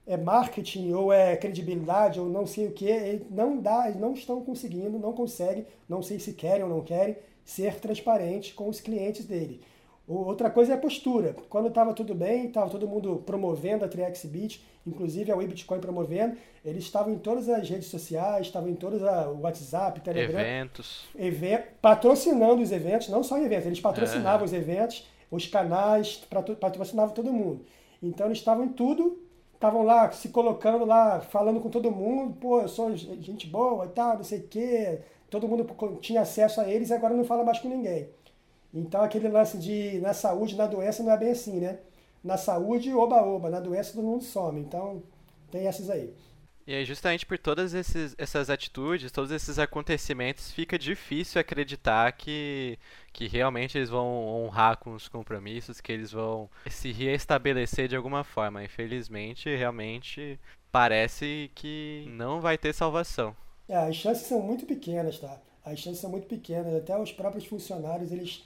é 0.08 0.16
marketing 0.18 0.94
ou 0.94 1.12
é 1.12 1.36
credibilidade 1.36 2.20
ou 2.20 2.28
não 2.30 2.46
sei 2.48 2.68
o 2.68 2.72
que, 2.72 3.22
não 3.30 3.58
dá, 3.58 3.88
eles 3.90 4.00
não 4.00 4.14
estão 4.14 4.42
conseguindo, 4.42 4.98
não 4.98 5.12
conseguem, 5.14 5.66
não 5.88 6.02
sei 6.02 6.18
se 6.18 6.34
querem 6.34 6.64
ou 6.64 6.70
não 6.70 6.82
querem, 6.82 7.18
ser 7.44 7.76
transparente 7.76 8.54
com 8.54 8.68
os 8.70 8.80
clientes 8.80 9.26
dele. 9.26 9.62
Outra 10.08 10.50
coisa 10.50 10.72
é 10.72 10.76
a 10.76 10.80
postura. 10.80 11.36
Quando 11.50 11.68
estava 11.68 11.94
tudo 11.94 12.16
bem, 12.16 12.46
estava 12.48 12.70
todo 12.70 12.88
mundo 12.88 13.22
promovendo 13.26 13.84
a 13.84 13.90
TriXBit, 13.90 14.64
inclusive 14.86 15.30
a 15.30 15.36
WeBitcoin 15.36 15.80
promovendo, 15.82 16.38
eles 16.64 16.86
estavam 16.86 17.14
em 17.14 17.18
todas 17.18 17.50
as 17.50 17.70
redes 17.70 17.88
sociais, 17.90 18.48
estavam 18.48 18.70
em 18.70 18.76
todas 18.76 19.04
a 19.04 19.30
o 19.30 19.42
WhatsApp, 19.42 20.00
Telegram, 20.00 20.40
Eventos. 20.40 21.04
even- 21.20 21.60
patrocinando 21.82 22.62
os 22.62 22.72
eventos, 22.72 23.10
não 23.10 23.22
só 23.22 23.38
eventos, 23.38 23.66
eles 23.66 23.82
patrocinavam 23.82 24.46
os 24.46 24.54
eventos, 24.54 25.06
os 25.30 25.46
canais, 25.46 26.16
patro- 26.30 26.56
patrocinavam 26.56 27.14
todo 27.14 27.34
mundo. 27.34 27.66
Então 28.02 28.28
eles 28.28 28.38
estavam 28.38 28.64
em 28.64 28.70
tudo, 28.70 29.20
estavam 29.58 29.84
lá 29.84 30.12
se 30.12 30.30
colocando 30.30 30.86
lá, 30.86 31.20
falando 31.20 31.60
com 31.60 31.70
todo 31.70 31.92
mundo, 31.92 32.36
pô, 32.40 32.62
eu 32.62 32.68
sou 32.68 32.96
gente 32.96 33.48
boa 33.48 33.86
e 33.86 33.90
tal, 33.90 34.18
não 34.18 34.24
sei 34.24 34.40
o 34.40 34.48
quê. 34.48 35.02
Todo 35.30 35.48
mundo 35.48 35.68
tinha 36.00 36.22
acesso 36.22 36.62
a 36.62 36.70
eles 36.70 36.90
e 36.90 36.94
agora 36.94 37.14
não 37.14 37.26
fala 37.26 37.44
mais 37.44 37.60
com 37.60 37.68
ninguém. 37.68 38.08
Então 38.74 39.02
aquele 39.02 39.28
lance 39.28 39.58
de 39.58 40.00
na 40.00 40.14
saúde, 40.14 40.56
na 40.56 40.68
doença 40.68 41.04
não 41.04 41.12
é 41.12 41.18
bem 41.18 41.32
assim, 41.32 41.60
né? 41.60 41.80
Na 42.24 42.38
saúde, 42.38 42.94
oba-oba, 42.94 43.50
na 43.50 43.60
doença 43.60 43.94
todo 43.94 44.06
mundo 44.06 44.24
some. 44.24 44.60
Então 44.62 45.02
tem 45.52 45.68
essas 45.68 45.90
aí. 45.90 46.14
E 46.68 46.76
aí, 46.76 46.84
justamente 46.84 47.26
por 47.26 47.38
todas 47.38 47.74
esses, 47.74 48.14
essas 48.18 48.50
atitudes, 48.50 49.10
todos 49.10 49.32
esses 49.32 49.58
acontecimentos, 49.58 50.52
fica 50.52 50.78
difícil 50.78 51.40
acreditar 51.40 52.12
que, 52.12 52.78
que 53.14 53.26
realmente 53.26 53.78
eles 53.78 53.90
vão 53.90 54.06
honrar 54.28 54.78
com 54.78 54.94
os 54.94 55.08
compromissos, 55.08 55.80
que 55.80 55.94
eles 55.94 56.12
vão 56.12 56.50
se 56.70 56.92
reestabelecer 56.92 57.88
de 57.88 57.96
alguma 57.96 58.22
forma. 58.26 58.62
Infelizmente, 58.62 59.48
realmente, 59.56 60.38
parece 60.70 61.50
que 61.56 62.06
não 62.10 62.42
vai 62.42 62.58
ter 62.58 62.74
salvação. 62.74 63.34
É, 63.70 63.78
as 63.78 63.96
chances 63.96 64.28
são 64.28 64.42
muito 64.42 64.66
pequenas, 64.66 65.20
tá? 65.20 65.40
As 65.64 65.80
chances 65.80 66.02
são 66.02 66.10
muito 66.10 66.28
pequenas. 66.28 66.76
Até 66.76 66.98
os 66.98 67.14
próprios 67.14 67.46
funcionários, 67.46 68.12
eles, 68.12 68.44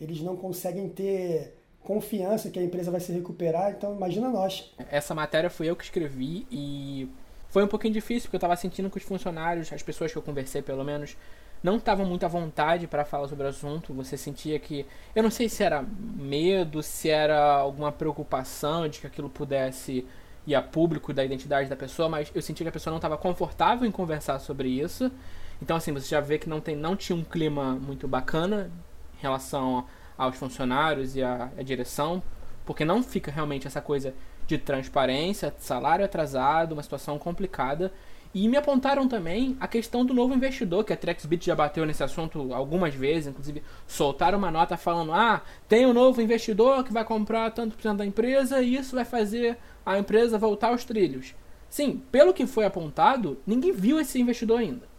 eles 0.00 0.20
não 0.20 0.36
conseguem 0.36 0.88
ter 0.88 1.54
confiança 1.80 2.50
que 2.50 2.58
a 2.58 2.62
empresa 2.62 2.90
vai 2.90 3.00
se 3.00 3.12
recuperar. 3.12 3.70
Então, 3.70 3.94
imagina 3.94 4.28
nós. 4.28 4.72
Essa 4.90 5.14
matéria 5.14 5.48
fui 5.48 5.70
eu 5.70 5.76
que 5.76 5.84
escrevi 5.84 6.44
e 6.50 7.08
foi 7.52 7.62
um 7.62 7.68
pouquinho 7.68 7.92
difícil, 7.92 8.22
porque 8.22 8.36
eu 8.36 8.40
tava 8.40 8.56
sentindo 8.56 8.88
que 8.88 8.96
os 8.96 9.02
funcionários, 9.02 9.70
as 9.70 9.82
pessoas 9.82 10.10
que 10.10 10.16
eu 10.16 10.22
conversei 10.22 10.62
pelo 10.62 10.82
menos, 10.82 11.18
não 11.62 11.76
estavam 11.76 12.06
muito 12.06 12.24
à 12.24 12.28
vontade 12.28 12.86
para 12.86 13.04
falar 13.04 13.28
sobre 13.28 13.44
o 13.44 13.48
assunto. 13.50 13.92
Você 13.92 14.16
sentia 14.16 14.58
que. 14.58 14.86
Eu 15.14 15.22
não 15.22 15.30
sei 15.30 15.50
se 15.50 15.62
era 15.62 15.84
medo, 16.16 16.82
se 16.82 17.10
era 17.10 17.38
alguma 17.56 17.92
preocupação 17.92 18.88
de 18.88 19.00
que 19.00 19.06
aquilo 19.06 19.28
pudesse 19.28 20.06
ir 20.46 20.54
a 20.54 20.62
público 20.62 21.12
da 21.12 21.22
identidade 21.22 21.68
da 21.68 21.76
pessoa, 21.76 22.08
mas 22.08 22.32
eu 22.34 22.40
sentia 22.40 22.64
que 22.64 22.70
a 22.70 22.72
pessoa 22.72 22.90
não 22.90 22.96
estava 22.96 23.18
confortável 23.18 23.86
em 23.86 23.92
conversar 23.92 24.38
sobre 24.38 24.70
isso. 24.70 25.12
Então, 25.60 25.76
assim, 25.76 25.92
você 25.92 26.08
já 26.08 26.20
vê 26.20 26.38
que 26.38 26.48
não, 26.48 26.58
tem, 26.58 26.74
não 26.74 26.96
tinha 26.96 27.14
um 27.14 27.22
clima 27.22 27.74
muito 27.74 28.08
bacana 28.08 28.70
em 29.18 29.20
relação 29.20 29.86
aos 30.16 30.36
funcionários 30.36 31.14
e 31.16 31.22
à, 31.22 31.50
à 31.56 31.62
direção, 31.62 32.22
porque 32.64 32.82
não 32.82 33.02
fica 33.02 33.30
realmente 33.30 33.66
essa 33.66 33.82
coisa 33.82 34.14
de 34.46 34.58
transparência, 34.58 35.54
salário 35.58 36.04
atrasado, 36.04 36.72
uma 36.72 36.82
situação 36.82 37.18
complicada. 37.18 37.92
E 38.34 38.48
me 38.48 38.56
apontaram 38.56 39.06
também 39.06 39.56
a 39.60 39.68
questão 39.68 40.06
do 40.06 40.14
novo 40.14 40.32
investidor, 40.32 40.84
que 40.84 40.92
a 40.92 40.96
Trexbit 40.96 41.44
já 41.44 41.54
bateu 41.54 41.84
nesse 41.84 42.02
assunto 42.02 42.54
algumas 42.54 42.94
vezes, 42.94 43.26
inclusive 43.28 43.62
soltaram 43.86 44.38
uma 44.38 44.50
nota 44.50 44.76
falando: 44.76 45.12
ah, 45.12 45.42
tem 45.68 45.84
um 45.84 45.92
novo 45.92 46.22
investidor 46.22 46.82
que 46.82 46.92
vai 46.92 47.04
comprar 47.04 47.50
tanto 47.50 47.76
por 47.76 47.82
cento 47.82 47.98
da 47.98 48.06
empresa 48.06 48.62
e 48.62 48.74
isso 48.76 48.96
vai 48.96 49.04
fazer 49.04 49.58
a 49.84 49.98
empresa 49.98 50.38
voltar 50.38 50.68
aos 50.68 50.82
trilhos. 50.84 51.34
Sim, 51.68 52.02
pelo 52.10 52.32
que 52.32 52.46
foi 52.46 52.64
apontado, 52.64 53.38
ninguém 53.46 53.72
viu 53.72 54.00
esse 54.00 54.18
investidor 54.18 54.60
ainda. 54.60 54.90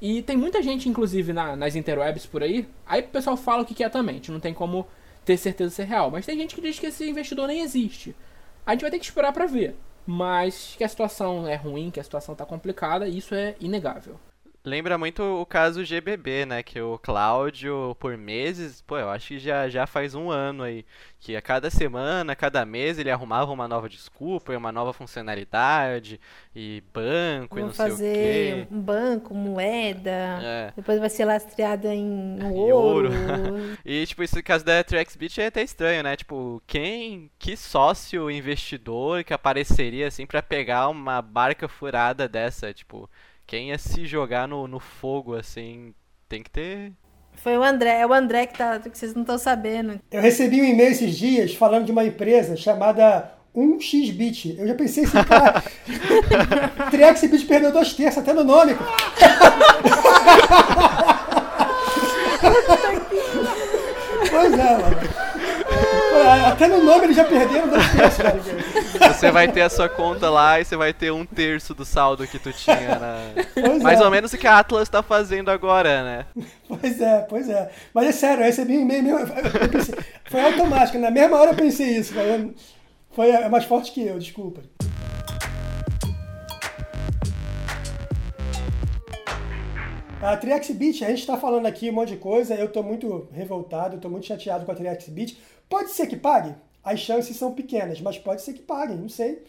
E 0.00 0.22
tem 0.22 0.36
muita 0.36 0.62
gente, 0.62 0.88
inclusive, 0.88 1.32
na- 1.32 1.56
nas 1.56 1.74
interwebs 1.76 2.24
por 2.24 2.42
aí. 2.42 2.68
Aí 2.86 3.00
o 3.00 3.08
pessoal 3.08 3.36
fala 3.36 3.62
o 3.62 3.66
que 3.66 3.74
quer 3.74 3.90
também, 3.90 4.14
a 4.14 4.18
gente 4.18 4.32
não 4.32 4.40
tem 4.40 4.54
como 4.54 4.86
ter 5.24 5.36
certeza 5.36 5.74
se 5.74 5.82
é 5.82 5.84
real. 5.84 6.10
Mas 6.10 6.24
tem 6.24 6.36
gente 6.38 6.54
que 6.54 6.60
diz 6.60 6.78
que 6.78 6.86
esse 6.86 7.08
investidor 7.08 7.48
nem 7.48 7.60
existe. 7.62 8.14
A 8.70 8.72
gente 8.72 8.82
vai 8.82 8.90
ter 8.92 9.00
que 9.00 9.04
esperar 9.04 9.32
pra 9.32 9.46
ver. 9.46 9.74
Mas 10.06 10.76
que 10.78 10.84
a 10.84 10.88
situação 10.88 11.44
é 11.48 11.56
ruim, 11.56 11.90
que 11.90 11.98
a 11.98 12.04
situação 12.04 12.36
tá 12.36 12.46
complicada, 12.46 13.08
isso 13.08 13.34
é 13.34 13.56
inegável. 13.58 14.14
Lembra 14.62 14.98
muito 14.98 15.22
o 15.22 15.46
caso 15.46 15.82
GBB, 15.82 16.44
né? 16.44 16.62
Que 16.62 16.78
o 16.82 16.98
Cláudio, 16.98 17.96
por 17.98 18.18
meses, 18.18 18.82
pô, 18.82 18.98
eu 18.98 19.08
acho 19.08 19.28
que 19.28 19.38
já, 19.38 19.70
já 19.70 19.86
faz 19.86 20.14
um 20.14 20.30
ano 20.30 20.64
aí, 20.64 20.84
que 21.18 21.34
a 21.34 21.40
cada 21.40 21.70
semana, 21.70 22.36
cada 22.36 22.66
mês, 22.66 22.98
ele 22.98 23.10
arrumava 23.10 23.50
uma 23.50 23.66
nova 23.66 23.88
desculpa, 23.88 24.52
e 24.52 24.56
uma 24.56 24.70
nova 24.70 24.92
funcionalidade, 24.92 26.20
e 26.54 26.82
banco, 26.92 27.58
e 27.58 27.62
Vou 27.62 27.68
não 27.68 27.74
sei 27.74 27.86
o 27.86 27.88
fazer 27.90 28.66
quê. 28.66 28.68
um 28.70 28.80
banco, 28.82 29.34
moeda, 29.34 30.10
É. 30.42 30.72
depois 30.76 31.00
vai 31.00 31.08
ser 31.08 31.24
lastreada 31.24 31.94
em 31.94 32.38
ouro. 32.52 33.08
ouro. 33.08 33.10
E, 33.82 34.04
tipo, 34.06 34.22
esse 34.22 34.42
caso 34.42 34.62
da 34.62 34.84
TrexBit 34.84 35.40
é 35.40 35.46
até 35.46 35.62
estranho, 35.62 36.02
né? 36.02 36.16
Tipo, 36.16 36.62
quem, 36.66 37.30
que 37.38 37.56
sócio 37.56 38.30
investidor 38.30 39.24
que 39.24 39.32
apareceria, 39.32 40.06
assim, 40.08 40.26
pra 40.26 40.42
pegar 40.42 40.88
uma 40.90 41.22
barca 41.22 41.66
furada 41.66 42.28
dessa? 42.28 42.74
Tipo, 42.74 43.08
quem 43.50 43.70
ia 43.70 43.78
se 43.78 44.06
jogar 44.06 44.46
no, 44.46 44.68
no 44.68 44.78
fogo, 44.78 45.34
assim, 45.34 45.92
tem 46.28 46.40
que 46.40 46.48
ter... 46.48 46.92
Foi 47.32 47.58
o 47.58 47.64
André, 47.64 47.98
é 47.98 48.06
o 48.06 48.12
André 48.12 48.46
que, 48.46 48.56
tá, 48.56 48.78
que 48.78 48.96
vocês 48.96 49.12
não 49.12 49.22
estão 49.22 49.36
sabendo. 49.38 50.00
Eu 50.08 50.22
recebi 50.22 50.60
um 50.62 50.64
e-mail 50.64 50.92
esses 50.92 51.18
dias 51.18 51.52
falando 51.52 51.84
de 51.84 51.90
uma 51.90 52.04
empresa 52.04 52.56
chamada 52.56 53.32
1xBit. 53.56 54.56
Eu 54.56 54.68
já 54.68 54.74
pensei 54.76 55.02
assim, 55.02 55.24
cara, 55.24 55.64
TriXBit 56.92 57.44
perdeu 57.46 57.72
dois 57.72 57.92
terços 57.92 58.22
até 58.22 58.32
no 58.32 58.44
nome. 58.44 58.76
cara. 58.76 58.90
pois 64.30 64.52
é, 64.52 64.78
mano. 64.78 64.99
Até 66.60 66.68
no 66.68 66.84
nome 66.84 67.06
eles 67.06 67.16
já 67.16 67.24
perderam 67.24 67.68
dois 67.70 67.90
terços. 67.90 69.16
Você 69.16 69.30
vai 69.30 69.50
ter 69.50 69.62
a 69.62 69.70
sua 69.70 69.88
conta 69.88 70.28
lá 70.28 70.60
e 70.60 70.64
você 70.66 70.76
vai 70.76 70.92
ter 70.92 71.10
um 71.10 71.24
terço 71.24 71.72
do 71.72 71.86
saldo 71.86 72.26
que 72.26 72.38
tu 72.38 72.52
tinha 72.52 72.98
na... 72.98 73.78
Mais 73.82 73.98
é. 73.98 74.04
ou 74.04 74.10
menos 74.10 74.30
o 74.34 74.36
que 74.36 74.46
a 74.46 74.58
Atlas 74.58 74.86
tá 74.86 75.02
fazendo 75.02 75.50
agora, 75.50 76.02
né? 76.02 76.26
Pois 76.68 77.00
é, 77.00 77.20
pois 77.20 77.48
é. 77.48 77.70
Mas 77.94 78.08
é 78.08 78.12
sério, 78.12 78.42
eu 78.42 78.44
recebi 78.44 78.76
um 78.76 78.82
e-mail 78.82 79.16
pensei- 79.70 79.94
foi 80.26 80.40
automático, 80.42 80.98
na 80.98 81.10
mesma 81.10 81.38
hora 81.38 81.52
eu 81.52 81.56
pensei 81.56 81.96
isso. 81.96 82.12
Foi, 82.12 82.54
foi 83.10 83.30
é 83.30 83.48
mais 83.48 83.64
forte 83.64 83.90
que 83.90 84.06
eu, 84.06 84.18
desculpa. 84.18 84.60
A 90.20 90.36
Triaxbit, 90.36 91.02
a 91.02 91.08
gente 91.08 91.20
está 91.20 91.38
falando 91.38 91.64
aqui 91.64 91.88
um 91.88 91.94
monte 91.94 92.10
de 92.10 92.18
coisa, 92.18 92.54
eu 92.54 92.66
estou 92.66 92.82
muito 92.82 93.30
revoltado, 93.32 93.96
estou 93.96 94.10
muito 94.10 94.26
chateado 94.26 94.66
com 94.66 94.72
a 94.72 94.74
Triaxbit. 94.74 95.38
Pode 95.70 95.92
ser 95.92 96.06
que 96.06 96.16
pague? 96.16 96.54
As 96.84 97.00
chances 97.00 97.34
são 97.34 97.54
pequenas, 97.54 97.98
mas 98.00 98.18
pode 98.18 98.42
ser 98.42 98.52
que 98.52 98.60
pague, 98.60 98.92
não 98.92 99.08
sei. 99.08 99.42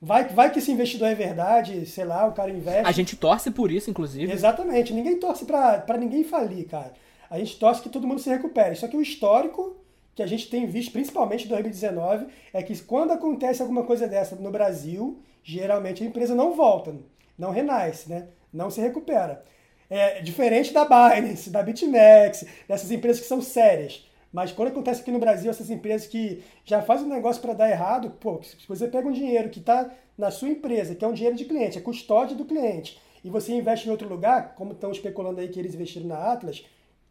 Vai, 0.00 0.28
vai 0.28 0.50
que 0.50 0.58
esse 0.58 0.72
investidor 0.72 1.08
é 1.08 1.14
verdade, 1.14 1.84
sei 1.84 2.04
lá, 2.04 2.26
o 2.26 2.32
cara 2.32 2.50
investe. 2.50 2.88
A 2.88 2.92
gente 2.92 3.16
torce 3.16 3.50
por 3.50 3.70
isso, 3.70 3.90
inclusive. 3.90 4.32
Exatamente, 4.32 4.94
ninguém 4.94 5.18
torce 5.18 5.44
para 5.44 5.98
ninguém 5.98 6.24
falir, 6.24 6.66
cara. 6.66 6.94
A 7.28 7.38
gente 7.38 7.58
torce 7.58 7.82
que 7.82 7.90
todo 7.90 8.06
mundo 8.06 8.20
se 8.20 8.30
recupere. 8.30 8.76
Só 8.76 8.88
que 8.88 8.96
o 8.96 9.02
histórico 9.02 9.76
que 10.14 10.22
a 10.22 10.26
gente 10.26 10.48
tem 10.48 10.66
visto, 10.66 10.92
principalmente 10.92 11.44
em 11.44 11.48
2019, 11.48 12.26
é 12.52 12.62
que 12.62 12.78
quando 12.82 13.10
acontece 13.10 13.60
alguma 13.60 13.82
coisa 13.82 14.08
dessa 14.08 14.36
no 14.36 14.50
Brasil, 14.50 15.20
geralmente 15.42 16.02
a 16.02 16.06
empresa 16.06 16.34
não 16.34 16.54
volta, 16.54 16.94
não 17.36 17.50
renasce, 17.50 18.08
né? 18.08 18.28
não 18.56 18.70
se 18.70 18.80
recupera. 18.80 19.44
É 19.88 20.20
diferente 20.20 20.72
da 20.72 20.84
Binance, 20.84 21.50
da 21.50 21.62
BitMEX, 21.62 22.44
dessas 22.66 22.90
empresas 22.90 23.20
que 23.20 23.28
são 23.28 23.40
sérias. 23.40 24.04
Mas 24.36 24.52
quando 24.52 24.68
acontece 24.68 25.00
aqui 25.00 25.10
no 25.10 25.18
Brasil, 25.18 25.50
essas 25.50 25.70
empresas 25.70 26.06
que 26.06 26.44
já 26.62 26.82
fazem 26.82 27.06
um 27.06 27.08
negócio 27.08 27.40
para 27.40 27.54
dar 27.54 27.70
errado, 27.70 28.10
pô, 28.20 28.38
se 28.42 28.68
você 28.68 28.86
pega 28.86 29.08
um 29.08 29.12
dinheiro 29.12 29.48
que 29.48 29.60
está 29.60 29.90
na 30.18 30.30
sua 30.30 30.50
empresa, 30.50 30.94
que 30.94 31.02
é 31.02 31.08
um 31.08 31.14
dinheiro 31.14 31.34
de 31.34 31.46
cliente, 31.46 31.78
é 31.78 31.80
custódia 31.80 32.36
do 32.36 32.44
cliente, 32.44 33.00
e 33.24 33.30
você 33.30 33.54
investe 33.54 33.88
em 33.88 33.90
outro 33.90 34.06
lugar, 34.06 34.54
como 34.54 34.72
estão 34.72 34.92
especulando 34.92 35.40
aí 35.40 35.48
que 35.48 35.58
eles 35.58 35.74
investiram 35.74 36.08
na 36.08 36.18
Atlas, 36.18 36.62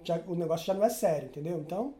já, 0.03 0.21
o 0.27 0.35
negócio 0.35 0.67
já 0.67 0.75
não 0.75 0.85
é 0.85 0.89
sério, 0.89 1.25
entendeu? 1.25 1.57
Então, 1.57 1.95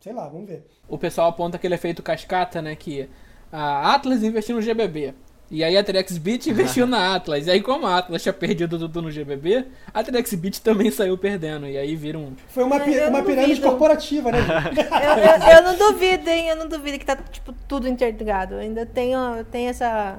sei 0.00 0.14
lá, 0.14 0.26
vamos 0.26 0.48
ver. 0.48 0.66
O 0.88 0.96
pessoal 0.96 1.28
aponta 1.28 1.58
aquele 1.58 1.74
efeito 1.74 2.02
cascata, 2.02 2.62
né? 2.62 2.74
Que 2.74 3.06
a 3.52 3.94
Atlas 3.94 4.22
investiu 4.22 4.56
no 4.56 4.62
GBB. 4.62 5.12
E 5.50 5.64
aí 5.64 5.76
a 5.76 5.82
TrexBit 5.82 6.48
investiu 6.50 6.86
na 6.86 7.14
Atlas. 7.14 7.46
E 7.46 7.50
aí, 7.50 7.60
como 7.60 7.86
a 7.86 7.98
Atlas 7.98 8.22
tinha 8.22 8.32
perdido 8.32 8.78
tudo 8.78 9.02
no 9.02 9.10
GBB, 9.10 9.66
a 9.92 10.02
TrexBit 10.02 10.60
também 10.62 10.90
saiu 10.90 11.18
perdendo. 11.18 11.66
E 11.66 11.76
aí 11.76 11.96
vira 11.96 12.18
um. 12.18 12.34
Foi 12.48 12.62
uma, 12.62 12.78
pi 12.78 12.98
uma 13.00 13.22
pirâmide 13.22 13.60
corporativa, 13.60 14.30
né? 14.30 14.38
eu, 14.76 15.50
eu, 15.50 15.56
eu, 15.56 15.62
não 15.62 15.76
duvido, 15.76 16.30
hein? 16.30 16.48
Eu 16.48 16.56
não 16.56 16.68
duvido 16.68 16.98
que 16.98 17.04
tá, 17.04 17.16
tipo, 17.16 17.52
tudo 17.66 17.88
interligado. 17.88 18.54
Eu 18.54 18.60
ainda 18.60 18.86
tenho, 18.86 19.44
tenho 19.50 19.70
essa. 19.70 20.18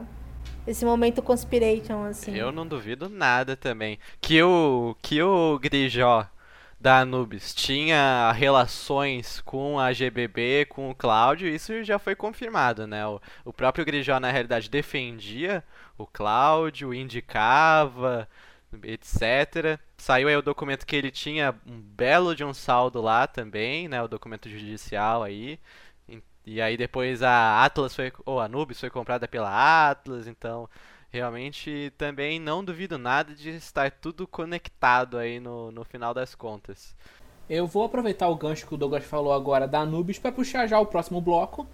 Esse 0.68 0.86
momento 0.86 1.24
conspiration, 1.24 2.04
assim. 2.04 2.36
Eu 2.36 2.52
não 2.52 2.68
duvido 2.68 3.10
nada 3.10 3.56
também. 3.56 3.98
Que 4.20 4.44
o, 4.44 4.96
que 5.02 5.22
o 5.24 5.58
Grijó 5.58 6.28
da 6.82 7.02
Anubis 7.02 7.54
tinha 7.54 8.32
relações 8.32 9.40
com 9.42 9.80
a 9.80 9.94
GBB, 9.94 10.66
com 10.66 10.90
o 10.90 10.96
Cláudio, 10.96 11.48
isso 11.48 11.84
já 11.84 12.00
foi 12.00 12.16
confirmado, 12.16 12.88
né? 12.88 13.06
O, 13.06 13.22
o 13.46 13.54
próprio 13.54 13.86
Grijó, 13.86 14.20
na 14.20 14.32
realidade, 14.32 14.68
defendia 14.68 15.64
o 15.96 16.08
Cláudio, 16.08 16.92
indicava, 16.92 18.28
etc. 18.84 19.80
Saiu 19.96 20.28
aí 20.28 20.36
o 20.36 20.42
documento 20.42 20.86
que 20.88 20.96
ele 20.96 21.12
tinha 21.12 21.54
um 21.68 21.80
belo 21.80 22.36
de 22.36 22.44
um 22.44 22.54
saldo 22.54 23.00
lá 23.00 23.28
também, 23.28 23.88
né? 23.88 24.02
O 24.02 24.08
documento 24.08 24.50
judicial 24.50 25.22
aí. 25.22 25.60
E 26.44 26.60
aí 26.60 26.76
depois 26.76 27.22
a 27.22 27.64
Atlas 27.64 27.96
foi, 27.96 28.12
ou 28.26 28.40
a 28.40 28.46
Anubis 28.46 28.80
foi 28.80 28.90
comprada 28.90 29.28
pela 29.28 29.92
Atlas, 29.92 30.26
então 30.28 30.68
realmente 31.12 31.92
também 31.98 32.40
não 32.40 32.64
duvido 32.64 32.98
nada 32.98 33.34
de 33.34 33.50
estar 33.50 33.92
tudo 33.92 34.26
conectado 34.26 35.18
aí 35.18 35.40
no, 35.40 35.72
no 35.72 35.84
final 35.84 36.14
das 36.14 36.34
contas. 36.34 36.96
Eu 37.50 37.68
vou 37.68 37.84
aproveitar 37.84 38.30
o 38.30 38.36
gancho 38.36 38.66
que 38.66 38.74
o 38.74 38.78
Douglas 38.78 39.04
falou 39.04 39.34
agora 39.34 39.68
da 39.68 39.80
Anubis 39.80 40.18
para 40.18 40.32
puxar 40.32 40.68
já 40.68 40.80
o 40.80 40.86
próximo 40.86 41.20
bloco. 41.20 41.68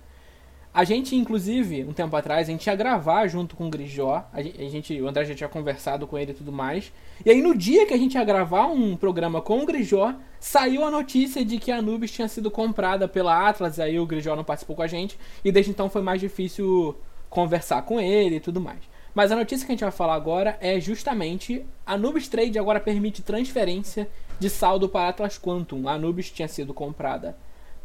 A 0.74 0.84
gente, 0.84 1.16
inclusive, 1.16 1.84
um 1.86 1.94
tempo 1.94 2.16
atrás, 2.16 2.48
a 2.48 2.52
gente 2.52 2.66
ia 2.68 2.76
gravar 2.76 3.28
junto 3.28 3.56
com 3.56 3.68
o 3.68 3.70
Grijó. 3.70 4.24
A 4.32 4.42
gente, 4.42 5.00
o 5.02 5.08
André 5.08 5.26
já 5.26 5.34
tinha 5.34 5.50
conversado 5.50 6.06
com 6.06 6.18
ele 6.18 6.32
e 6.32 6.36
tudo 6.36 6.52
mais. 6.52 6.92
E 7.26 7.32
aí, 7.32 7.42
no 7.42 7.56
dia 7.56 7.86
que 7.86 7.94
a 7.94 7.98
gente 7.98 8.16
ia 8.16 8.24
gravar 8.24 8.68
um 8.68 8.96
programa 8.96 9.42
com 9.42 9.62
o 9.62 9.66
Grijó, 9.66 10.14
saiu 10.40 10.84
a 10.84 10.92
notícia 10.92 11.44
de 11.44 11.58
que 11.58 11.72
a 11.72 11.78
Anubis 11.78 12.12
tinha 12.12 12.28
sido 12.28 12.52
comprada 12.52 13.08
pela 13.08 13.48
Atlas. 13.48 13.80
Aí 13.80 14.00
o 14.00 14.06
Grijó 14.06 14.36
não 14.36 14.44
participou 14.44 14.76
com 14.76 14.84
a 14.84 14.88
gente. 14.88 15.18
E 15.44 15.52
desde 15.52 15.72
então 15.72 15.90
foi 15.90 16.02
mais 16.02 16.20
difícil 16.20 16.96
conversar 17.30 17.82
com 17.84 18.00
ele 18.00 18.36
e 18.36 18.40
tudo 18.40 18.62
mais. 18.62 18.97
Mas 19.18 19.32
a 19.32 19.36
notícia 19.36 19.66
que 19.66 19.72
a 19.72 19.74
gente 19.74 19.84
vai 19.84 19.90
falar 19.90 20.14
agora 20.14 20.60
é 20.62 20.80
justamente 20.80 21.66
a 21.84 21.98
Nubis 21.98 22.28
Trade 22.28 22.60
agora 22.60 22.80
permite 22.80 23.24
transferência 23.24 24.08
de 24.40 24.48
saldo 24.48 24.88
para 24.88 25.10
Atlas 25.10 25.40
Quantum. 25.40 25.90
A 25.90 25.98
Nubis 25.98 26.30
tinha 26.30 26.48
sido 26.48 26.72
comprada 26.72 27.36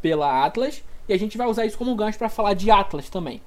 pela 0.02 0.44
Atlas 0.44 0.84
e 1.08 1.12
a 1.14 1.18
gente 1.18 1.38
vai 1.38 1.46
usar 1.46 1.64
isso 1.64 1.78
como 1.78 1.96
gancho 1.96 2.18
para 2.18 2.28
falar 2.28 2.52
de 2.52 2.70
Atlas 2.70 3.08
também. 3.08 3.40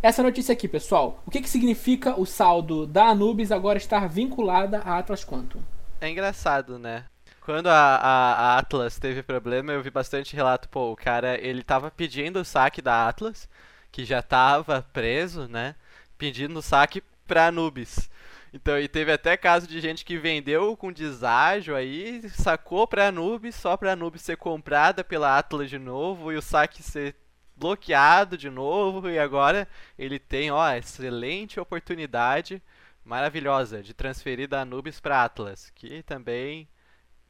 Essa 0.00 0.22
notícia 0.22 0.52
aqui, 0.52 0.68
pessoal, 0.68 1.20
o 1.26 1.32
que, 1.32 1.40
que 1.40 1.50
significa 1.50 2.14
o 2.14 2.24
saldo 2.24 2.86
da 2.86 3.06
Anubis 3.06 3.50
agora 3.50 3.76
estar 3.76 4.08
vinculada 4.08 4.78
à 4.78 4.98
Atlas 4.98 5.24
Quantum? 5.24 5.58
É 6.00 6.08
engraçado, 6.08 6.78
né? 6.78 7.06
Quando 7.40 7.66
a, 7.66 7.96
a, 7.96 8.34
a, 8.34 8.58
Atlas 8.58 9.00
teve 9.00 9.20
problema, 9.20 9.72
eu 9.72 9.82
vi 9.82 9.90
bastante 9.90 10.36
relato, 10.36 10.68
pô, 10.68 10.92
o 10.92 10.96
cara, 10.96 11.36
ele 11.44 11.64
tava 11.64 11.90
pedindo 11.90 12.38
o 12.38 12.44
saque 12.44 12.80
da 12.80 13.08
Atlas, 13.08 13.48
que 13.90 14.04
já 14.04 14.22
tava 14.22 14.86
preso, 14.92 15.48
né? 15.48 15.74
Pedindo 16.16 16.60
o 16.60 16.62
saque 16.62 17.02
pra 17.26 17.46
Anubis. 17.46 18.10
Então, 18.52 18.78
e 18.78 18.86
teve 18.86 19.10
até 19.10 19.36
caso 19.36 19.66
de 19.66 19.80
gente 19.80 20.04
que 20.04 20.18
vendeu 20.18 20.76
com 20.76 20.92
deságio 20.92 21.74
aí, 21.74 22.28
sacou 22.30 22.86
pra 22.86 23.08
Anubis, 23.08 23.54
só 23.54 23.76
pra 23.76 23.92
Anubis 23.92 24.20
ser 24.20 24.36
comprada 24.36 25.02
pela 25.02 25.38
Atlas 25.38 25.70
de 25.70 25.78
novo 25.78 26.30
e 26.30 26.36
o 26.36 26.42
saque 26.42 26.82
ser 26.82 27.16
bloqueado 27.56 28.36
de 28.36 28.50
novo. 28.50 29.08
E 29.08 29.18
agora 29.18 29.66
ele 29.98 30.18
tem, 30.18 30.50
ó, 30.50 30.70
excelente 30.74 31.58
oportunidade, 31.58 32.62
maravilhosa, 33.02 33.82
de 33.82 33.94
transferir 33.94 34.48
da 34.48 34.60
Anubis 34.60 35.00
pra 35.00 35.24
Atlas, 35.24 35.70
que 35.74 36.02
também 36.02 36.68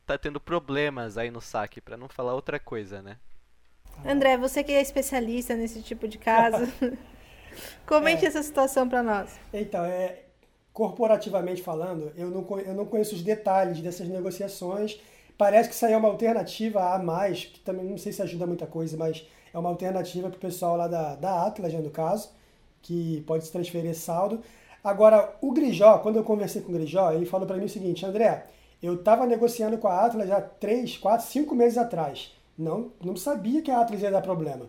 tá 0.05 0.19
tendo 0.19 0.41
problemas 0.41 1.17
aí 1.17 1.31
no 1.31 1.41
saque, 1.41 1.81
para 1.81 1.97
não 1.97 2.09
falar 2.09 2.35
outra 2.35 2.59
coisa, 2.59 3.01
né? 3.01 3.17
André, 4.05 4.37
você 4.37 4.65
que 4.65 4.73
é 4.73 4.83
especialista 4.83 5.55
nesse 5.55 5.83
tipo 5.83 6.09
de 6.09 6.19
caso. 6.19 6.67
Comente 7.87 8.25
é. 8.25 8.29
essa 8.29 8.43
situação 8.43 8.89
para 8.89 9.03
nós. 9.03 9.31
Então, 9.53 9.85
é, 9.85 10.21
corporativamente 10.73 11.63
falando, 11.63 12.13
eu 12.17 12.31
não, 12.31 12.61
eu 12.61 12.75
não 12.75 12.87
conheço 12.87 13.15
os 13.15 13.23
detalhes 13.23 13.81
dessas 13.81 14.09
negociações. 14.09 15.01
Parece 15.37 15.69
que 15.69 15.75
isso 15.75 15.85
aí 15.85 15.93
é 15.93 15.97
uma 15.97 16.09
alternativa 16.09 16.95
a 16.95 16.99
mais, 16.99 17.45
que 17.45 17.61
também 17.61 17.85
não 17.85 17.99
sei 17.99 18.13
se 18.13 18.23
ajuda 18.23 18.47
muita 18.47 18.67
coisa, 18.67 18.97
mas 18.97 19.27
é 19.53 19.59
uma 19.59 19.69
alternativa 19.69 20.29
para 20.29 20.37
o 20.37 20.41
pessoal 20.41 20.77
lá 20.77 20.89
da, 20.89 21.15
da 21.15 21.47
Atlas, 21.47 21.73
né, 21.73 21.81
no 21.81 21.91
caso, 21.91 22.31
que 22.81 23.23
pode 23.27 23.45
se 23.45 23.53
transferir 23.53 23.95
saldo. 23.95 24.41
Agora, 24.83 25.37
o 25.41 25.53
Grijó, 25.53 25.99
quando 25.99 26.17
eu 26.17 26.25
conversei 26.25 26.63
com 26.63 26.71
o 26.71 26.75
Grijó, 26.75 27.13
ele 27.13 27.27
falou 27.27 27.47
para 27.47 27.57
mim 27.57 27.67
o 27.67 27.69
seguinte, 27.69 28.05
André, 28.05 28.47
eu 28.83 28.95
estava 28.95 29.27
negociando 29.27 29.79
com 29.79 29.87
a 29.87 30.05
Atlas 30.05 30.29
já 30.29 30.41
3, 30.41 30.99
4, 30.99 31.27
5 31.27 31.55
meses 31.55 31.79
atrás. 31.79 32.33
Não, 32.59 32.91
não 33.03 33.15
sabia 33.15 33.63
que 33.63 33.71
a 33.71 33.81
Atlas 33.81 34.03
ia 34.03 34.11
dar 34.11 34.23
problema. 34.23 34.69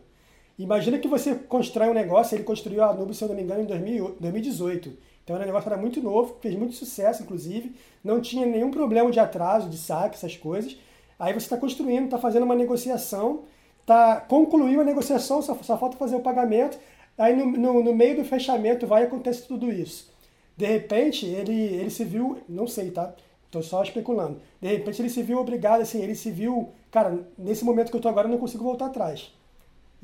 Imagina 0.57 0.99
que 0.99 1.07
você 1.07 1.33
constrói 1.33 1.89
um 1.89 1.93
negócio, 1.93 2.35
ele 2.35 2.43
construiu 2.43 2.83
a 2.83 2.93
Nubes, 2.93 3.17
se 3.17 3.23
eu 3.23 3.27
não 3.27 3.35
me 3.35 3.41
engano, 3.41 3.63
em 3.63 3.65
2018. 3.65 4.93
Então 5.23 5.35
o 5.35 5.39
negócio 5.39 5.67
era 5.67 5.77
muito 5.77 6.01
novo, 6.01 6.37
fez 6.41 6.55
muito 6.55 6.75
sucesso, 6.75 7.23
inclusive, 7.23 7.73
não 8.03 8.21
tinha 8.21 8.45
nenhum 8.45 8.69
problema 8.69 9.09
de 9.09 9.19
atraso, 9.19 9.69
de 9.69 9.77
saque, 9.77 10.15
essas 10.15 10.37
coisas. 10.37 10.77
Aí 11.17 11.33
você 11.33 11.45
está 11.45 11.57
construindo, 11.57 12.05
está 12.05 12.19
fazendo 12.19 12.43
uma 12.43 12.55
negociação, 12.55 13.43
tá, 13.85 14.17
concluiu 14.21 14.81
a 14.81 14.83
negociação, 14.83 15.41
só, 15.41 15.55
só 15.55 15.77
falta 15.77 15.97
fazer 15.97 16.17
o 16.17 16.21
pagamento, 16.21 16.77
aí 17.17 17.35
no, 17.35 17.45
no, 17.45 17.83
no 17.83 17.93
meio 17.93 18.17
do 18.17 18.25
fechamento 18.25 18.85
vai 18.85 19.03
acontecer 19.03 19.47
tudo 19.47 19.71
isso. 19.71 20.11
De 20.55 20.67
repente, 20.67 21.25
ele, 21.25 21.53
ele 21.53 21.89
se 21.89 22.03
viu, 22.03 22.37
não 22.47 22.67
sei, 22.67 22.91
tá? 22.91 23.13
Estou 23.45 23.63
só 23.63 23.81
especulando. 23.81 24.39
De 24.61 24.67
repente 24.67 25.01
ele 25.01 25.09
se 25.09 25.23
viu 25.23 25.39
obrigado, 25.39 25.81
assim, 25.81 26.01
ele 26.01 26.15
se 26.15 26.29
viu, 26.29 26.69
cara, 26.91 27.25
nesse 27.37 27.65
momento 27.65 27.89
que 27.89 27.95
eu 27.95 27.99
estou 27.99 28.11
agora 28.11 28.27
eu 28.27 28.31
não 28.31 28.37
consigo 28.37 28.63
voltar 28.63 28.87
atrás 28.87 29.31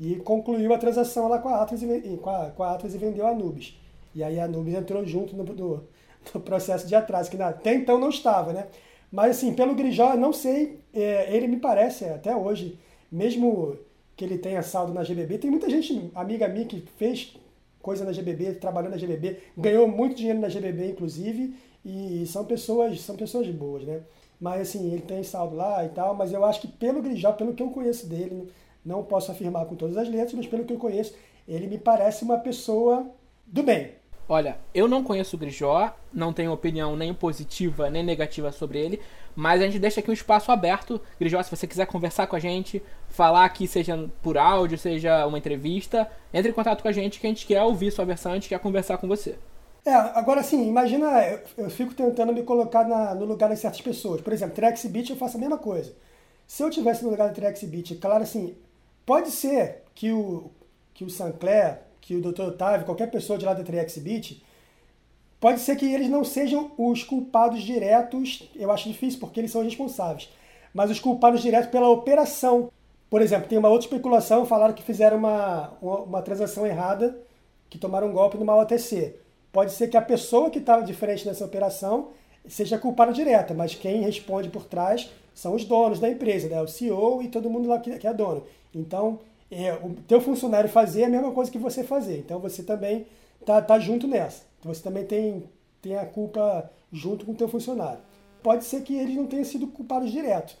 e 0.00 0.16
concluiu 0.16 0.72
a 0.72 0.78
transação 0.78 1.28
lá 1.28 1.38
com 1.38 1.50
a 1.50 1.62
Atlas 1.62 1.82
e, 1.82 2.16
com 2.16 2.30
a, 2.30 2.50
com 2.50 2.62
a 2.62 2.72
Atlas 2.72 2.94
e 2.94 2.98
vendeu 2.98 3.26
a 3.26 3.34
Nubes. 3.34 3.78
E 4.14 4.24
aí 4.24 4.40
a 4.40 4.48
Nubes 4.48 4.74
entrou 4.74 5.04
junto 5.04 5.36
no, 5.36 5.44
no, 5.44 6.40
processo 6.40 6.86
de 6.86 6.94
atraso, 6.94 7.30
que 7.30 7.40
até 7.40 7.74
então 7.74 7.98
não 7.98 8.08
estava, 8.08 8.54
né? 8.54 8.66
Mas 9.12 9.36
assim, 9.36 9.52
pelo 9.52 9.74
Grijó, 9.74 10.16
não 10.16 10.32
sei, 10.32 10.80
é, 10.94 11.36
ele 11.36 11.46
me 11.46 11.58
parece 11.58 12.06
até 12.06 12.34
hoje, 12.34 12.78
mesmo 13.12 13.76
que 14.16 14.24
ele 14.24 14.38
tenha 14.38 14.62
saldo 14.62 14.94
na 14.94 15.04
GBB, 15.04 15.38
tem 15.38 15.50
muita 15.50 15.68
gente, 15.68 16.10
amiga 16.14 16.48
minha, 16.48 16.64
que 16.64 16.80
fez 16.96 17.36
coisa 17.82 18.04
na 18.04 18.12
GBB, 18.12 18.54
trabalhou 18.54 18.90
na 18.90 18.96
GBB, 18.96 19.38
ganhou 19.56 19.86
muito 19.86 20.16
dinheiro 20.16 20.38
na 20.38 20.48
GBB, 20.48 20.90
inclusive, 20.90 21.54
e 21.84 22.24
são 22.26 22.44
pessoas, 22.44 23.00
são 23.00 23.16
pessoas 23.16 23.48
boas, 23.48 23.84
né? 23.84 24.00
Mas 24.40 24.62
assim, 24.62 24.92
ele 24.92 25.02
tem 25.02 25.22
saldo 25.22 25.56
lá 25.56 25.84
e 25.84 25.90
tal, 25.90 26.14
mas 26.14 26.32
eu 26.32 26.44
acho 26.44 26.62
que 26.62 26.68
pelo 26.68 27.02
Grijó, 27.02 27.32
pelo 27.32 27.52
que 27.52 27.62
eu 27.62 27.70
conheço 27.70 28.06
dele, 28.06 28.50
não 28.84 29.02
posso 29.02 29.30
afirmar 29.30 29.66
com 29.66 29.74
todas 29.74 29.96
as 29.96 30.08
letras, 30.08 30.34
mas 30.34 30.46
pelo 30.46 30.64
que 30.64 30.72
eu 30.72 30.78
conheço, 30.78 31.14
ele 31.46 31.66
me 31.66 31.78
parece 31.78 32.24
uma 32.24 32.38
pessoa 32.38 33.06
do 33.46 33.62
bem. 33.62 33.92
Olha, 34.28 34.58
eu 34.72 34.86
não 34.86 35.02
conheço 35.02 35.34
o 35.34 35.38
Grijó, 35.38 35.92
não 36.12 36.32
tenho 36.32 36.52
opinião 36.52 36.94
nem 36.94 37.12
positiva 37.12 37.90
nem 37.90 38.04
negativa 38.04 38.52
sobre 38.52 38.78
ele, 38.78 39.00
mas 39.34 39.60
a 39.60 39.64
gente 39.64 39.80
deixa 39.80 39.98
aqui 39.98 40.08
um 40.08 40.14
espaço 40.14 40.52
aberto. 40.52 41.00
Grijó, 41.18 41.42
se 41.42 41.50
você 41.50 41.66
quiser 41.66 41.86
conversar 41.86 42.28
com 42.28 42.36
a 42.36 42.38
gente, 42.38 42.80
falar 43.08 43.44
aqui, 43.44 43.66
seja 43.66 44.08
por 44.22 44.38
áudio, 44.38 44.78
seja 44.78 45.26
uma 45.26 45.36
entrevista, 45.36 46.08
entre 46.32 46.52
em 46.52 46.54
contato 46.54 46.80
com 46.80 46.86
a 46.86 46.92
gente 46.92 47.18
que 47.18 47.26
a 47.26 47.30
gente 47.30 47.44
quer 47.44 47.60
ouvir 47.64 47.90
sua 47.90 48.04
versão, 48.04 48.30
a 48.30 48.34
gente 48.36 48.48
quer 48.48 48.60
conversar 48.60 48.98
com 48.98 49.08
você. 49.08 49.36
É, 49.84 49.92
agora 49.92 50.40
assim, 50.40 50.68
imagina, 50.68 51.06
eu, 51.26 51.40
eu 51.64 51.70
fico 51.70 51.92
tentando 51.92 52.32
me 52.32 52.44
colocar 52.44 52.86
na, 52.86 53.14
no 53.16 53.24
lugar 53.24 53.50
de 53.50 53.56
certas 53.56 53.80
pessoas. 53.80 54.20
Por 54.20 54.32
exemplo, 54.32 54.54
Trexbit 54.54 55.10
eu 55.10 55.16
faço 55.16 55.38
a 55.38 55.40
mesma 55.40 55.58
coisa. 55.58 55.92
Se 56.46 56.62
eu 56.62 56.70
tivesse 56.70 57.02
no 57.02 57.10
lugar 57.10 57.30
do 57.30 57.34
Trexbit, 57.34 57.96
claro 57.96 58.22
assim, 58.22 58.56
pode 59.10 59.32
ser 59.32 59.82
que 59.92 60.12
o, 60.12 60.52
que 60.94 61.02
o 61.02 61.10
Sancler, 61.10 61.80
que 62.00 62.14
o 62.14 62.20
Dr. 62.20 62.42
Otávio, 62.42 62.86
qualquer 62.86 63.10
pessoa 63.10 63.36
de 63.36 63.44
lá 63.44 63.52
da 63.52 63.64
Trexbit, 63.64 64.40
pode 65.40 65.58
ser 65.58 65.74
que 65.74 65.92
eles 65.92 66.08
não 66.08 66.22
sejam 66.22 66.70
os 66.78 67.02
culpados 67.02 67.60
diretos, 67.60 68.48
eu 68.54 68.70
acho 68.70 68.88
difícil, 68.88 69.18
porque 69.18 69.40
eles 69.40 69.50
são 69.50 69.64
responsáveis, 69.64 70.30
mas 70.72 70.92
os 70.92 71.00
culpados 71.00 71.42
diretos 71.42 71.72
pela 71.72 71.88
operação. 71.88 72.70
Por 73.10 73.20
exemplo, 73.20 73.48
tem 73.48 73.58
uma 73.58 73.68
outra 73.68 73.88
especulação, 73.88 74.46
falaram 74.46 74.74
que 74.74 74.82
fizeram 74.84 75.16
uma, 75.16 75.72
uma, 75.82 75.98
uma 76.02 76.22
transação 76.22 76.64
errada, 76.64 77.20
que 77.68 77.78
tomaram 77.78 78.10
um 78.10 78.12
golpe 78.12 78.38
numa 78.38 78.54
OTC. 78.54 79.16
Pode 79.50 79.72
ser 79.72 79.88
que 79.88 79.96
a 79.96 80.02
pessoa 80.02 80.50
que 80.50 80.60
estava 80.60 80.84
de 80.84 80.94
frente 80.94 81.26
nessa 81.26 81.44
operação 81.44 82.10
seja 82.46 82.78
culpada 82.78 83.12
direta, 83.12 83.54
mas 83.54 83.74
quem 83.74 84.02
responde 84.02 84.48
por 84.48 84.66
trás 84.66 85.10
são 85.34 85.56
os 85.56 85.64
donos 85.64 85.98
da 85.98 86.08
empresa, 86.08 86.48
né? 86.48 86.62
o 86.62 86.68
CEO 86.68 87.20
e 87.24 87.28
todo 87.28 87.50
mundo 87.50 87.68
lá 87.68 87.80
que, 87.80 87.98
que 87.98 88.06
é 88.06 88.14
dono. 88.14 88.44
Então, 88.74 89.20
é, 89.50 89.72
o 89.74 89.94
teu 90.06 90.20
funcionário 90.20 90.68
fazer 90.68 91.02
é 91.02 91.04
a 91.06 91.10
mesma 91.10 91.32
coisa 91.32 91.50
que 91.50 91.58
você 91.58 91.82
fazer. 91.82 92.18
Então, 92.18 92.38
você 92.38 92.62
também 92.62 93.06
tá, 93.44 93.60
tá 93.60 93.78
junto 93.78 94.06
nessa. 94.06 94.42
Você 94.62 94.82
também 94.82 95.04
tem, 95.04 95.44
tem 95.82 95.96
a 95.96 96.06
culpa 96.06 96.70
junto 96.92 97.24
com 97.24 97.32
o 97.32 97.36
teu 97.36 97.48
funcionário. 97.48 98.00
Pode 98.42 98.64
ser 98.64 98.82
que 98.82 98.94
eles 98.94 99.16
não 99.16 99.26
tenham 99.26 99.44
sido 99.44 99.66
culpados 99.66 100.10
direto. 100.10 100.56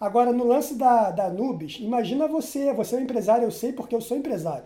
Agora, 0.00 0.32
no 0.32 0.44
lance 0.44 0.74
da, 0.74 1.10
da 1.10 1.28
Nubis, 1.28 1.78
imagina 1.80 2.26
você, 2.26 2.72
você 2.72 2.96
é 2.96 2.98
um 2.98 3.02
empresário, 3.02 3.44
eu 3.44 3.52
sei 3.52 3.72
porque 3.72 3.94
eu 3.94 4.00
sou 4.00 4.16
empresário 4.16 4.64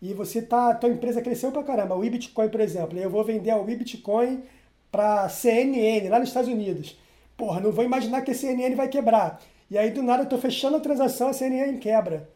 e 0.00 0.14
você 0.14 0.40
tá, 0.40 0.74
tua 0.74 0.88
empresa 0.88 1.20
cresceu 1.20 1.50
pra 1.50 1.62
caramba, 1.62 1.96
o 1.96 2.00
Bitcoin, 2.00 2.48
por 2.48 2.60
exemplo, 2.60 2.98
eu 2.98 3.10
vou 3.10 3.24
vender 3.24 3.52
o 3.54 3.64
Bitcoin 3.64 4.42
para 4.90 5.28
CNN 5.28 6.08
lá 6.08 6.18
nos 6.18 6.28
Estados 6.28 6.48
Unidos. 6.48 6.96
Porra, 7.36 7.60
não 7.60 7.72
vou 7.72 7.84
imaginar 7.84 8.22
que 8.22 8.30
a 8.30 8.34
CNN 8.34 8.74
vai 8.74 8.88
quebrar. 8.88 9.40
E 9.70 9.76
aí 9.76 9.90
do 9.90 10.02
nada 10.02 10.22
eu 10.22 10.28
tô 10.28 10.38
fechando 10.38 10.76
a 10.76 10.80
transação, 10.80 11.28
a 11.28 11.32
CNN 11.32 11.78
quebra. 11.78 12.28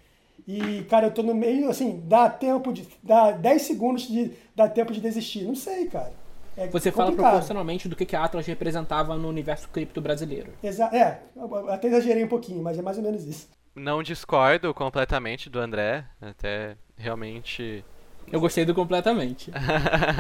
E, 0.46 0.82
cara, 0.84 1.06
eu 1.06 1.10
tô 1.12 1.22
no 1.22 1.34
meio, 1.34 1.70
assim, 1.70 2.02
dá 2.06 2.28
tempo 2.28 2.72
de. 2.72 2.86
dá 3.02 3.30
10 3.30 3.62
segundos 3.62 4.08
de 4.08 4.32
dá 4.54 4.68
tempo 4.68 4.92
de 4.92 5.00
desistir. 5.00 5.44
Não 5.44 5.54
sei, 5.54 5.86
cara. 5.86 6.12
É 6.56 6.66
Você 6.66 6.90
complicado. 6.90 6.94
fala 6.94 7.12
proporcionalmente 7.12 7.88
do 7.88 7.96
que 7.96 8.14
a 8.14 8.24
Atlas 8.24 8.46
representava 8.46 9.16
no 9.16 9.28
universo 9.28 9.68
cripto 9.70 10.00
brasileiro. 10.00 10.52
Exa 10.62 10.86
é, 10.86 11.20
até 11.68 11.88
exagerei 11.88 12.24
um 12.24 12.28
pouquinho, 12.28 12.62
mas 12.62 12.78
é 12.78 12.82
mais 12.82 12.98
ou 12.98 13.02
menos 13.02 13.24
isso. 13.24 13.48
Não 13.74 14.02
discordo 14.02 14.74
completamente 14.74 15.48
do 15.48 15.58
André, 15.58 16.04
até 16.20 16.76
realmente. 16.96 17.82
Eu 18.30 18.40
gostei 18.40 18.64
do 18.64 18.74
completamente. 18.74 19.50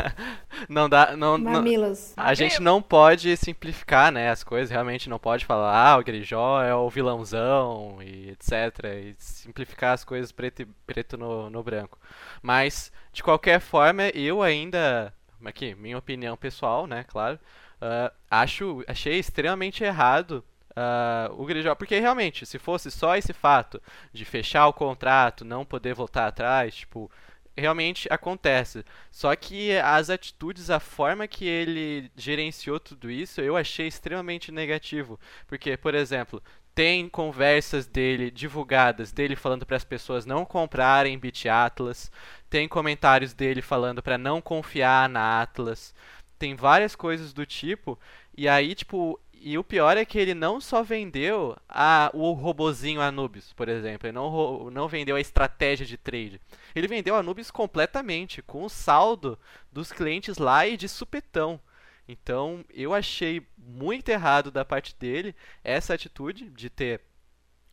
não 0.68 0.88
dá. 0.88 1.16
Não, 1.16 1.38
Mamilos. 1.38 2.14
Não, 2.16 2.24
a 2.24 2.34
gente 2.34 2.60
não 2.60 2.82
pode 2.82 3.36
simplificar 3.36 4.12
né, 4.12 4.30
as 4.30 4.44
coisas, 4.44 4.70
realmente 4.70 5.08
não 5.08 5.18
pode 5.18 5.44
falar, 5.44 5.74
ah, 5.74 5.98
o 5.98 6.04
Grijó 6.04 6.62
é 6.62 6.74
o 6.74 6.88
vilãozão 6.90 7.98
e 8.02 8.30
etc. 8.30 8.84
E 9.02 9.14
simplificar 9.18 9.92
as 9.92 10.04
coisas 10.04 10.32
preto, 10.32 10.66
preto 10.86 11.16
no, 11.16 11.48
no 11.48 11.62
branco. 11.62 11.98
Mas, 12.42 12.92
de 13.12 13.22
qualquer 13.22 13.60
forma, 13.60 14.08
eu 14.10 14.42
ainda. 14.42 15.12
Aqui, 15.44 15.74
minha 15.74 15.98
opinião 15.98 16.36
pessoal, 16.36 16.86
né, 16.86 17.04
claro. 17.04 17.38
Uh, 17.80 18.14
acho, 18.30 18.84
achei 18.86 19.18
extremamente 19.18 19.82
errado 19.82 20.44
uh, 20.72 21.32
o 21.40 21.44
Grijó, 21.44 21.74
porque 21.74 21.98
realmente, 21.98 22.46
se 22.46 22.58
fosse 22.58 22.90
só 22.90 23.16
esse 23.16 23.32
fato 23.32 23.80
de 24.12 24.24
fechar 24.24 24.66
o 24.68 24.72
contrato, 24.72 25.44
não 25.44 25.64
poder 25.64 25.94
voltar 25.94 26.26
atrás, 26.26 26.74
tipo, 26.74 27.10
realmente 27.56 28.08
acontece. 28.10 28.84
Só 29.10 29.34
que 29.36 29.76
as 29.78 30.10
atitudes, 30.10 30.70
a 30.70 30.80
forma 30.80 31.28
que 31.28 31.46
ele 31.46 32.10
gerenciou 32.16 32.80
tudo 32.80 33.10
isso, 33.10 33.40
eu 33.40 33.56
achei 33.56 33.86
extremamente 33.86 34.50
negativo. 34.50 35.18
Porque, 35.46 35.76
por 35.76 35.94
exemplo, 35.94 36.42
tem 36.74 37.08
conversas 37.08 37.86
dele 37.86 38.30
divulgadas 38.30 39.12
dele 39.12 39.36
falando 39.36 39.66
para 39.66 39.76
as 39.76 39.84
pessoas 39.84 40.24
não 40.24 40.44
comprarem 40.44 41.18
Bit 41.18 41.48
Atlas, 41.48 42.10
tem 42.48 42.66
comentários 42.66 43.34
dele 43.34 43.60
falando 43.60 44.02
para 44.02 44.16
não 44.16 44.40
confiar 44.40 45.08
na 45.08 45.42
Atlas, 45.42 45.94
tem 46.38 46.56
várias 46.56 46.96
coisas 46.96 47.32
do 47.32 47.46
tipo. 47.46 47.98
E 48.36 48.48
aí, 48.48 48.74
tipo, 48.74 49.20
e 49.44 49.58
o 49.58 49.64
pior 49.64 49.96
é 49.96 50.04
que 50.04 50.18
ele 50.18 50.34
não 50.34 50.60
só 50.60 50.82
vendeu 50.82 51.56
a, 51.68 52.10
o 52.14 52.32
robozinho 52.32 53.00
Anubis, 53.00 53.52
por 53.52 53.68
exemplo, 53.68 54.06
ele 54.06 54.14
não, 54.14 54.70
não 54.70 54.86
vendeu 54.86 55.16
a 55.16 55.20
estratégia 55.20 55.84
de 55.84 55.96
trade. 55.96 56.40
Ele 56.74 56.86
vendeu 56.86 57.16
Anubis 57.16 57.50
completamente, 57.50 58.40
com 58.40 58.64
o 58.64 58.68
saldo 58.68 59.38
dos 59.72 59.90
clientes 59.90 60.38
lá 60.38 60.66
e 60.66 60.76
de 60.76 60.88
supetão. 60.88 61.60
Então, 62.06 62.64
eu 62.72 62.94
achei 62.94 63.46
muito 63.58 64.08
errado 64.08 64.50
da 64.50 64.64
parte 64.64 64.94
dele 64.94 65.34
essa 65.64 65.94
atitude 65.94 66.48
de 66.50 66.70
ter 66.70 67.00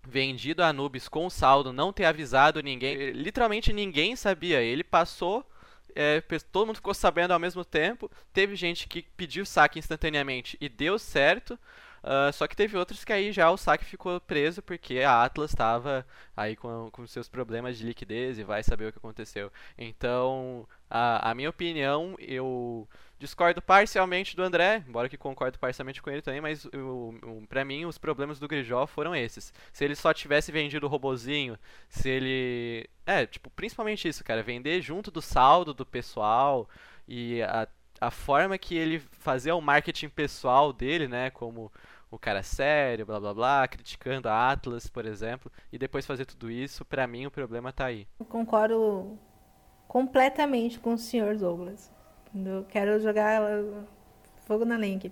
vendido 0.08 0.64
a 0.64 0.70
Anubis 0.70 1.08
com 1.08 1.30
saldo, 1.30 1.72
não 1.72 1.94
ter 1.94 2.06
avisado 2.06 2.64
ninguém. 2.64 3.12
Literalmente 3.12 3.72
ninguém 3.72 4.16
sabia. 4.16 4.62
Ele 4.62 4.84
passou 4.84 5.46
é, 6.02 6.22
todo 6.52 6.68
mundo 6.68 6.78
ficou 6.78 6.94
sabendo 6.94 7.32
ao 7.32 7.40
mesmo 7.40 7.66
tempo. 7.66 8.10
Teve 8.32 8.56
gente 8.56 8.88
que 8.88 9.02
pediu 9.18 9.46
saque 9.46 9.78
instantaneamente 9.78 10.58
e 10.62 10.70
deu 10.70 10.98
certo. 10.98 11.60
Uh, 12.04 12.32
só 12.34 12.48
que 12.48 12.56
teve 12.56 12.78
outros 12.78 13.04
que 13.04 13.14
aí 13.14 13.32
já 13.32 13.50
o 13.52 13.58
saque 13.58 13.86
ficou 13.86 14.20
preso 14.22 14.62
porque 14.62 15.00
a 15.00 15.24
Atlas 15.24 15.52
estava 15.52 16.06
aí 16.36 16.56
com, 16.56 16.90
com 16.92 17.06
seus 17.08 17.28
problemas 17.28 17.78
de 17.78 17.86
liquidez 17.86 18.40
e 18.40 18.44
vai 18.44 18.64
saber 18.64 18.88
o 18.88 18.92
que 18.92 18.98
aconteceu. 18.98 19.52
Então, 19.78 20.68
a, 20.90 21.32
a 21.32 21.36
minha 21.36 21.50
opinião, 21.50 22.16
eu 22.20 22.88
discordo 23.20 23.62
parcialmente 23.62 24.36
do 24.36 24.42
André, 24.42 24.84
embora 24.88 25.10
que 25.10 25.18
concordo 25.18 25.60
parcialmente 25.60 26.02
com 26.02 26.10
ele 26.10 26.22
também, 26.22 26.40
mas 26.40 26.66
para 27.50 27.66
mim 27.66 27.86
os 27.86 27.98
problemas 27.98 28.40
do 28.40 28.48
Grijó 28.48 28.88
foram 28.88 29.14
esses. 29.14 29.54
Se 29.74 29.84
ele 29.84 29.96
só 29.96 30.14
tivesse 30.14 30.52
vendido 30.52 30.86
o 30.88 30.90
robozinho, 30.90 31.60
se 31.90 32.10
ele. 32.10 32.90
É, 33.06 33.26
tipo, 33.26 33.50
principalmente 33.50 34.08
isso, 34.08 34.24
cara, 34.24 34.42
vender 34.42 34.82
junto 34.82 35.12
do 35.12 35.22
saldo 35.22 35.74
do 35.74 35.86
pessoal 35.86 36.70
e 37.08 37.42
a, 37.42 37.68
a 38.00 38.10
forma 38.10 38.58
que 38.58 38.76
ele 38.76 39.00
fazia 39.00 39.56
o 39.56 39.62
marketing 39.62 40.10
pessoal 40.10 40.72
dele, 40.72 41.08
né, 41.08 41.30
como 41.30 41.72
o 42.12 42.18
cara 42.18 42.42
sério, 42.42 43.06
blá 43.06 43.20
blá 43.20 43.34
blá, 43.34 43.68
criticando 43.68 44.28
a 44.28 44.52
Atlas, 44.52 44.88
por 44.88 45.06
exemplo, 45.06 45.52
e 45.72 45.78
depois 45.78 46.06
fazer 46.06 46.26
tudo 46.26 46.50
isso, 46.50 46.84
para 46.86 47.06
mim 47.06 47.26
o 47.26 47.32
problema 47.32 47.72
tá 47.72 47.86
aí. 47.86 48.08
Eu 48.20 48.26
concordo 48.26 49.18
completamente 49.88 50.80
com 50.80 50.94
o 50.94 50.98
senhor 50.98 51.36
Douglas. 51.36 51.92
Eu 52.34 52.66
quero 52.70 53.00
jogar 53.00 53.42
fogo 54.46 54.66
na 54.66 54.78
lenha 54.78 55.12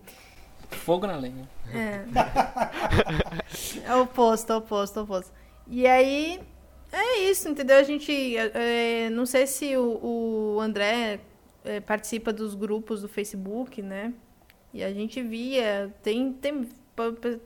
Fogo 0.69 1.07
na 1.07 1.15
lenha. 1.15 1.47
É. 1.73 2.03
é 3.85 3.95
oposto, 3.95 4.51
é 4.51 4.55
oposto, 4.55 4.99
é 4.99 5.01
oposto. 5.01 5.33
E 5.67 5.87
aí, 5.87 6.41
é 6.91 7.19
isso, 7.19 7.47
entendeu? 7.47 7.77
A 7.77 7.83
gente, 7.83 8.37
é, 8.37 9.09
não 9.09 9.25
sei 9.25 9.47
se 9.47 9.77
o, 9.77 10.55
o 10.55 10.59
André 10.59 11.19
é, 11.67 11.79
participa 11.79 12.31
dos 12.31 12.55
grupos 12.55 13.01
do 13.01 13.07
Facebook, 13.07 13.81
né? 13.81 14.13
E 14.73 14.83
a 14.83 14.91
gente 14.93 15.21
via, 15.21 15.93
tem, 16.01 16.33
tem 16.33 16.67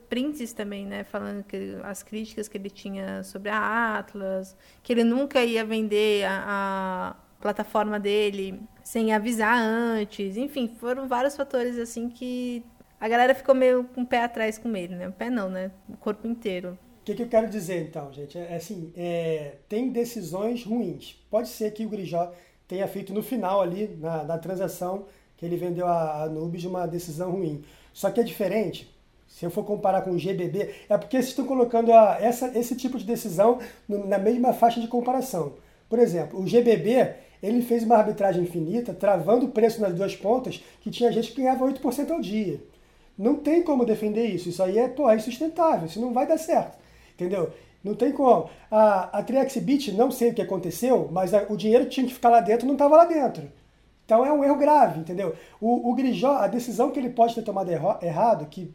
prints 0.08 0.52
também, 0.52 0.86
né? 0.86 1.04
Falando 1.04 1.44
que 1.44 1.76
as 1.82 2.02
críticas 2.02 2.48
que 2.48 2.56
ele 2.56 2.70
tinha 2.70 3.22
sobre 3.22 3.50
a 3.50 3.98
Atlas, 3.98 4.56
que 4.82 4.92
ele 4.92 5.04
nunca 5.04 5.44
ia 5.44 5.64
vender 5.64 6.24
a, 6.24 6.44
a 6.46 7.16
plataforma 7.40 7.98
dele 7.98 8.60
sem 8.82 9.12
avisar 9.12 9.58
antes. 9.58 10.36
Enfim, 10.36 10.68
foram 10.78 11.06
vários 11.06 11.36
fatores 11.36 11.78
assim 11.78 12.08
que 12.08 12.64
a 13.00 13.08
galera 13.08 13.34
ficou 13.34 13.54
meio 13.54 13.84
com 13.84 14.02
o 14.02 14.06
pé 14.06 14.22
atrás 14.22 14.58
com 14.58 14.74
ele, 14.76 14.94
né? 14.94 15.08
O 15.08 15.12
pé 15.12 15.28
não, 15.28 15.50
né? 15.50 15.70
O 15.88 15.96
corpo 15.96 16.26
inteiro. 16.26 16.78
O 17.00 17.04
que, 17.04 17.14
que, 17.14 17.22
eu 17.22 17.28
quero 17.28 17.50
dizer 17.50 17.82
então, 17.82 18.12
gente? 18.12 18.38
É, 18.38 18.52
é 18.52 18.56
assim, 18.56 18.92
é, 18.96 19.56
tem 19.68 19.90
decisões 19.90 20.64
ruins. 20.64 21.20
Pode 21.28 21.48
ser 21.48 21.72
que 21.72 21.84
o 21.84 21.88
Grijó 21.88 22.32
tenha 22.72 22.88
feito 22.88 23.12
no 23.12 23.22
final 23.22 23.60
ali, 23.60 23.94
na, 24.00 24.24
na 24.24 24.38
transação 24.38 25.04
que 25.36 25.44
ele 25.44 25.56
vendeu 25.56 25.86
a, 25.86 26.22
a 26.22 26.26
Nubes, 26.26 26.64
uma 26.64 26.86
decisão 26.86 27.30
ruim. 27.30 27.62
Só 27.92 28.10
que 28.10 28.18
é 28.18 28.22
diferente. 28.22 28.90
Se 29.28 29.44
eu 29.44 29.50
for 29.50 29.62
comparar 29.62 30.00
com 30.00 30.12
o 30.12 30.18
GBB, 30.18 30.74
é 30.88 30.96
porque 30.96 31.18
vocês 31.18 31.28
estão 31.28 31.44
colocando 31.44 31.92
a, 31.92 32.16
essa, 32.18 32.58
esse 32.58 32.74
tipo 32.74 32.96
de 32.98 33.04
decisão 33.04 33.58
no, 33.86 34.06
na 34.06 34.18
mesma 34.18 34.54
faixa 34.54 34.80
de 34.80 34.88
comparação. 34.88 35.52
Por 35.86 35.98
exemplo, 35.98 36.40
o 36.40 36.46
GBB 36.46 37.14
ele 37.42 37.60
fez 37.60 37.82
uma 37.82 37.96
arbitragem 37.96 38.42
infinita, 38.42 38.94
travando 38.94 39.46
o 39.46 39.50
preço 39.50 39.78
nas 39.78 39.92
duas 39.92 40.16
pontas, 40.16 40.64
que 40.80 40.90
tinha 40.90 41.12
gente 41.12 41.32
que 41.32 41.42
ganhava 41.42 41.66
8% 41.66 42.10
ao 42.10 42.20
dia. 42.20 42.58
Não 43.18 43.34
tem 43.34 43.62
como 43.62 43.84
defender 43.84 44.26
isso. 44.28 44.48
Isso 44.48 44.62
aí 44.62 44.78
é, 44.78 44.88
pô, 44.88 45.10
é 45.10 45.16
insustentável. 45.16 45.86
Isso 45.86 46.00
não 46.00 46.14
vai 46.14 46.26
dar 46.26 46.38
certo. 46.38 46.78
Entendeu? 47.14 47.52
Não 47.82 47.94
tem 47.94 48.12
como. 48.12 48.48
A, 48.70 49.18
a 49.18 49.22
Triaxbit, 49.22 49.92
não 49.92 50.10
sei 50.10 50.30
o 50.30 50.34
que 50.34 50.42
aconteceu, 50.42 51.08
mas 51.10 51.34
a, 51.34 51.44
o 51.48 51.56
dinheiro 51.56 51.84
que 51.84 51.90
tinha 51.90 52.06
que 52.06 52.14
ficar 52.14 52.30
lá 52.30 52.40
dentro 52.40 52.66
não 52.66 52.74
estava 52.74 52.96
lá 52.96 53.04
dentro. 53.04 53.50
Então 54.04 54.24
é 54.24 54.32
um 54.32 54.44
erro 54.44 54.56
grave, 54.56 55.00
entendeu? 55.00 55.34
O, 55.60 55.90
o 55.90 55.94
Grijó, 55.94 56.32
a 56.36 56.46
decisão 56.46 56.90
que 56.90 56.98
ele 56.98 57.10
pode 57.10 57.34
ter 57.34 57.42
tomado 57.42 57.70
erro, 57.70 57.96
errado, 58.02 58.46
que 58.46 58.72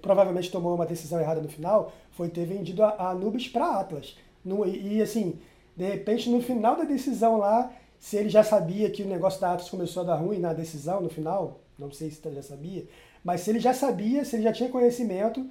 provavelmente 0.00 0.50
tomou 0.50 0.74
uma 0.74 0.86
decisão 0.86 1.20
errada 1.20 1.40
no 1.40 1.48
final, 1.48 1.92
foi 2.12 2.28
ter 2.28 2.44
vendido 2.46 2.82
a, 2.84 3.10
a 3.10 3.14
Nubis 3.14 3.48
para 3.48 3.80
Atlas. 3.80 4.16
No, 4.44 4.66
e, 4.66 4.96
e 4.96 5.02
assim, 5.02 5.38
de 5.76 5.84
repente, 5.84 6.30
no 6.30 6.40
final 6.40 6.76
da 6.76 6.84
decisão 6.84 7.38
lá, 7.38 7.70
se 7.98 8.16
ele 8.16 8.28
já 8.28 8.44
sabia 8.44 8.90
que 8.90 9.02
o 9.02 9.08
negócio 9.08 9.40
da 9.40 9.52
Atlas 9.52 9.70
começou 9.70 10.02
a 10.02 10.06
dar 10.06 10.16
ruim 10.16 10.38
na 10.38 10.52
decisão, 10.52 11.00
no 11.00 11.08
final, 11.08 11.60
não 11.78 11.90
sei 11.90 12.10
se 12.10 12.20
ele 12.26 12.36
já 12.36 12.42
sabia, 12.42 12.86
mas 13.24 13.40
se 13.40 13.50
ele 13.50 13.60
já 13.60 13.74
sabia, 13.74 14.24
se 14.24 14.36
ele 14.36 14.44
já 14.44 14.52
tinha 14.52 14.68
conhecimento, 14.68 15.44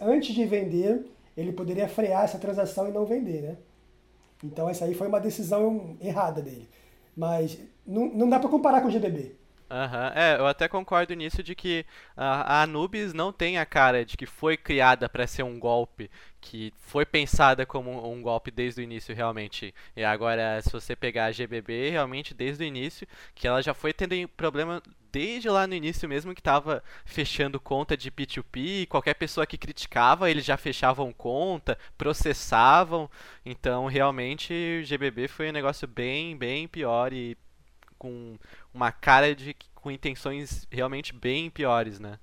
antes 0.00 0.34
de 0.34 0.44
vender, 0.44 1.06
ele 1.36 1.52
poderia 1.52 1.88
frear 1.88 2.24
essa 2.24 2.38
transação 2.38 2.88
e 2.88 2.92
não 2.92 3.04
vender, 3.04 3.42
né? 3.42 3.56
Então 4.42 4.68
essa 4.68 4.84
aí 4.84 4.94
foi 4.94 5.08
uma 5.08 5.20
decisão 5.20 5.96
errada 6.00 6.40
dele. 6.42 6.68
Mas 7.16 7.58
não, 7.86 8.06
não 8.06 8.28
dá 8.28 8.38
para 8.38 8.50
comparar 8.50 8.80
com 8.80 8.88
o 8.88 8.90
GBB. 8.90 9.34
Aham, 9.68 10.06
uhum. 10.06 10.12
é, 10.14 10.38
eu 10.38 10.46
até 10.46 10.68
concordo 10.68 11.12
nisso 11.14 11.42
de 11.42 11.52
que 11.54 11.84
a, 12.16 12.62
Anubis 12.62 13.12
não 13.12 13.32
tem 13.32 13.58
a 13.58 13.66
cara 13.66 14.04
de 14.04 14.16
que 14.16 14.24
foi 14.24 14.56
criada 14.56 15.08
para 15.08 15.26
ser 15.26 15.42
um 15.42 15.58
golpe, 15.58 16.08
que 16.40 16.72
foi 16.78 17.04
pensada 17.04 17.66
como 17.66 18.08
um, 18.08 18.22
golpe 18.22 18.52
desde 18.52 18.80
o 18.80 18.84
início 18.84 19.12
realmente. 19.12 19.74
E 19.96 20.04
agora, 20.04 20.60
se 20.62 20.70
você 20.70 20.94
pegar 20.94 21.26
a 21.26 21.32
GBB, 21.32 21.90
realmente 21.90 22.32
desde 22.32 22.62
o 22.62 22.66
início, 22.66 23.08
que 23.34 23.48
ela 23.48 23.60
já 23.60 23.74
foi 23.74 23.92
tendo 23.92 24.14
problema 24.36 24.80
desde 25.16 25.48
lá 25.48 25.66
no 25.66 25.74
início 25.74 26.06
mesmo, 26.06 26.34
que 26.34 26.42
estava 26.42 26.84
fechando 27.06 27.58
conta 27.58 27.96
de 27.96 28.10
P2P, 28.10 28.86
qualquer 28.86 29.14
pessoa 29.14 29.46
que 29.46 29.56
criticava, 29.56 30.30
eles 30.30 30.44
já 30.44 30.58
fechavam 30.58 31.10
conta, 31.10 31.78
processavam. 31.96 33.10
Então, 33.42 33.86
realmente, 33.86 34.52
o 34.52 34.84
GBB 34.84 35.26
foi 35.26 35.48
um 35.48 35.54
negócio 35.54 35.88
bem, 35.88 36.36
bem 36.36 36.68
pior 36.68 37.14
e 37.14 37.34
com 37.96 38.36
uma 38.74 38.92
cara 38.92 39.34
de 39.34 39.56
com 39.74 39.90
intenções 39.90 40.66
realmente 40.70 41.14
bem 41.14 41.48
piores, 41.48 41.98
né? 41.98 42.18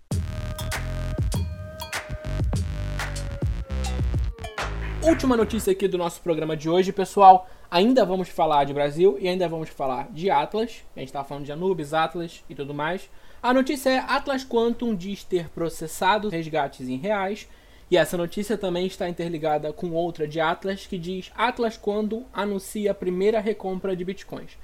Última 5.06 5.36
notícia 5.36 5.74
aqui 5.74 5.86
do 5.86 5.97
nosso 5.97 6.22
programa 6.22 6.56
de 6.56 6.70
hoje, 6.70 6.93
pessoal. 6.93 7.45
Ainda 7.70 8.06
vamos 8.06 8.30
falar 8.30 8.64
de 8.64 8.74
Brasil 8.74 9.18
e 9.20 9.28
ainda 9.28 9.49
vamos 9.49 9.68
falar 9.68 10.10
de 10.10 10.32
Atlas. 10.32 10.82
A 10.95 10.99
gente 10.99 11.10
estava 11.10 11.28
falando 11.28 11.43
de 11.43 11.51
Anubis, 11.51 11.93
Atlas 11.93 12.41
e 12.49 12.56
tudo 12.56 12.74
mais. 12.74 13.10
A 13.41 13.54
notícia 13.54 13.89
é 13.89 13.97
Atlas 13.97 14.45
Quantum 14.45 14.95
diz 14.95 15.22
ter 15.22 15.49
processado 15.49 16.30
resgates 16.30 16.88
em 16.88 16.95
reais. 16.95 17.49
E 17.91 17.97
essa 17.97 18.16
notícia 18.16 18.58
também 18.58 18.88
está 18.88 19.10
interligada 19.10 19.74
com 19.74 19.91
outra 19.91 20.26
de 20.26 20.39
Atlas 20.39 20.88
que 20.88 20.97
diz 20.97 21.34
Atlas 21.36 21.78
Quantum 21.78 22.24
anuncia 22.32 22.91
a 22.91 22.95
primeira 22.95 23.41
recompra 23.41 23.97
de 23.97 24.06
bitcoins. 24.06 24.58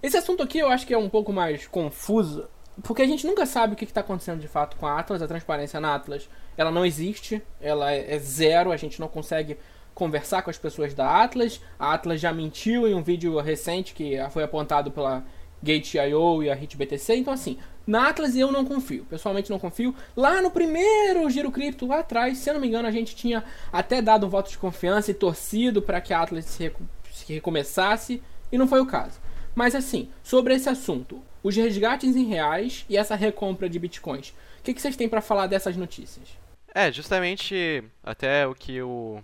Esse 0.00 0.16
assunto 0.16 0.40
aqui 0.40 0.58
eu 0.60 0.68
acho 0.68 0.86
que 0.86 0.94
é 0.94 0.98
um 0.98 1.08
pouco 1.08 1.32
mais 1.32 1.66
confuso, 1.66 2.48
porque 2.84 3.02
a 3.02 3.06
gente 3.06 3.26
nunca 3.26 3.44
sabe 3.44 3.74
o 3.74 3.76
que 3.76 3.84
está 3.84 4.02
acontecendo 4.02 4.40
de 4.40 4.48
fato 4.48 4.76
com 4.76 4.86
a 4.86 5.00
Atlas. 5.00 5.20
A 5.20 5.26
transparência 5.26 5.80
na 5.80 5.96
Atlas 5.96 6.30
ela 6.56 6.70
não 6.70 6.86
existe, 6.86 7.42
ela 7.60 7.90
é 7.90 8.18
zero, 8.18 8.70
a 8.70 8.76
gente 8.76 9.00
não 9.00 9.08
consegue 9.08 9.58
conversar 9.94 10.42
com 10.42 10.50
as 10.50 10.58
pessoas 10.58 10.94
da 10.94 11.22
Atlas. 11.22 11.60
A 11.78 11.94
Atlas 11.94 12.20
já 12.20 12.32
mentiu 12.32 12.86
em 12.86 12.94
um 12.94 13.02
vídeo 13.02 13.38
recente 13.40 13.94
que 13.94 14.16
foi 14.30 14.42
apontado 14.42 14.90
pela 14.90 15.24
Gate.io 15.62 16.42
e 16.42 16.50
a 16.50 16.54
HitBTC. 16.54 17.16
Então, 17.16 17.32
assim, 17.32 17.58
na 17.86 18.08
Atlas 18.08 18.36
eu 18.36 18.50
não 18.50 18.64
confio. 18.64 19.04
Pessoalmente 19.04 19.50
não 19.50 19.58
confio. 19.58 19.94
Lá 20.16 20.40
no 20.40 20.50
primeiro 20.50 21.28
Giro 21.28 21.50
Cripto, 21.50 21.86
lá 21.86 22.00
atrás, 22.00 22.38
se 22.38 22.48
eu 22.48 22.54
não 22.54 22.60
me 22.60 22.68
engano, 22.68 22.88
a 22.88 22.92
gente 22.92 23.14
tinha 23.14 23.44
até 23.72 24.00
dado 24.00 24.26
um 24.26 24.30
voto 24.30 24.50
de 24.50 24.58
confiança 24.58 25.10
e 25.10 25.14
torcido 25.14 25.82
para 25.82 26.00
que 26.00 26.12
a 26.12 26.22
Atlas 26.22 26.44
se, 26.44 26.72
se 27.12 27.32
recomeçasse. 27.32 28.22
E 28.50 28.58
não 28.58 28.66
foi 28.66 28.80
o 28.80 28.86
caso. 28.86 29.20
Mas 29.54 29.74
assim, 29.74 30.08
sobre 30.22 30.54
esse 30.54 30.68
assunto, 30.68 31.22
os 31.42 31.56
resgates 31.56 32.16
em 32.16 32.24
reais 32.24 32.84
e 32.88 32.96
essa 32.96 33.14
recompra 33.14 33.68
de 33.68 33.78
bitcoins, 33.78 34.30
o 34.58 34.62
que, 34.62 34.74
que 34.74 34.80
vocês 34.80 34.96
têm 34.96 35.08
para 35.08 35.20
falar 35.20 35.46
dessas 35.46 35.76
notícias? 35.76 36.28
É, 36.74 36.92
justamente 36.92 37.82
até 38.02 38.46
o 38.46 38.54
que 38.54 38.80
o, 38.80 39.20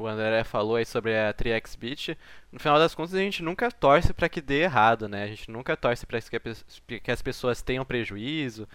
o 0.00 0.06
André 0.06 0.44
falou 0.44 0.76
aí 0.76 0.84
sobre 0.84 1.16
a 1.16 1.32
3xBit, 1.34 2.16
no 2.50 2.58
final 2.58 2.78
das 2.78 2.94
contas 2.94 3.14
a 3.14 3.18
gente 3.18 3.42
nunca 3.42 3.70
torce 3.70 4.12
para 4.12 4.28
que 4.28 4.40
dê 4.40 4.62
errado, 4.62 5.08
né? 5.08 5.24
A 5.24 5.26
gente 5.26 5.50
nunca 5.50 5.76
torce 5.76 6.06
para 6.06 6.20
que, 6.20 7.00
que 7.00 7.10
as 7.10 7.22
pessoas 7.22 7.62
tenham 7.62 7.84
prejuízo, 7.84 8.66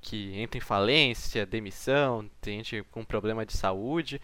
que 0.00 0.40
entrem 0.40 0.60
em 0.60 0.64
falência, 0.64 1.46
demissão, 1.46 2.28
tem 2.40 2.58
gente 2.58 2.82
com 2.90 3.04
problema 3.04 3.46
de 3.46 3.56
saúde. 3.56 4.20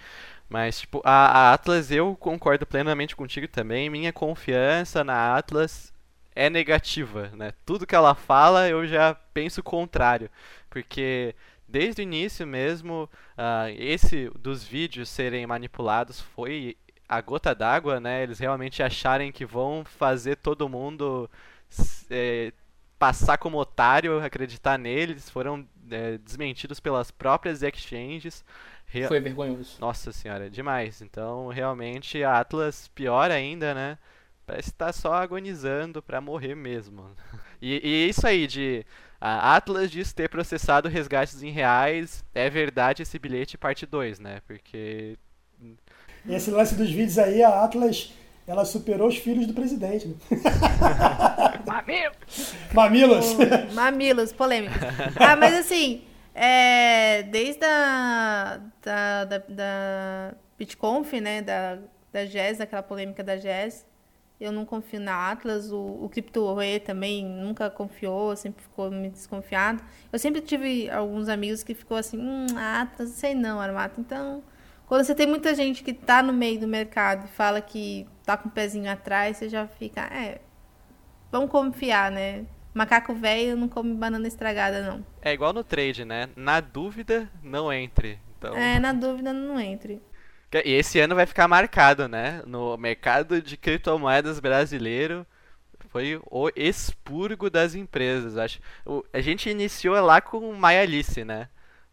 Mas, 0.49 0.81
tipo, 0.81 1.01
a, 1.05 1.49
a 1.51 1.53
Atlas, 1.55 1.91
eu 1.91 2.15
concordo 2.17 2.67
plenamente 2.67 3.17
contigo 3.17 3.49
também. 3.49 3.89
Minha 3.89 4.13
confiança 4.13 5.03
na 5.03 5.37
Atlas 5.37 5.93
é 6.35 6.51
negativa, 6.51 7.31
né? 7.35 7.53
Tudo 7.65 7.87
que 7.87 7.95
ela 7.95 8.15
fala 8.15 8.69
eu 8.69 8.87
já 8.87 9.15
penso 9.15 9.61
o 9.61 9.65
contrário, 9.65 10.31
porque 10.69 11.35
desde 11.71 12.03
o 12.03 12.05
início 12.05 12.47
mesmo, 12.47 13.09
uh, 13.39 13.69
esse 13.79 14.31
dos 14.39 14.65
vídeos 14.65 15.09
serem 15.09 15.47
manipulados 15.47 16.21
foi 16.21 16.77
a 17.09 17.21
gota 17.21 17.55
d'água, 17.55 17.99
né? 17.99 18.23
Eles 18.23 18.39
realmente 18.39 18.83
acharem 18.83 19.33
que 19.33 19.45
vão 19.45 19.85
fazer 19.85 20.37
todo 20.37 20.69
mundo 20.69 21.29
é, 22.11 22.53
passar 22.99 23.39
como 23.39 23.59
otário, 23.59 24.23
acreditar 24.23 24.79
neles, 24.79 25.31
foram 25.31 25.67
é, 25.91 26.19
desmentidos 26.19 26.79
pelas 26.79 27.11
próprias 27.11 27.63
exchanges. 27.63 28.45
Real... 28.87 29.09
Foi 29.09 29.21
vergonhoso. 29.21 29.77
Nossa 29.81 30.13
senhora, 30.13 30.51
demais. 30.51 31.01
Então, 31.01 31.49
realmente, 31.49 32.23
a 32.23 32.41
Atlas, 32.41 32.89
pior 32.89 33.31
ainda, 33.31 33.73
né? 33.75 33.99
Parece 34.47 34.71
estar 34.71 34.87
tá 34.87 34.93
só 34.93 35.15
agonizando 35.15 36.03
para 36.03 36.21
morrer 36.21 36.55
mesmo. 36.55 37.11
E, 37.63 37.79
e 37.87 38.09
isso 38.09 38.27
aí 38.27 38.47
de 38.47 38.87
a 39.21 39.55
Atlas 39.55 39.91
diz 39.91 40.15
ter 40.15 40.31
processado 40.31 40.89
resgates 40.89 41.43
em 41.43 41.51
reais. 41.51 42.25
É 42.35 42.49
verdade 42.49 43.03
esse 43.03 43.19
bilhete 43.19 43.59
parte 43.59 43.85
2, 43.85 44.19
né? 44.19 44.41
Porque. 44.47 45.19
Esse 46.27 46.51
lance 46.51 46.75
dos 46.75 46.91
vídeos 46.91 47.19
aí, 47.19 47.43
a 47.43 47.63
Atlas 47.63 48.15
ela 48.47 48.65
superou 48.65 49.09
os 49.09 49.17
filhos 49.17 49.47
do 49.47 49.55
presidente. 49.55 50.09
Né? 50.09 50.17
Mamilos! 51.67 52.55
Mamilos! 52.75 53.37
Mamilos, 53.75 54.33
polêmicos. 54.33 54.77
Ah, 55.17 55.37
mas 55.37 55.55
assim, 55.55 56.03
é, 56.35 57.23
desde 57.25 57.65
a 57.65 58.61
da, 58.83 59.25
da, 59.25 59.39
da 59.39 60.35
BitConf, 60.59 61.13
né, 61.21 61.43
da, 61.43 61.79
da 62.13 62.25
Jazz, 62.25 62.59
daquela 62.59 62.83
polêmica 62.83 63.23
da 63.23 63.37
Jazz, 63.37 63.87
eu 64.41 64.51
não 64.51 64.65
confio 64.65 64.99
na 64.99 65.31
Atlas, 65.31 65.71
o, 65.71 65.79
o 65.79 66.09
CryptoRe 66.09 66.81
também 66.81 67.25
nunca 67.25 67.69
confiou, 67.69 68.35
sempre 68.35 68.63
ficou 68.63 68.91
me 68.91 69.11
desconfiado. 69.11 69.83
Eu 70.11 70.19
sempre 70.19 70.41
tive 70.41 70.89
alguns 70.89 71.29
amigos 71.29 71.63
que 71.63 71.75
ficou 71.75 71.99
assim, 71.99 72.19
hum, 72.19 72.47
Atlas, 72.57 73.11
sei 73.11 73.35
não, 73.35 73.61
Armato. 73.61 74.01
Então, 74.01 74.43
quando 74.87 75.05
você 75.05 75.15
tem 75.15 75.27
muita 75.27 75.55
gente 75.55 75.85
que 75.85 75.91
está 75.91 76.23
no 76.23 76.33
meio 76.33 76.59
do 76.59 76.67
mercado 76.67 77.27
e 77.27 77.29
fala 77.29 77.61
que 77.61 78.09
tá 78.25 78.37
com 78.37 78.49
o 78.49 78.53
pezinho 78.53 78.91
atrás, 78.91 79.37
você 79.37 79.49
já 79.49 79.67
fica, 79.67 80.01
é, 80.01 80.41
vamos 81.31 81.51
confiar, 81.51 82.11
né? 82.11 82.47
Macaco 82.73 83.13
velho 83.13 83.57
não 83.57 83.69
come 83.69 83.95
banana 83.95 84.27
estragada, 84.27 84.83
não. 84.83 85.05
É 85.21 85.33
igual 85.33 85.53
no 85.53 85.63
trade, 85.63 86.05
né? 86.05 86.31
Na 86.35 86.61
dúvida, 86.61 87.29
não 87.43 87.71
entre. 87.71 88.19
Então... 88.39 88.57
É, 88.57 88.79
na 88.79 88.93
dúvida, 88.93 89.33
não 89.33 89.61
entre. 89.61 90.01
E 90.53 90.73
esse 90.73 90.99
ano 90.99 91.15
vai 91.15 91.27
ficar 91.27 91.47
marcado, 91.47 92.09
né? 92.09 92.43
No 92.47 92.77
mercado 92.77 93.41
de 93.41 93.57
criptomoedas 93.57 94.41
brasileiro 94.41 95.25
foi 95.91 96.21
o 96.31 96.51
expurgo 96.57 97.51
das 97.51 97.75
empresas. 97.75 98.37
Acho. 98.37 98.61
O, 98.87 99.05
a 99.13 99.21
gente 99.21 99.51
iniciou 99.51 100.01
lá 100.01 100.21
com 100.21 100.53
Maialice, 100.53 101.25
né? 101.25 101.49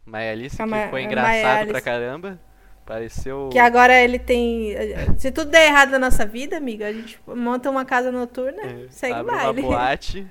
Maialice 0.05 0.58
que 0.58 0.89
foi 0.89 1.03
engraçado 1.03 1.68
pra 1.68 1.82
caramba. 1.82 2.39
Pareceu. 2.86 3.49
Que 3.51 3.60
agora 3.60 3.99
ele 3.99 4.18
tem. 4.18 4.74
Se 5.18 5.32
tudo 5.32 5.51
der 5.51 5.68
errado 5.68 5.91
na 5.91 5.99
nossa 5.99 6.26
vida, 6.26 6.55
amigo, 6.55 6.84
a 6.84 6.93
gente 6.93 7.20
monta 7.28 7.70
uma 7.70 7.84
casa 7.84 8.12
noturna, 8.12 8.62
é, 8.64 8.88
segue 8.89 9.20
o 9.20 9.24
baile. 9.26 9.62
Uma 9.62 9.70
boate 9.70 10.28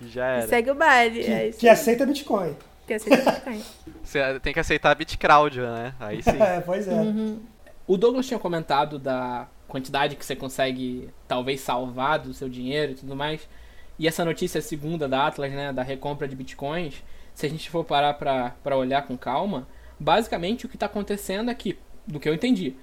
e 0.00 0.08
já 0.08 0.24
era. 0.40 0.48
segue 0.48 0.70
o 0.70 0.74
baile. 0.74 1.22
Que, 1.22 1.30
é 1.30 1.50
que 1.50 1.68
aceita 1.68 2.06
Bitcoin 2.06 2.56
que 2.90 2.94
aceita 2.94 3.30
Bitcoin. 3.30 3.62
Você 4.02 4.40
tem 4.40 4.52
que 4.52 4.60
aceitar 4.60 4.94
BitCrowd, 4.96 5.60
né? 5.60 5.94
Aí 6.00 6.22
sim. 6.22 6.38
É, 6.40 6.60
pois 6.60 6.88
é. 6.88 6.92
Uhum. 6.92 7.40
O 7.86 7.96
Douglas 7.96 8.26
tinha 8.26 8.38
comentado 8.38 8.98
da 8.98 9.46
quantidade 9.68 10.16
que 10.16 10.24
você 10.24 10.34
consegue 10.34 11.08
talvez 11.28 11.60
salvar 11.60 12.18
do 12.18 12.34
seu 12.34 12.48
dinheiro 12.48 12.92
e 12.92 12.94
tudo 12.96 13.14
mais. 13.14 13.48
E 13.98 14.08
essa 14.08 14.24
notícia 14.24 14.60
segunda 14.60 15.06
da 15.06 15.26
Atlas, 15.26 15.52
né, 15.52 15.72
da 15.72 15.82
recompra 15.82 16.26
de 16.26 16.34
bitcoins, 16.34 17.02
se 17.34 17.46
a 17.46 17.48
gente 17.48 17.70
for 17.70 17.84
parar 17.84 18.14
para 18.14 18.76
olhar 18.76 19.06
com 19.06 19.16
calma, 19.16 19.68
basicamente 19.98 20.66
o 20.66 20.68
que 20.68 20.76
está 20.76 20.86
acontecendo 20.86 21.50
aqui, 21.50 21.78
do 22.06 22.18
que 22.18 22.28
eu 22.28 22.34
entendi, 22.34 22.74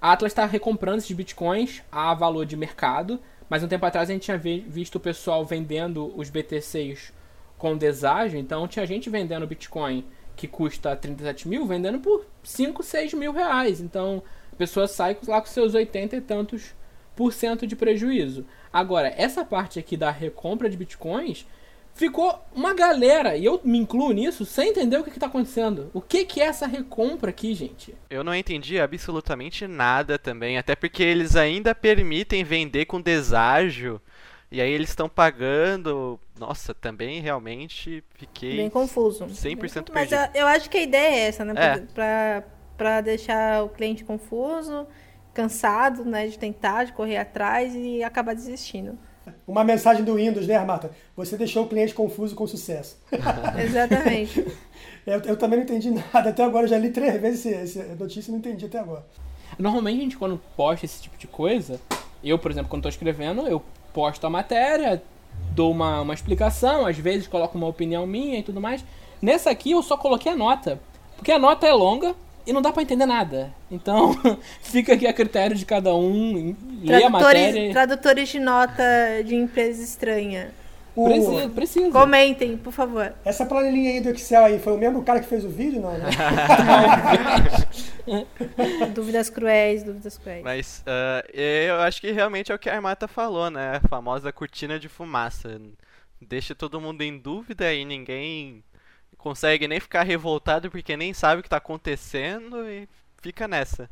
a 0.00 0.12
Atlas 0.12 0.32
está 0.32 0.44
recomprando 0.44 0.98
esses 0.98 1.12
bitcoins 1.12 1.82
a 1.90 2.12
valor 2.12 2.44
de 2.44 2.56
mercado, 2.56 3.20
mas 3.48 3.62
um 3.62 3.68
tempo 3.68 3.86
atrás 3.86 4.10
a 4.10 4.12
gente 4.12 4.24
tinha 4.24 4.36
visto 4.36 4.96
o 4.96 5.00
pessoal 5.00 5.44
vendendo 5.44 6.12
os 6.18 6.28
BTCs 6.28 7.12
com 7.58 7.76
deságio, 7.76 8.38
então 8.38 8.66
tinha 8.68 8.86
gente 8.86 9.10
vendendo 9.10 9.46
Bitcoin 9.46 10.04
que 10.36 10.46
custa 10.46 10.94
37 10.94 11.48
mil, 11.48 11.66
vendendo 11.66 11.98
por 11.98 12.24
5, 12.44 12.82
6 12.82 13.14
mil 13.14 13.32
reais. 13.32 13.80
Então 13.80 14.22
a 14.52 14.56
pessoa 14.56 14.86
sai 14.86 15.18
lá 15.26 15.40
com 15.40 15.48
seus 15.48 15.74
80 15.74 16.16
e 16.16 16.20
tantos 16.20 16.74
por 17.16 17.32
cento 17.32 17.66
de 17.66 17.74
prejuízo. 17.74 18.46
Agora, 18.72 19.12
essa 19.16 19.44
parte 19.44 19.78
aqui 19.80 19.96
da 19.96 20.08
recompra 20.08 20.70
de 20.70 20.76
bitcoins 20.76 21.44
ficou 21.92 22.40
uma 22.54 22.72
galera, 22.72 23.36
e 23.36 23.44
eu 23.44 23.60
me 23.64 23.76
incluo 23.76 24.12
nisso, 24.12 24.44
sem 24.44 24.68
entender 24.68 24.96
o 24.98 25.02
que 25.02 25.10
está 25.10 25.26
acontecendo. 25.26 25.90
O 25.92 26.00
que, 26.00 26.24
que 26.24 26.40
é 26.40 26.44
essa 26.44 26.64
recompra 26.64 27.30
aqui, 27.30 27.52
gente? 27.54 27.92
Eu 28.08 28.22
não 28.22 28.32
entendi 28.32 28.78
absolutamente 28.78 29.66
nada 29.66 30.16
também, 30.16 30.56
até 30.56 30.76
porque 30.76 31.02
eles 31.02 31.34
ainda 31.34 31.74
permitem 31.74 32.44
vender 32.44 32.84
com 32.84 33.00
deságio 33.00 34.00
E 34.50 34.60
aí 34.60 34.70
eles 34.70 34.88
estão 34.88 35.08
pagando. 35.08 36.18
Nossa, 36.38 36.72
também 36.74 37.20
realmente 37.20 38.02
fiquei. 38.14 38.56
Bem 38.56 38.70
confuso. 38.70 39.26
100% 39.26 39.90
Mas 39.92 40.08
perdido. 40.08 40.30
eu, 40.36 40.42
eu 40.42 40.46
acho 40.46 40.70
que 40.70 40.78
a 40.78 40.82
ideia 40.82 41.14
é 41.14 41.20
essa, 41.28 41.44
né? 41.44 41.52
Pra, 41.54 41.64
É. 41.64 41.78
pra, 41.78 42.44
pra 42.76 43.00
deixar 43.02 43.62
o 43.64 43.68
cliente 43.68 44.04
confuso, 44.04 44.86
cansado, 45.34 46.04
né? 46.04 46.26
De 46.28 46.38
tentar, 46.38 46.84
de 46.84 46.92
correr 46.92 47.18
atrás 47.18 47.74
e 47.74 48.02
acabar 48.02 48.34
desistindo. 48.34 48.98
Uma 49.46 49.62
mensagem 49.62 50.02
do 50.04 50.14
Windows, 50.14 50.46
né, 50.46 50.56
Armata? 50.56 50.90
Você 51.14 51.36
deixou 51.36 51.64
o 51.64 51.68
cliente 51.68 51.92
confuso 51.92 52.34
com 52.34 52.46
sucesso. 52.46 52.98
Exatamente. 53.62 54.44
Eu, 55.06 55.20
eu 55.22 55.36
também 55.38 55.58
não 55.58 55.64
entendi 55.64 55.90
nada. 55.90 56.28
Até 56.28 56.44
agora 56.44 56.66
eu 56.66 56.68
já 56.68 56.76
li 56.76 56.90
três 56.90 57.18
vezes 57.18 57.46
essa 57.46 57.94
notícia 57.94 58.30
e 58.30 58.32
não 58.32 58.40
entendi 58.40 58.66
até 58.66 58.78
agora. 58.78 59.06
Normalmente 59.58 59.96
a 59.98 60.02
gente 60.02 60.18
quando 60.18 60.38
posta 60.54 60.84
esse 60.84 61.00
tipo 61.00 61.16
de 61.16 61.26
coisa, 61.26 61.80
eu, 62.22 62.38
por 62.38 62.50
exemplo, 62.50 62.68
quando 62.68 62.82
tô 62.82 62.90
escrevendo, 62.90 63.46
eu 63.48 63.62
posto 63.98 64.24
a 64.28 64.30
matéria, 64.30 65.02
dou 65.56 65.72
uma, 65.72 66.02
uma 66.02 66.14
explicação, 66.14 66.86
às 66.86 66.96
vezes 66.96 67.26
coloco 67.26 67.58
uma 67.58 67.66
opinião 67.66 68.06
minha 68.06 68.38
e 68.38 68.44
tudo 68.44 68.60
mais. 68.60 68.84
Nessa 69.20 69.50
aqui 69.50 69.72
eu 69.72 69.82
só 69.82 69.96
coloquei 69.96 70.30
a 70.30 70.36
nota, 70.36 70.80
porque 71.16 71.32
a 71.32 71.38
nota 71.38 71.66
é 71.66 71.72
longa 71.72 72.14
e 72.46 72.52
não 72.52 72.62
dá 72.62 72.70
pra 72.70 72.80
entender 72.80 73.06
nada. 73.06 73.52
Então, 73.68 74.16
fica 74.62 74.94
aqui 74.94 75.04
a 75.04 75.12
critério 75.12 75.56
de 75.56 75.66
cada 75.66 75.92
um, 75.96 76.54
lê 76.80 77.02
a 77.02 77.10
matéria. 77.10 77.72
Tradutores 77.72 78.28
de 78.28 78.38
nota 78.38 78.84
de 79.24 79.34
empresa 79.34 79.82
estranha. 79.82 80.52
O- 80.98 81.04
Precisa, 81.04 81.48
precisa. 81.50 81.90
Comentem, 81.92 82.56
por 82.56 82.72
favor. 82.72 83.14
Essa 83.24 83.46
planilhinha 83.46 83.90
aí 83.92 84.00
do 84.00 84.08
Excel 84.10 84.44
aí, 84.44 84.58
foi 84.58 84.72
o 84.72 84.78
mesmo 84.78 85.04
cara 85.04 85.20
que 85.20 85.28
fez 85.28 85.44
o 85.44 85.48
vídeo? 85.48 85.80
Não, 85.80 85.96
né? 85.96 86.10
Dúvidas 88.94 89.30
cruéis, 89.30 89.82
dúvidas 89.84 90.18
cruéis. 90.18 90.42
Mas 90.42 90.82
ah, 90.86 91.22
eu 91.32 91.80
acho 91.82 92.00
que 92.00 92.10
realmente 92.10 92.50
é 92.50 92.54
o 92.54 92.58
que 92.58 92.68
a 92.68 92.74
Armata 92.74 93.06
falou, 93.06 93.48
né? 93.50 93.76
A 93.76 93.88
famosa 93.88 94.32
cortina 94.32 94.78
de 94.78 94.88
fumaça. 94.88 95.60
Deixa 96.20 96.52
todo 96.54 96.80
mundo 96.80 97.02
em 97.02 97.16
dúvida 97.16 97.72
e 97.72 97.84
ninguém 97.84 98.64
consegue 99.16 99.68
nem 99.68 99.78
ficar 99.78 100.02
revoltado 100.02 100.68
porque 100.70 100.96
nem 100.96 101.14
sabe 101.14 101.40
o 101.40 101.42
que 101.44 101.48
tá 101.48 101.58
acontecendo 101.58 102.68
e 102.68 102.88
fica 103.22 103.46
nessa. 103.46 103.88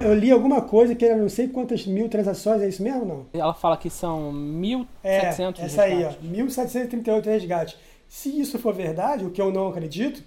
Eu 0.00 0.14
li 0.14 0.30
alguma 0.30 0.60
coisa 0.60 0.94
que 0.94 1.04
era 1.04 1.16
não 1.16 1.28
sei 1.28 1.48
quantas 1.48 1.86
mil 1.86 2.08
transações, 2.08 2.62
é 2.62 2.68
isso 2.68 2.82
mesmo 2.82 3.00
ou 3.00 3.06
não? 3.06 3.26
Ela 3.32 3.54
fala 3.54 3.76
que 3.76 3.88
são 3.88 4.32
1.700 4.32 4.86
É, 5.02 5.18
essa 5.64 5.82
aí, 5.82 6.04
ó, 6.04 6.08
resgates. 6.08 6.30
1738 6.30 7.26
resgates. 7.30 7.76
Se 8.08 8.40
isso 8.40 8.58
for 8.58 8.74
verdade, 8.74 9.24
o 9.24 9.30
que 9.30 9.40
eu 9.40 9.50
não 9.50 9.68
acredito, 9.68 10.22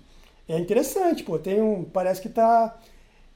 é 0.48 0.58
interessante, 0.58 1.24
pô. 1.24 1.38
Tem 1.38 1.62
um, 1.62 1.84
parece 1.84 2.22
que 2.22 2.30
tá 2.30 2.78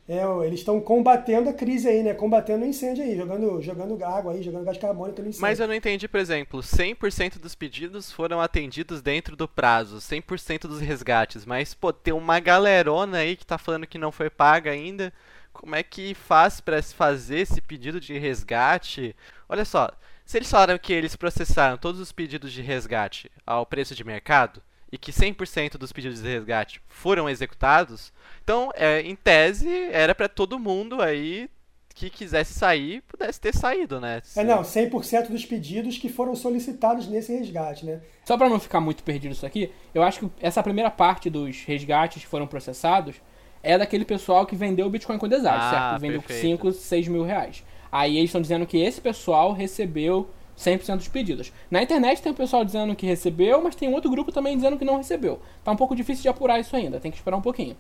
é, 0.08 0.22
eles 0.46 0.60
estão 0.60 0.82
combatendo 0.82 1.50
a 1.50 1.54
crise 1.54 1.88
aí, 1.88 2.04
né? 2.04 2.14
Combatendo 2.14 2.66
o 2.66 2.68
incêndio 2.68 3.04
aí, 3.04 3.16
jogando, 3.16 3.62
jogando 3.62 4.04
água 4.04 4.34
aí, 4.34 4.44
jogando 4.44 4.66
gás 4.66 4.78
carbônico 4.78 5.22
no 5.22 5.30
incêndio. 5.30 5.42
Mas 5.42 5.62
eu 5.62 5.68
não 5.68 5.74
entendi, 5.74 6.10
por 6.10 6.20
exemplo, 6.20 6.60
100% 6.60 7.40
dos 7.40 7.56
pedidos 7.56 8.12
foram 8.12 8.42
atendidos 8.42 9.02
dentro 9.02 9.38
do 9.38 9.48
prazo, 9.48 9.98
100% 9.98 10.68
dos 10.68 10.82
resgates, 10.82 11.46
mas 11.46 11.74
pô, 11.74 11.94
tem 11.94 12.14
uma 12.14 12.38
galerona 12.42 13.20
aí 13.20 13.38
que 13.38 13.46
tá 13.46 13.58
falando 13.58 13.88
que 13.88 13.98
não 13.98 14.12
foi 14.12 14.30
paga 14.30 14.72
ainda. 14.72 15.14
Como 15.54 15.76
é 15.76 15.84
que 15.84 16.14
faz 16.14 16.60
pra 16.60 16.82
se 16.82 16.94
fazer 16.94 17.40
esse 17.40 17.62
pedido 17.62 18.00
de 18.00 18.18
resgate? 18.18 19.16
Olha 19.48 19.64
só, 19.64 19.90
se 20.26 20.38
eles 20.38 20.50
falaram 20.50 20.78
que 20.78 20.92
eles 20.92 21.16
processaram 21.16 21.78
todos 21.78 22.02
os 22.02 22.12
pedidos 22.12 22.52
de 22.52 22.62
resgate 22.62 23.32
ao 23.46 23.66
preço 23.66 23.96
de 23.96 24.04
mercado 24.04 24.62
e 24.92 24.98
que 24.98 25.12
100% 25.12 25.78
dos 25.78 25.92
pedidos 25.92 26.22
de 26.22 26.28
resgate 26.28 26.82
foram 26.88 27.30
executados, 27.30 28.12
então, 28.44 28.72
é, 28.76 29.02
em 29.02 29.16
tese, 29.16 29.70
era 29.92 30.14
pra 30.14 30.28
todo 30.28 30.60
mundo 30.60 31.02
aí 31.02 31.50
que 31.96 32.10
quisesse 32.10 32.54
sair 32.54 33.02
pudesse 33.08 33.40
ter 33.40 33.56
saído, 33.56 34.00
né? 34.00 34.22
É, 34.36 34.44
não, 34.44 34.64
100% 34.64 35.30
dos 35.30 35.46
pedidos 35.46 35.98
que 35.98 36.10
foram 36.10 36.36
solicitados 36.36 37.08
nesse 37.08 37.32
resgate, 37.32 37.86
né? 37.86 38.02
Só 38.26 38.36
pra 38.36 38.50
não 38.50 38.60
ficar 38.60 38.80
muito 38.80 39.04
perdido 39.04 39.32
isso 39.32 39.46
aqui, 39.46 39.72
eu 39.94 40.02
acho 40.02 40.20
que 40.20 40.32
essa 40.42 40.64
primeira 40.64 40.90
parte 40.90 41.30
dos 41.30 41.64
resgates 41.64 42.24
que 42.24 42.28
foram 42.28 42.48
processados 42.48 43.16
é 43.64 43.78
daquele 43.78 44.06
pessoal 44.06 44.46
que 44.46 44.56
vendeu 44.56 44.86
o 44.86 44.90
Bitcoin 44.90 45.18
com 45.18 45.28
deságio, 45.28 45.62
Ah, 45.62 45.70
certo? 45.70 46.02
Vendeu 46.02 46.22
por 46.22 46.28
perfeito. 46.28 46.58
5, 46.58 46.72
6 46.74 47.08
mil 47.08 47.24
reais. 47.24 47.64
Aí 47.92 48.18
eles 48.18 48.30
estão 48.30 48.42
dizendo 48.42 48.66
que 48.66 48.78
esse 48.78 49.00
pessoal 49.00 49.54
recebeu 49.54 50.30
100% 50.58 50.98
dos 50.98 51.08
pedidos. 51.08 51.52
Na 51.72 51.82
internet 51.82 52.22
tem 52.22 52.32
o 52.32 52.36
pessoal 52.36 52.66
dizendo 52.66 52.96
que 52.96 53.06
recebeu, 53.06 53.64
mas 53.64 53.76
tem 53.76 53.92
outro 53.94 54.12
grupo 54.12 54.32
também 54.32 54.56
dizendo 54.56 54.78
que 54.78 54.86
não 54.86 54.98
recebeu. 54.98 55.40
Tá 55.64 55.72
um 55.72 55.76
pouco 55.76 55.96
difícil 55.96 56.22
de 56.24 56.30
apurar 56.30 56.60
isso 56.60 56.76
ainda, 56.76 57.00
tem 57.00 57.10
que 57.12 57.18
esperar 57.18 57.38
um 57.38 57.42
pouquinho. 57.42 57.76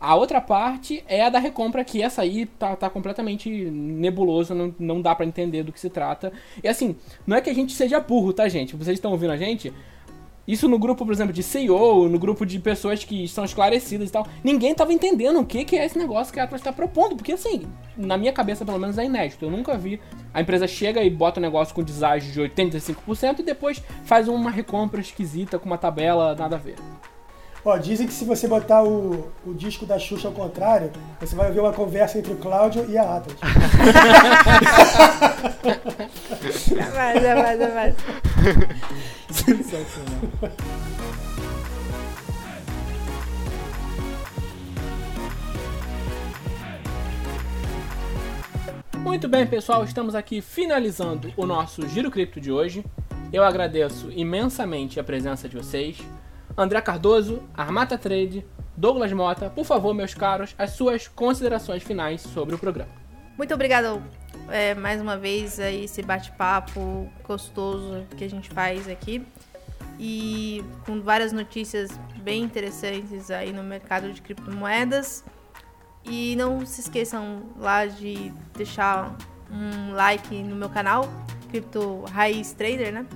A 0.00 0.16
outra 0.16 0.40
parte 0.40 1.04
é 1.06 1.22
a 1.22 1.30
da 1.30 1.38
recompra, 1.38 1.84
que 1.84 2.02
essa 2.02 2.22
aí 2.22 2.44
tá, 2.46 2.74
tá 2.74 2.90
completamente 2.90 3.48
nebuloso, 3.48 4.52
não, 4.52 4.74
não 4.76 5.00
dá 5.00 5.14
pra 5.14 5.24
entender 5.24 5.62
do 5.62 5.72
que 5.72 5.78
se 5.78 5.88
trata. 5.88 6.32
E 6.62 6.66
assim, 6.66 6.96
não 7.24 7.36
é 7.36 7.40
que 7.40 7.48
a 7.48 7.54
gente 7.54 7.72
seja 7.72 8.00
burro, 8.00 8.32
tá, 8.32 8.48
gente? 8.48 8.74
Vocês 8.74 8.96
estão 8.98 9.12
ouvindo 9.12 9.30
a 9.32 9.36
gente? 9.36 9.72
Isso 10.46 10.68
no 10.68 10.78
grupo, 10.78 11.04
por 11.04 11.12
exemplo, 11.12 11.32
de 11.32 11.42
CEO, 11.42 12.08
no 12.08 12.18
grupo 12.18 12.44
de 12.44 12.58
pessoas 12.58 13.04
que 13.04 13.28
são 13.28 13.44
esclarecidas 13.44 14.08
e 14.08 14.12
tal, 14.12 14.26
ninguém 14.42 14.74
tava 14.74 14.92
entendendo 14.92 15.38
o 15.38 15.46
que, 15.46 15.64
que 15.64 15.76
é 15.76 15.84
esse 15.84 15.96
negócio 15.96 16.32
que 16.32 16.40
a 16.40 16.44
Atlas 16.44 16.60
tá 16.60 16.72
propondo, 16.72 17.14
porque 17.14 17.32
assim, 17.32 17.66
na 17.96 18.16
minha 18.16 18.32
cabeça 18.32 18.64
pelo 18.64 18.78
menos 18.78 18.98
é 18.98 19.04
inédito. 19.04 19.44
Eu 19.44 19.50
nunca 19.50 19.76
vi 19.76 20.00
a 20.34 20.40
empresa 20.40 20.66
chega 20.66 21.02
e 21.02 21.10
bota 21.10 21.38
um 21.38 21.42
negócio 21.42 21.74
com 21.74 21.82
deságio 21.82 22.32
de 22.32 22.40
85% 22.40 23.38
e 23.38 23.42
depois 23.42 23.82
faz 24.04 24.26
uma 24.26 24.50
recompra 24.50 25.00
esquisita 25.00 25.58
com 25.58 25.66
uma 25.66 25.78
tabela 25.78 26.34
nada 26.34 26.56
a 26.56 26.58
ver. 26.58 26.76
Ó, 27.64 27.76
dizem 27.76 28.08
que 28.08 28.12
se 28.12 28.24
você 28.24 28.48
botar 28.48 28.82
o, 28.82 29.30
o 29.46 29.54
disco 29.54 29.86
da 29.86 29.96
Xuxa 29.96 30.26
ao 30.26 30.34
contrário, 30.34 30.90
você 31.20 31.36
vai 31.36 31.46
ouvir 31.46 31.60
uma 31.60 31.72
conversa 31.72 32.18
entre 32.18 32.32
o 32.32 32.36
Cláudio 32.36 32.84
e 32.88 32.98
a 32.98 33.16
Atlas. 33.16 33.38
Jamais, 36.66 37.22
jamais, 37.22 37.58
jamais. 37.58 37.94
Sensacional. 39.30 40.20
Muito 48.98 49.28
bem, 49.28 49.46
pessoal, 49.46 49.84
estamos 49.84 50.14
aqui 50.14 50.40
finalizando 50.40 51.32
o 51.36 51.46
nosso 51.46 51.86
Giro 51.88 52.10
Cripto 52.10 52.40
de 52.40 52.50
hoje. 52.50 52.84
Eu 53.32 53.44
agradeço 53.44 54.10
imensamente 54.10 54.98
a 54.98 55.04
presença 55.04 55.48
de 55.48 55.56
vocês. 55.56 55.98
André 56.56 56.80
Cardoso, 56.80 57.42
Armata 57.54 57.96
Trade, 57.96 58.44
Douglas 58.76 59.12
Mota, 59.12 59.50
por 59.50 59.64
favor, 59.64 59.94
meus 59.94 60.14
caros, 60.14 60.54
as 60.58 60.72
suas 60.72 61.08
considerações 61.08 61.82
finais 61.82 62.20
sobre 62.20 62.54
o 62.54 62.58
programa. 62.58 62.90
Muito 63.36 63.54
obrigado 63.54 64.02
é, 64.48 64.74
mais 64.74 65.00
uma 65.00 65.16
vez 65.16 65.58
aí 65.58 65.84
esse 65.84 66.02
bate-papo 66.02 67.10
gostoso 67.26 68.04
que 68.16 68.24
a 68.24 68.30
gente 68.30 68.50
faz 68.50 68.88
aqui. 68.88 69.24
E 69.98 70.64
com 70.84 71.00
várias 71.00 71.32
notícias 71.32 71.90
bem 72.22 72.42
interessantes 72.42 73.30
aí 73.30 73.52
no 73.52 73.62
mercado 73.62 74.12
de 74.12 74.20
criptomoedas. 74.20 75.24
E 76.04 76.34
não 76.36 76.66
se 76.66 76.80
esqueçam 76.80 77.42
lá 77.58 77.86
de 77.86 78.32
deixar 78.56 79.16
um 79.50 79.92
like 79.92 80.42
no 80.42 80.56
meu 80.56 80.68
canal, 80.68 81.08
Cripto 81.50 82.04
Raiz 82.10 82.52
Trader, 82.52 82.92
né? 82.92 83.06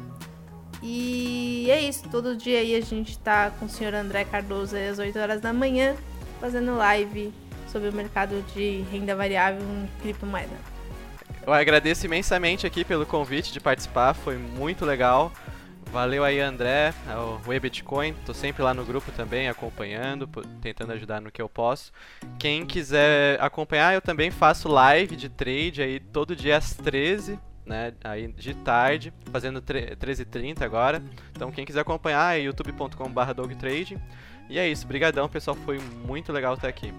E 0.83 1.69
é 1.71 1.81
isso, 1.81 2.09
todo 2.11 2.37
dia 2.37 2.59
aí 2.61 2.75
a 2.75 2.81
gente 2.81 3.19
tá 3.19 3.51
com 3.51 3.67
o 3.67 3.69
senhor 3.69 3.95
André 3.95 4.25
Cardoso 4.25 4.77
às 4.77 4.99
8 4.99 5.19
horas 5.19 5.41
da 5.41 5.53
manhã, 5.53 5.97
fazendo 6.41 6.77
live 6.77 7.33
sobre 7.71 7.89
o 7.89 7.93
mercado 7.93 8.43
de 8.55 8.85
renda 8.93 9.15
variável 9.17 9.61
em 9.63 9.89
criptomoeda. 10.03 10.57
Eu 11.47 11.53
agradeço 11.53 12.07
imensamente 12.07 12.67
aqui 12.67 12.85
pelo 12.85 13.07
convite 13.07 13.53
de 13.53 13.61
participar, 13.61 14.15
foi 14.15 14.37
muito 14.37 14.85
legal. 14.85 15.33
Valeu 15.93 16.25
aí, 16.25 16.41
André, 16.41 16.93
o 17.17 17.49
Webitcoin. 17.49 18.13
Tô 18.27 18.35
sempre 18.35 18.63
lá 18.63 18.75
no 18.75 18.85
grupo 18.85 19.13
também, 19.13 19.49
acompanhando, 19.49 20.29
tentando 20.61 20.93
ajudar 20.93 21.21
no 21.21 21.31
que 21.31 21.41
eu 21.41 21.49
posso. 21.49 21.93
Quem 22.39 22.67
quiser 22.67 23.41
acompanhar, 23.41 23.95
eu 23.95 24.03
também 24.03 24.31
faço 24.31 24.69
live 24.69 25.15
de 25.15 25.29
trade 25.29 25.83
aí 25.83 26.01
todo 26.01 26.35
dia 26.35 26.57
às 26.57 26.75
13, 26.75 27.39
né? 27.67 27.93
Aí 28.05 28.29
de 28.29 28.55
tarde, 28.55 29.13
fazendo 29.33 29.61
tre- 29.61 29.97
13h30 29.97 30.63
agora. 30.63 31.03
Então 31.33 31.51
quem 31.51 31.65
quiser 31.65 31.81
acompanhar 31.81 32.39
é 32.39 32.43
youtube.com.br 32.43 33.33
dogtrading. 33.35 33.99
E 34.49 34.59
é 34.59 34.69
isso, 34.69 34.87
brigadão, 34.87 35.29
pessoal, 35.29 35.57
foi 35.57 35.79
muito 36.07 36.33
legal 36.33 36.55
estar 36.55 36.69
aqui. 36.69 36.95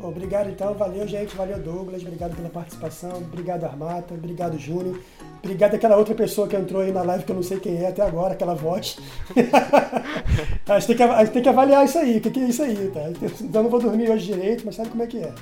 Obrigado 0.00 0.48
então, 0.48 0.74
valeu 0.74 1.06
gente, 1.08 1.34
valeu 1.34 1.58
Douglas, 1.58 2.02
obrigado 2.02 2.36
pela 2.36 2.48
participação, 2.48 3.16
obrigado 3.18 3.64
Armata, 3.64 4.14
obrigado 4.14 4.56
Júnior, 4.56 5.00
obrigado 5.42 5.74
aquela 5.74 5.96
outra 5.96 6.14
pessoa 6.14 6.48
que 6.48 6.56
entrou 6.56 6.82
aí 6.82 6.92
na 6.92 7.02
live 7.02 7.24
que 7.24 7.30
eu 7.32 7.36
não 7.36 7.42
sei 7.42 7.58
quem 7.58 7.82
é 7.82 7.88
até 7.88 8.02
agora, 8.02 8.34
aquela 8.34 8.54
voz. 8.54 8.98
a, 10.66 10.78
gente 10.78 10.86
tem 10.88 10.96
que, 10.96 11.02
a 11.02 11.24
gente 11.24 11.32
tem 11.32 11.42
que 11.42 11.48
avaliar 11.48 11.84
isso 11.84 11.98
aí, 11.98 12.18
o 12.18 12.20
que, 12.20 12.30
que 12.30 12.40
é 12.40 12.44
isso 12.44 12.62
aí, 12.62 12.90
tá? 12.92 13.00
Eu 13.00 13.62
não 13.62 13.70
vou 13.70 13.80
dormir 13.80 14.10
hoje 14.10 14.26
direito, 14.26 14.64
mas 14.64 14.74
sabe 14.74 14.90
como 14.90 15.02
é 15.02 15.06
que 15.06 15.18
é. 15.18 15.32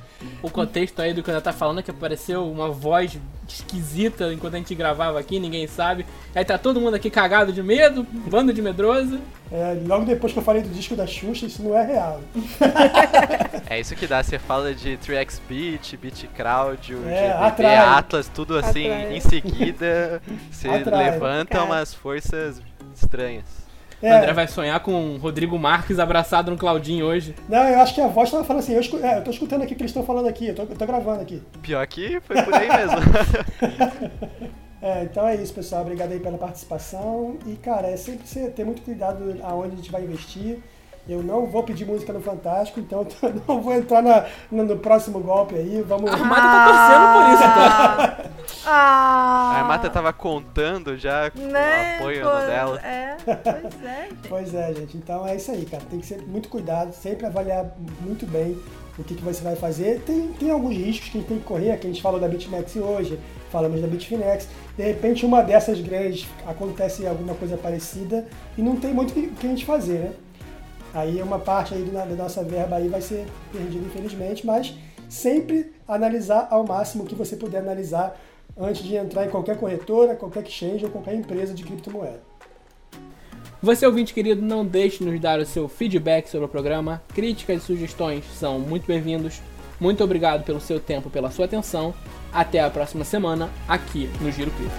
O 0.42 0.50
contexto 0.50 1.00
aí 1.00 1.12
do 1.12 1.22
que 1.22 1.30
ela 1.30 1.40
tá 1.40 1.52
falando 1.52 1.80
é 1.80 1.82
que 1.82 1.90
apareceu 1.90 2.46
uma 2.46 2.70
voz 2.70 3.18
esquisita 3.48 4.32
enquanto 4.32 4.54
a 4.54 4.58
gente 4.58 4.74
gravava 4.74 5.18
aqui, 5.18 5.38
ninguém 5.38 5.66
sabe. 5.66 6.04
Aí 6.34 6.44
tá 6.44 6.58
todo 6.58 6.80
mundo 6.80 6.94
aqui 6.94 7.10
cagado 7.10 7.52
de 7.52 7.62
medo, 7.62 8.06
bando 8.28 8.52
de 8.52 8.60
medroso. 8.60 9.18
É, 9.50 9.76
logo 9.86 10.04
depois 10.04 10.32
que 10.32 10.38
eu 10.38 10.42
falei 10.42 10.60
do 10.62 10.68
disco 10.68 10.96
da 10.96 11.06
Xuxa, 11.06 11.46
isso 11.46 11.62
não 11.62 11.76
é 11.76 11.84
real. 11.86 12.20
É 13.68 13.80
isso 13.80 13.96
que 13.96 14.06
dá, 14.06 14.22
você 14.22 14.38
fala 14.38 14.72
de 14.72 14.96
3x 14.98 15.40
Beat, 15.48 15.96
Beat 15.96 16.26
Crowd, 16.36 16.94
o 16.94 17.08
É. 17.08 17.76
Atlas, 17.78 18.28
tudo 18.32 18.56
assim, 18.56 18.86
Atrai. 18.86 19.16
em 19.16 19.20
seguida 19.20 20.22
você 20.50 20.68
Atrai. 20.68 21.10
levanta 21.10 21.50
Cara. 21.54 21.64
umas 21.64 21.92
forças 21.92 22.62
estranhas. 22.94 23.44
O 24.00 24.06
É, 24.06 24.16
André 24.18 24.32
vai 24.32 24.46
sonhar 24.46 24.78
com 24.80 25.14
o 25.14 25.16
Rodrigo 25.16 25.58
Marques 25.58 25.98
abraçado 25.98 26.50
no 26.50 26.56
Claudinho 26.56 27.04
hoje. 27.06 27.34
Não, 27.48 27.64
eu 27.64 27.80
acho 27.80 27.92
que 27.94 28.00
a 28.00 28.06
voz 28.06 28.30
tava 28.30 28.44
falando 28.44 28.62
assim, 28.62 28.74
eu, 28.74 28.80
escu- 28.80 28.98
é, 29.04 29.18
eu 29.18 29.24
tô 29.24 29.30
escutando 29.32 29.62
aqui 29.62 29.72
o 29.72 29.76
que 29.76 29.82
eles 29.82 29.90
estão 29.90 30.04
falando 30.04 30.28
aqui, 30.28 30.46
eu 30.48 30.54
tô, 30.54 30.62
eu 30.62 30.76
tô 30.76 30.86
gravando 30.86 31.22
aqui. 31.22 31.42
Pior 31.62 31.84
que 31.88 32.20
foi 32.20 32.40
por 32.42 32.54
aí 32.54 32.68
mesmo. 32.68 32.98
É, 34.82 35.04
então 35.04 35.26
é 35.26 35.34
isso, 35.36 35.54
pessoal. 35.54 35.82
Obrigado 35.82 36.12
aí 36.12 36.20
pela 36.20 36.38
participação. 36.38 37.36
E, 37.46 37.54
cara, 37.56 37.86
é 37.88 37.96
sempre 37.96 38.26
você 38.26 38.50
ter 38.50 38.64
muito 38.64 38.82
cuidado 38.82 39.36
aonde 39.42 39.72
a 39.74 39.76
gente 39.76 39.90
vai 39.90 40.02
investir. 40.02 40.58
Eu 41.08 41.22
não 41.22 41.46
vou 41.46 41.62
pedir 41.62 41.86
música 41.86 42.12
no 42.12 42.20
Fantástico, 42.20 42.80
então 42.80 43.06
eu 43.22 43.34
não 43.46 43.62
vou 43.62 43.72
entrar 43.72 44.02
na- 44.02 44.24
no, 44.50 44.64
no 44.64 44.76
próximo 44.76 45.20
golpe 45.20 45.54
aí. 45.54 45.80
Vamos. 45.82 46.10
A 46.10 46.14
Armada 46.14 46.42
tá 46.42 46.66
torcendo 46.66 47.12
por 47.14 47.32
isso, 47.32 47.42
tá? 47.54 48.30
Ah, 48.66 49.52
A 49.54 49.58
Armata 49.60 49.88
tava 49.88 50.12
contando 50.12 50.96
já 50.98 51.30
com 51.30 51.38
né? 51.38 51.92
o 51.92 52.00
apoio 52.00 52.22
Pô, 52.24 52.30
dela. 52.46 52.80
É, 52.80 53.16
pois 53.24 53.34
é, 53.84 53.94
gente. 54.10 54.28
Pois 54.28 54.54
é, 54.54 54.74
gente. 54.74 54.96
Então 54.96 55.26
é 55.26 55.36
isso 55.36 55.52
aí, 55.52 55.64
cara. 55.64 55.84
Tem 55.88 56.00
que 56.00 56.06
ser 56.06 56.20
muito 56.26 56.48
cuidado, 56.48 56.92
sempre 56.92 57.24
avaliar 57.26 57.66
muito 58.00 58.26
bem 58.26 58.58
o 58.98 59.04
que, 59.04 59.14
que 59.14 59.22
você 59.22 59.42
vai 59.42 59.56
fazer. 59.56 60.00
Tem, 60.00 60.28
tem 60.28 60.50
alguns 60.50 60.74
riscos 60.74 61.08
que 61.08 61.18
a 61.18 61.20
gente 61.20 61.28
tem 61.28 61.38
que 61.38 61.44
correr, 61.44 61.76
que 61.78 61.86
a 61.86 61.90
gente 61.90 62.02
falou 62.02 62.18
da 62.18 62.28
BitMEX 62.28 62.76
hoje, 62.76 63.18
falamos 63.50 63.80
da 63.80 63.86
Bitfinex. 63.86 64.48
De 64.76 64.82
repente, 64.82 65.24
uma 65.24 65.42
dessas 65.42 65.80
grandes 65.80 66.26
acontece 66.46 67.06
alguma 67.06 67.34
coisa 67.34 67.56
parecida 67.56 68.26
e 68.56 68.62
não 68.62 68.76
tem 68.76 68.92
muito 68.92 69.10
o 69.10 69.14
que, 69.14 69.46
a 69.46 69.50
gente 69.50 69.64
fazer, 69.64 69.98
né? 69.98 70.12
Aí 70.94 71.20
uma 71.20 71.38
parte 71.38 71.74
aí 71.74 71.82
da 71.82 72.06
nossa 72.06 72.42
verba 72.42 72.76
aí 72.76 72.88
vai 72.88 73.02
ser 73.02 73.26
perdida, 73.52 73.86
infelizmente, 73.86 74.46
mas 74.46 74.74
sempre 75.08 75.72
analisar 75.86 76.48
ao 76.50 76.64
máximo 76.64 77.04
o 77.04 77.06
que 77.06 77.14
você 77.14 77.36
puder 77.36 77.58
analisar 77.58 78.18
antes 78.56 78.82
de 78.82 78.96
entrar 78.96 79.26
em 79.26 79.30
qualquer 79.30 79.58
corretora, 79.58 80.16
qualquer 80.16 80.42
exchange 80.44 80.84
ou 80.84 80.90
qualquer 80.90 81.14
empresa 81.14 81.52
de 81.52 81.62
criptomoeda. 81.62 82.35
Você, 83.62 83.86
ouvinte 83.86 84.12
querido, 84.12 84.42
não 84.42 84.66
deixe 84.66 84.98
de 84.98 85.10
nos 85.10 85.18
dar 85.18 85.40
o 85.40 85.46
seu 85.46 85.66
feedback 85.66 86.28
sobre 86.28 86.44
o 86.44 86.48
programa. 86.48 87.02
Críticas 87.14 87.62
e 87.62 87.66
sugestões 87.66 88.22
são 88.38 88.58
muito 88.58 88.86
bem-vindos. 88.86 89.40
Muito 89.80 90.04
obrigado 90.04 90.44
pelo 90.44 90.60
seu 90.60 90.78
tempo, 90.78 91.08
pela 91.08 91.30
sua 91.30 91.46
atenção. 91.46 91.94
Até 92.30 92.60
a 92.60 92.68
próxima 92.68 93.02
semana, 93.02 93.50
aqui 93.66 94.10
no 94.20 94.30
Giro 94.30 94.50
Cripto. 94.50 94.76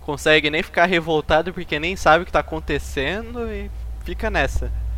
Consegue 0.00 0.50
nem 0.50 0.64
ficar 0.64 0.86
revoltado 0.86 1.54
porque 1.54 1.78
nem 1.78 1.94
sabe 1.94 2.24
o 2.24 2.26
que 2.26 2.32
tá 2.32 2.40
acontecendo 2.40 3.46
e 3.48 3.70
fica 4.04 4.28
nessa. 4.28 4.89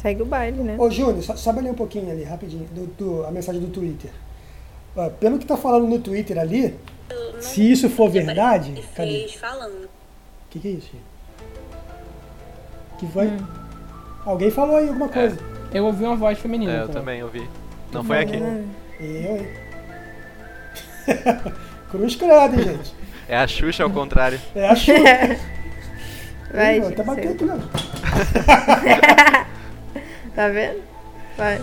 Segue 0.00 0.22
o 0.22 0.26
baile, 0.26 0.62
né? 0.62 0.76
Ô 0.78 0.90
Júnior, 0.90 1.22
só, 1.22 1.36
sobe 1.36 1.58
ali 1.58 1.68
um 1.70 1.74
pouquinho 1.74 2.10
ali, 2.10 2.24
rapidinho, 2.24 2.64
do, 2.72 2.86
do- 2.86 3.26
a 3.26 3.30
mensagem 3.30 3.60
do 3.60 3.68
Twitter. 3.68 4.10
Ó, 4.96 5.10
pelo 5.10 5.38
que 5.38 5.44
tá 5.44 5.56
falando 5.56 5.86
no 5.86 5.98
Twitter 5.98 6.38
ali, 6.38 6.74
se 7.40 7.70
isso 7.70 7.90
for 7.90 8.08
verdade. 8.10 8.82
Cadê? 8.96 9.28
Falando. 9.38 9.84
O 9.84 9.88
que, 10.50 10.58
que 10.58 10.68
é 10.68 10.70
isso? 10.70 10.90
Que 12.98 13.06
foi? 13.08 13.30
Alguém 14.24 14.50
falou 14.50 14.76
aí 14.76 14.88
alguma 14.88 15.08
coisa. 15.08 15.36
Eu 15.72 15.84
ouvi 15.84 16.04
uma 16.04 16.16
voz 16.16 16.38
feminina. 16.38 16.72
É, 16.72 16.76
eu 16.80 16.88
também. 16.88 17.20
também 17.20 17.22
ouvi. 17.22 17.48
Não 17.92 18.02
foi 18.02 18.18
aqui. 18.20 18.36
Eu, 18.36 19.36
hein? 19.36 19.48
Cruz 21.90 22.16
credo, 22.16 22.54
hein, 22.58 22.62
gente? 22.64 22.94
É 23.28 23.36
a 23.36 23.46
Xuxa 23.46 23.82
ao 23.84 23.90
contrário. 23.90 24.40
É 24.54 24.68
a 24.68 24.74
chuva. 24.74 24.98
Vai, 26.52 26.78
Ih, 26.78 26.82
gente, 26.82 26.92
até 26.94 27.02
bateu 27.04 27.36
segue. 27.38 27.44
Tá 30.34 30.48
vendo? 30.48 30.82
Vai. 31.36 31.60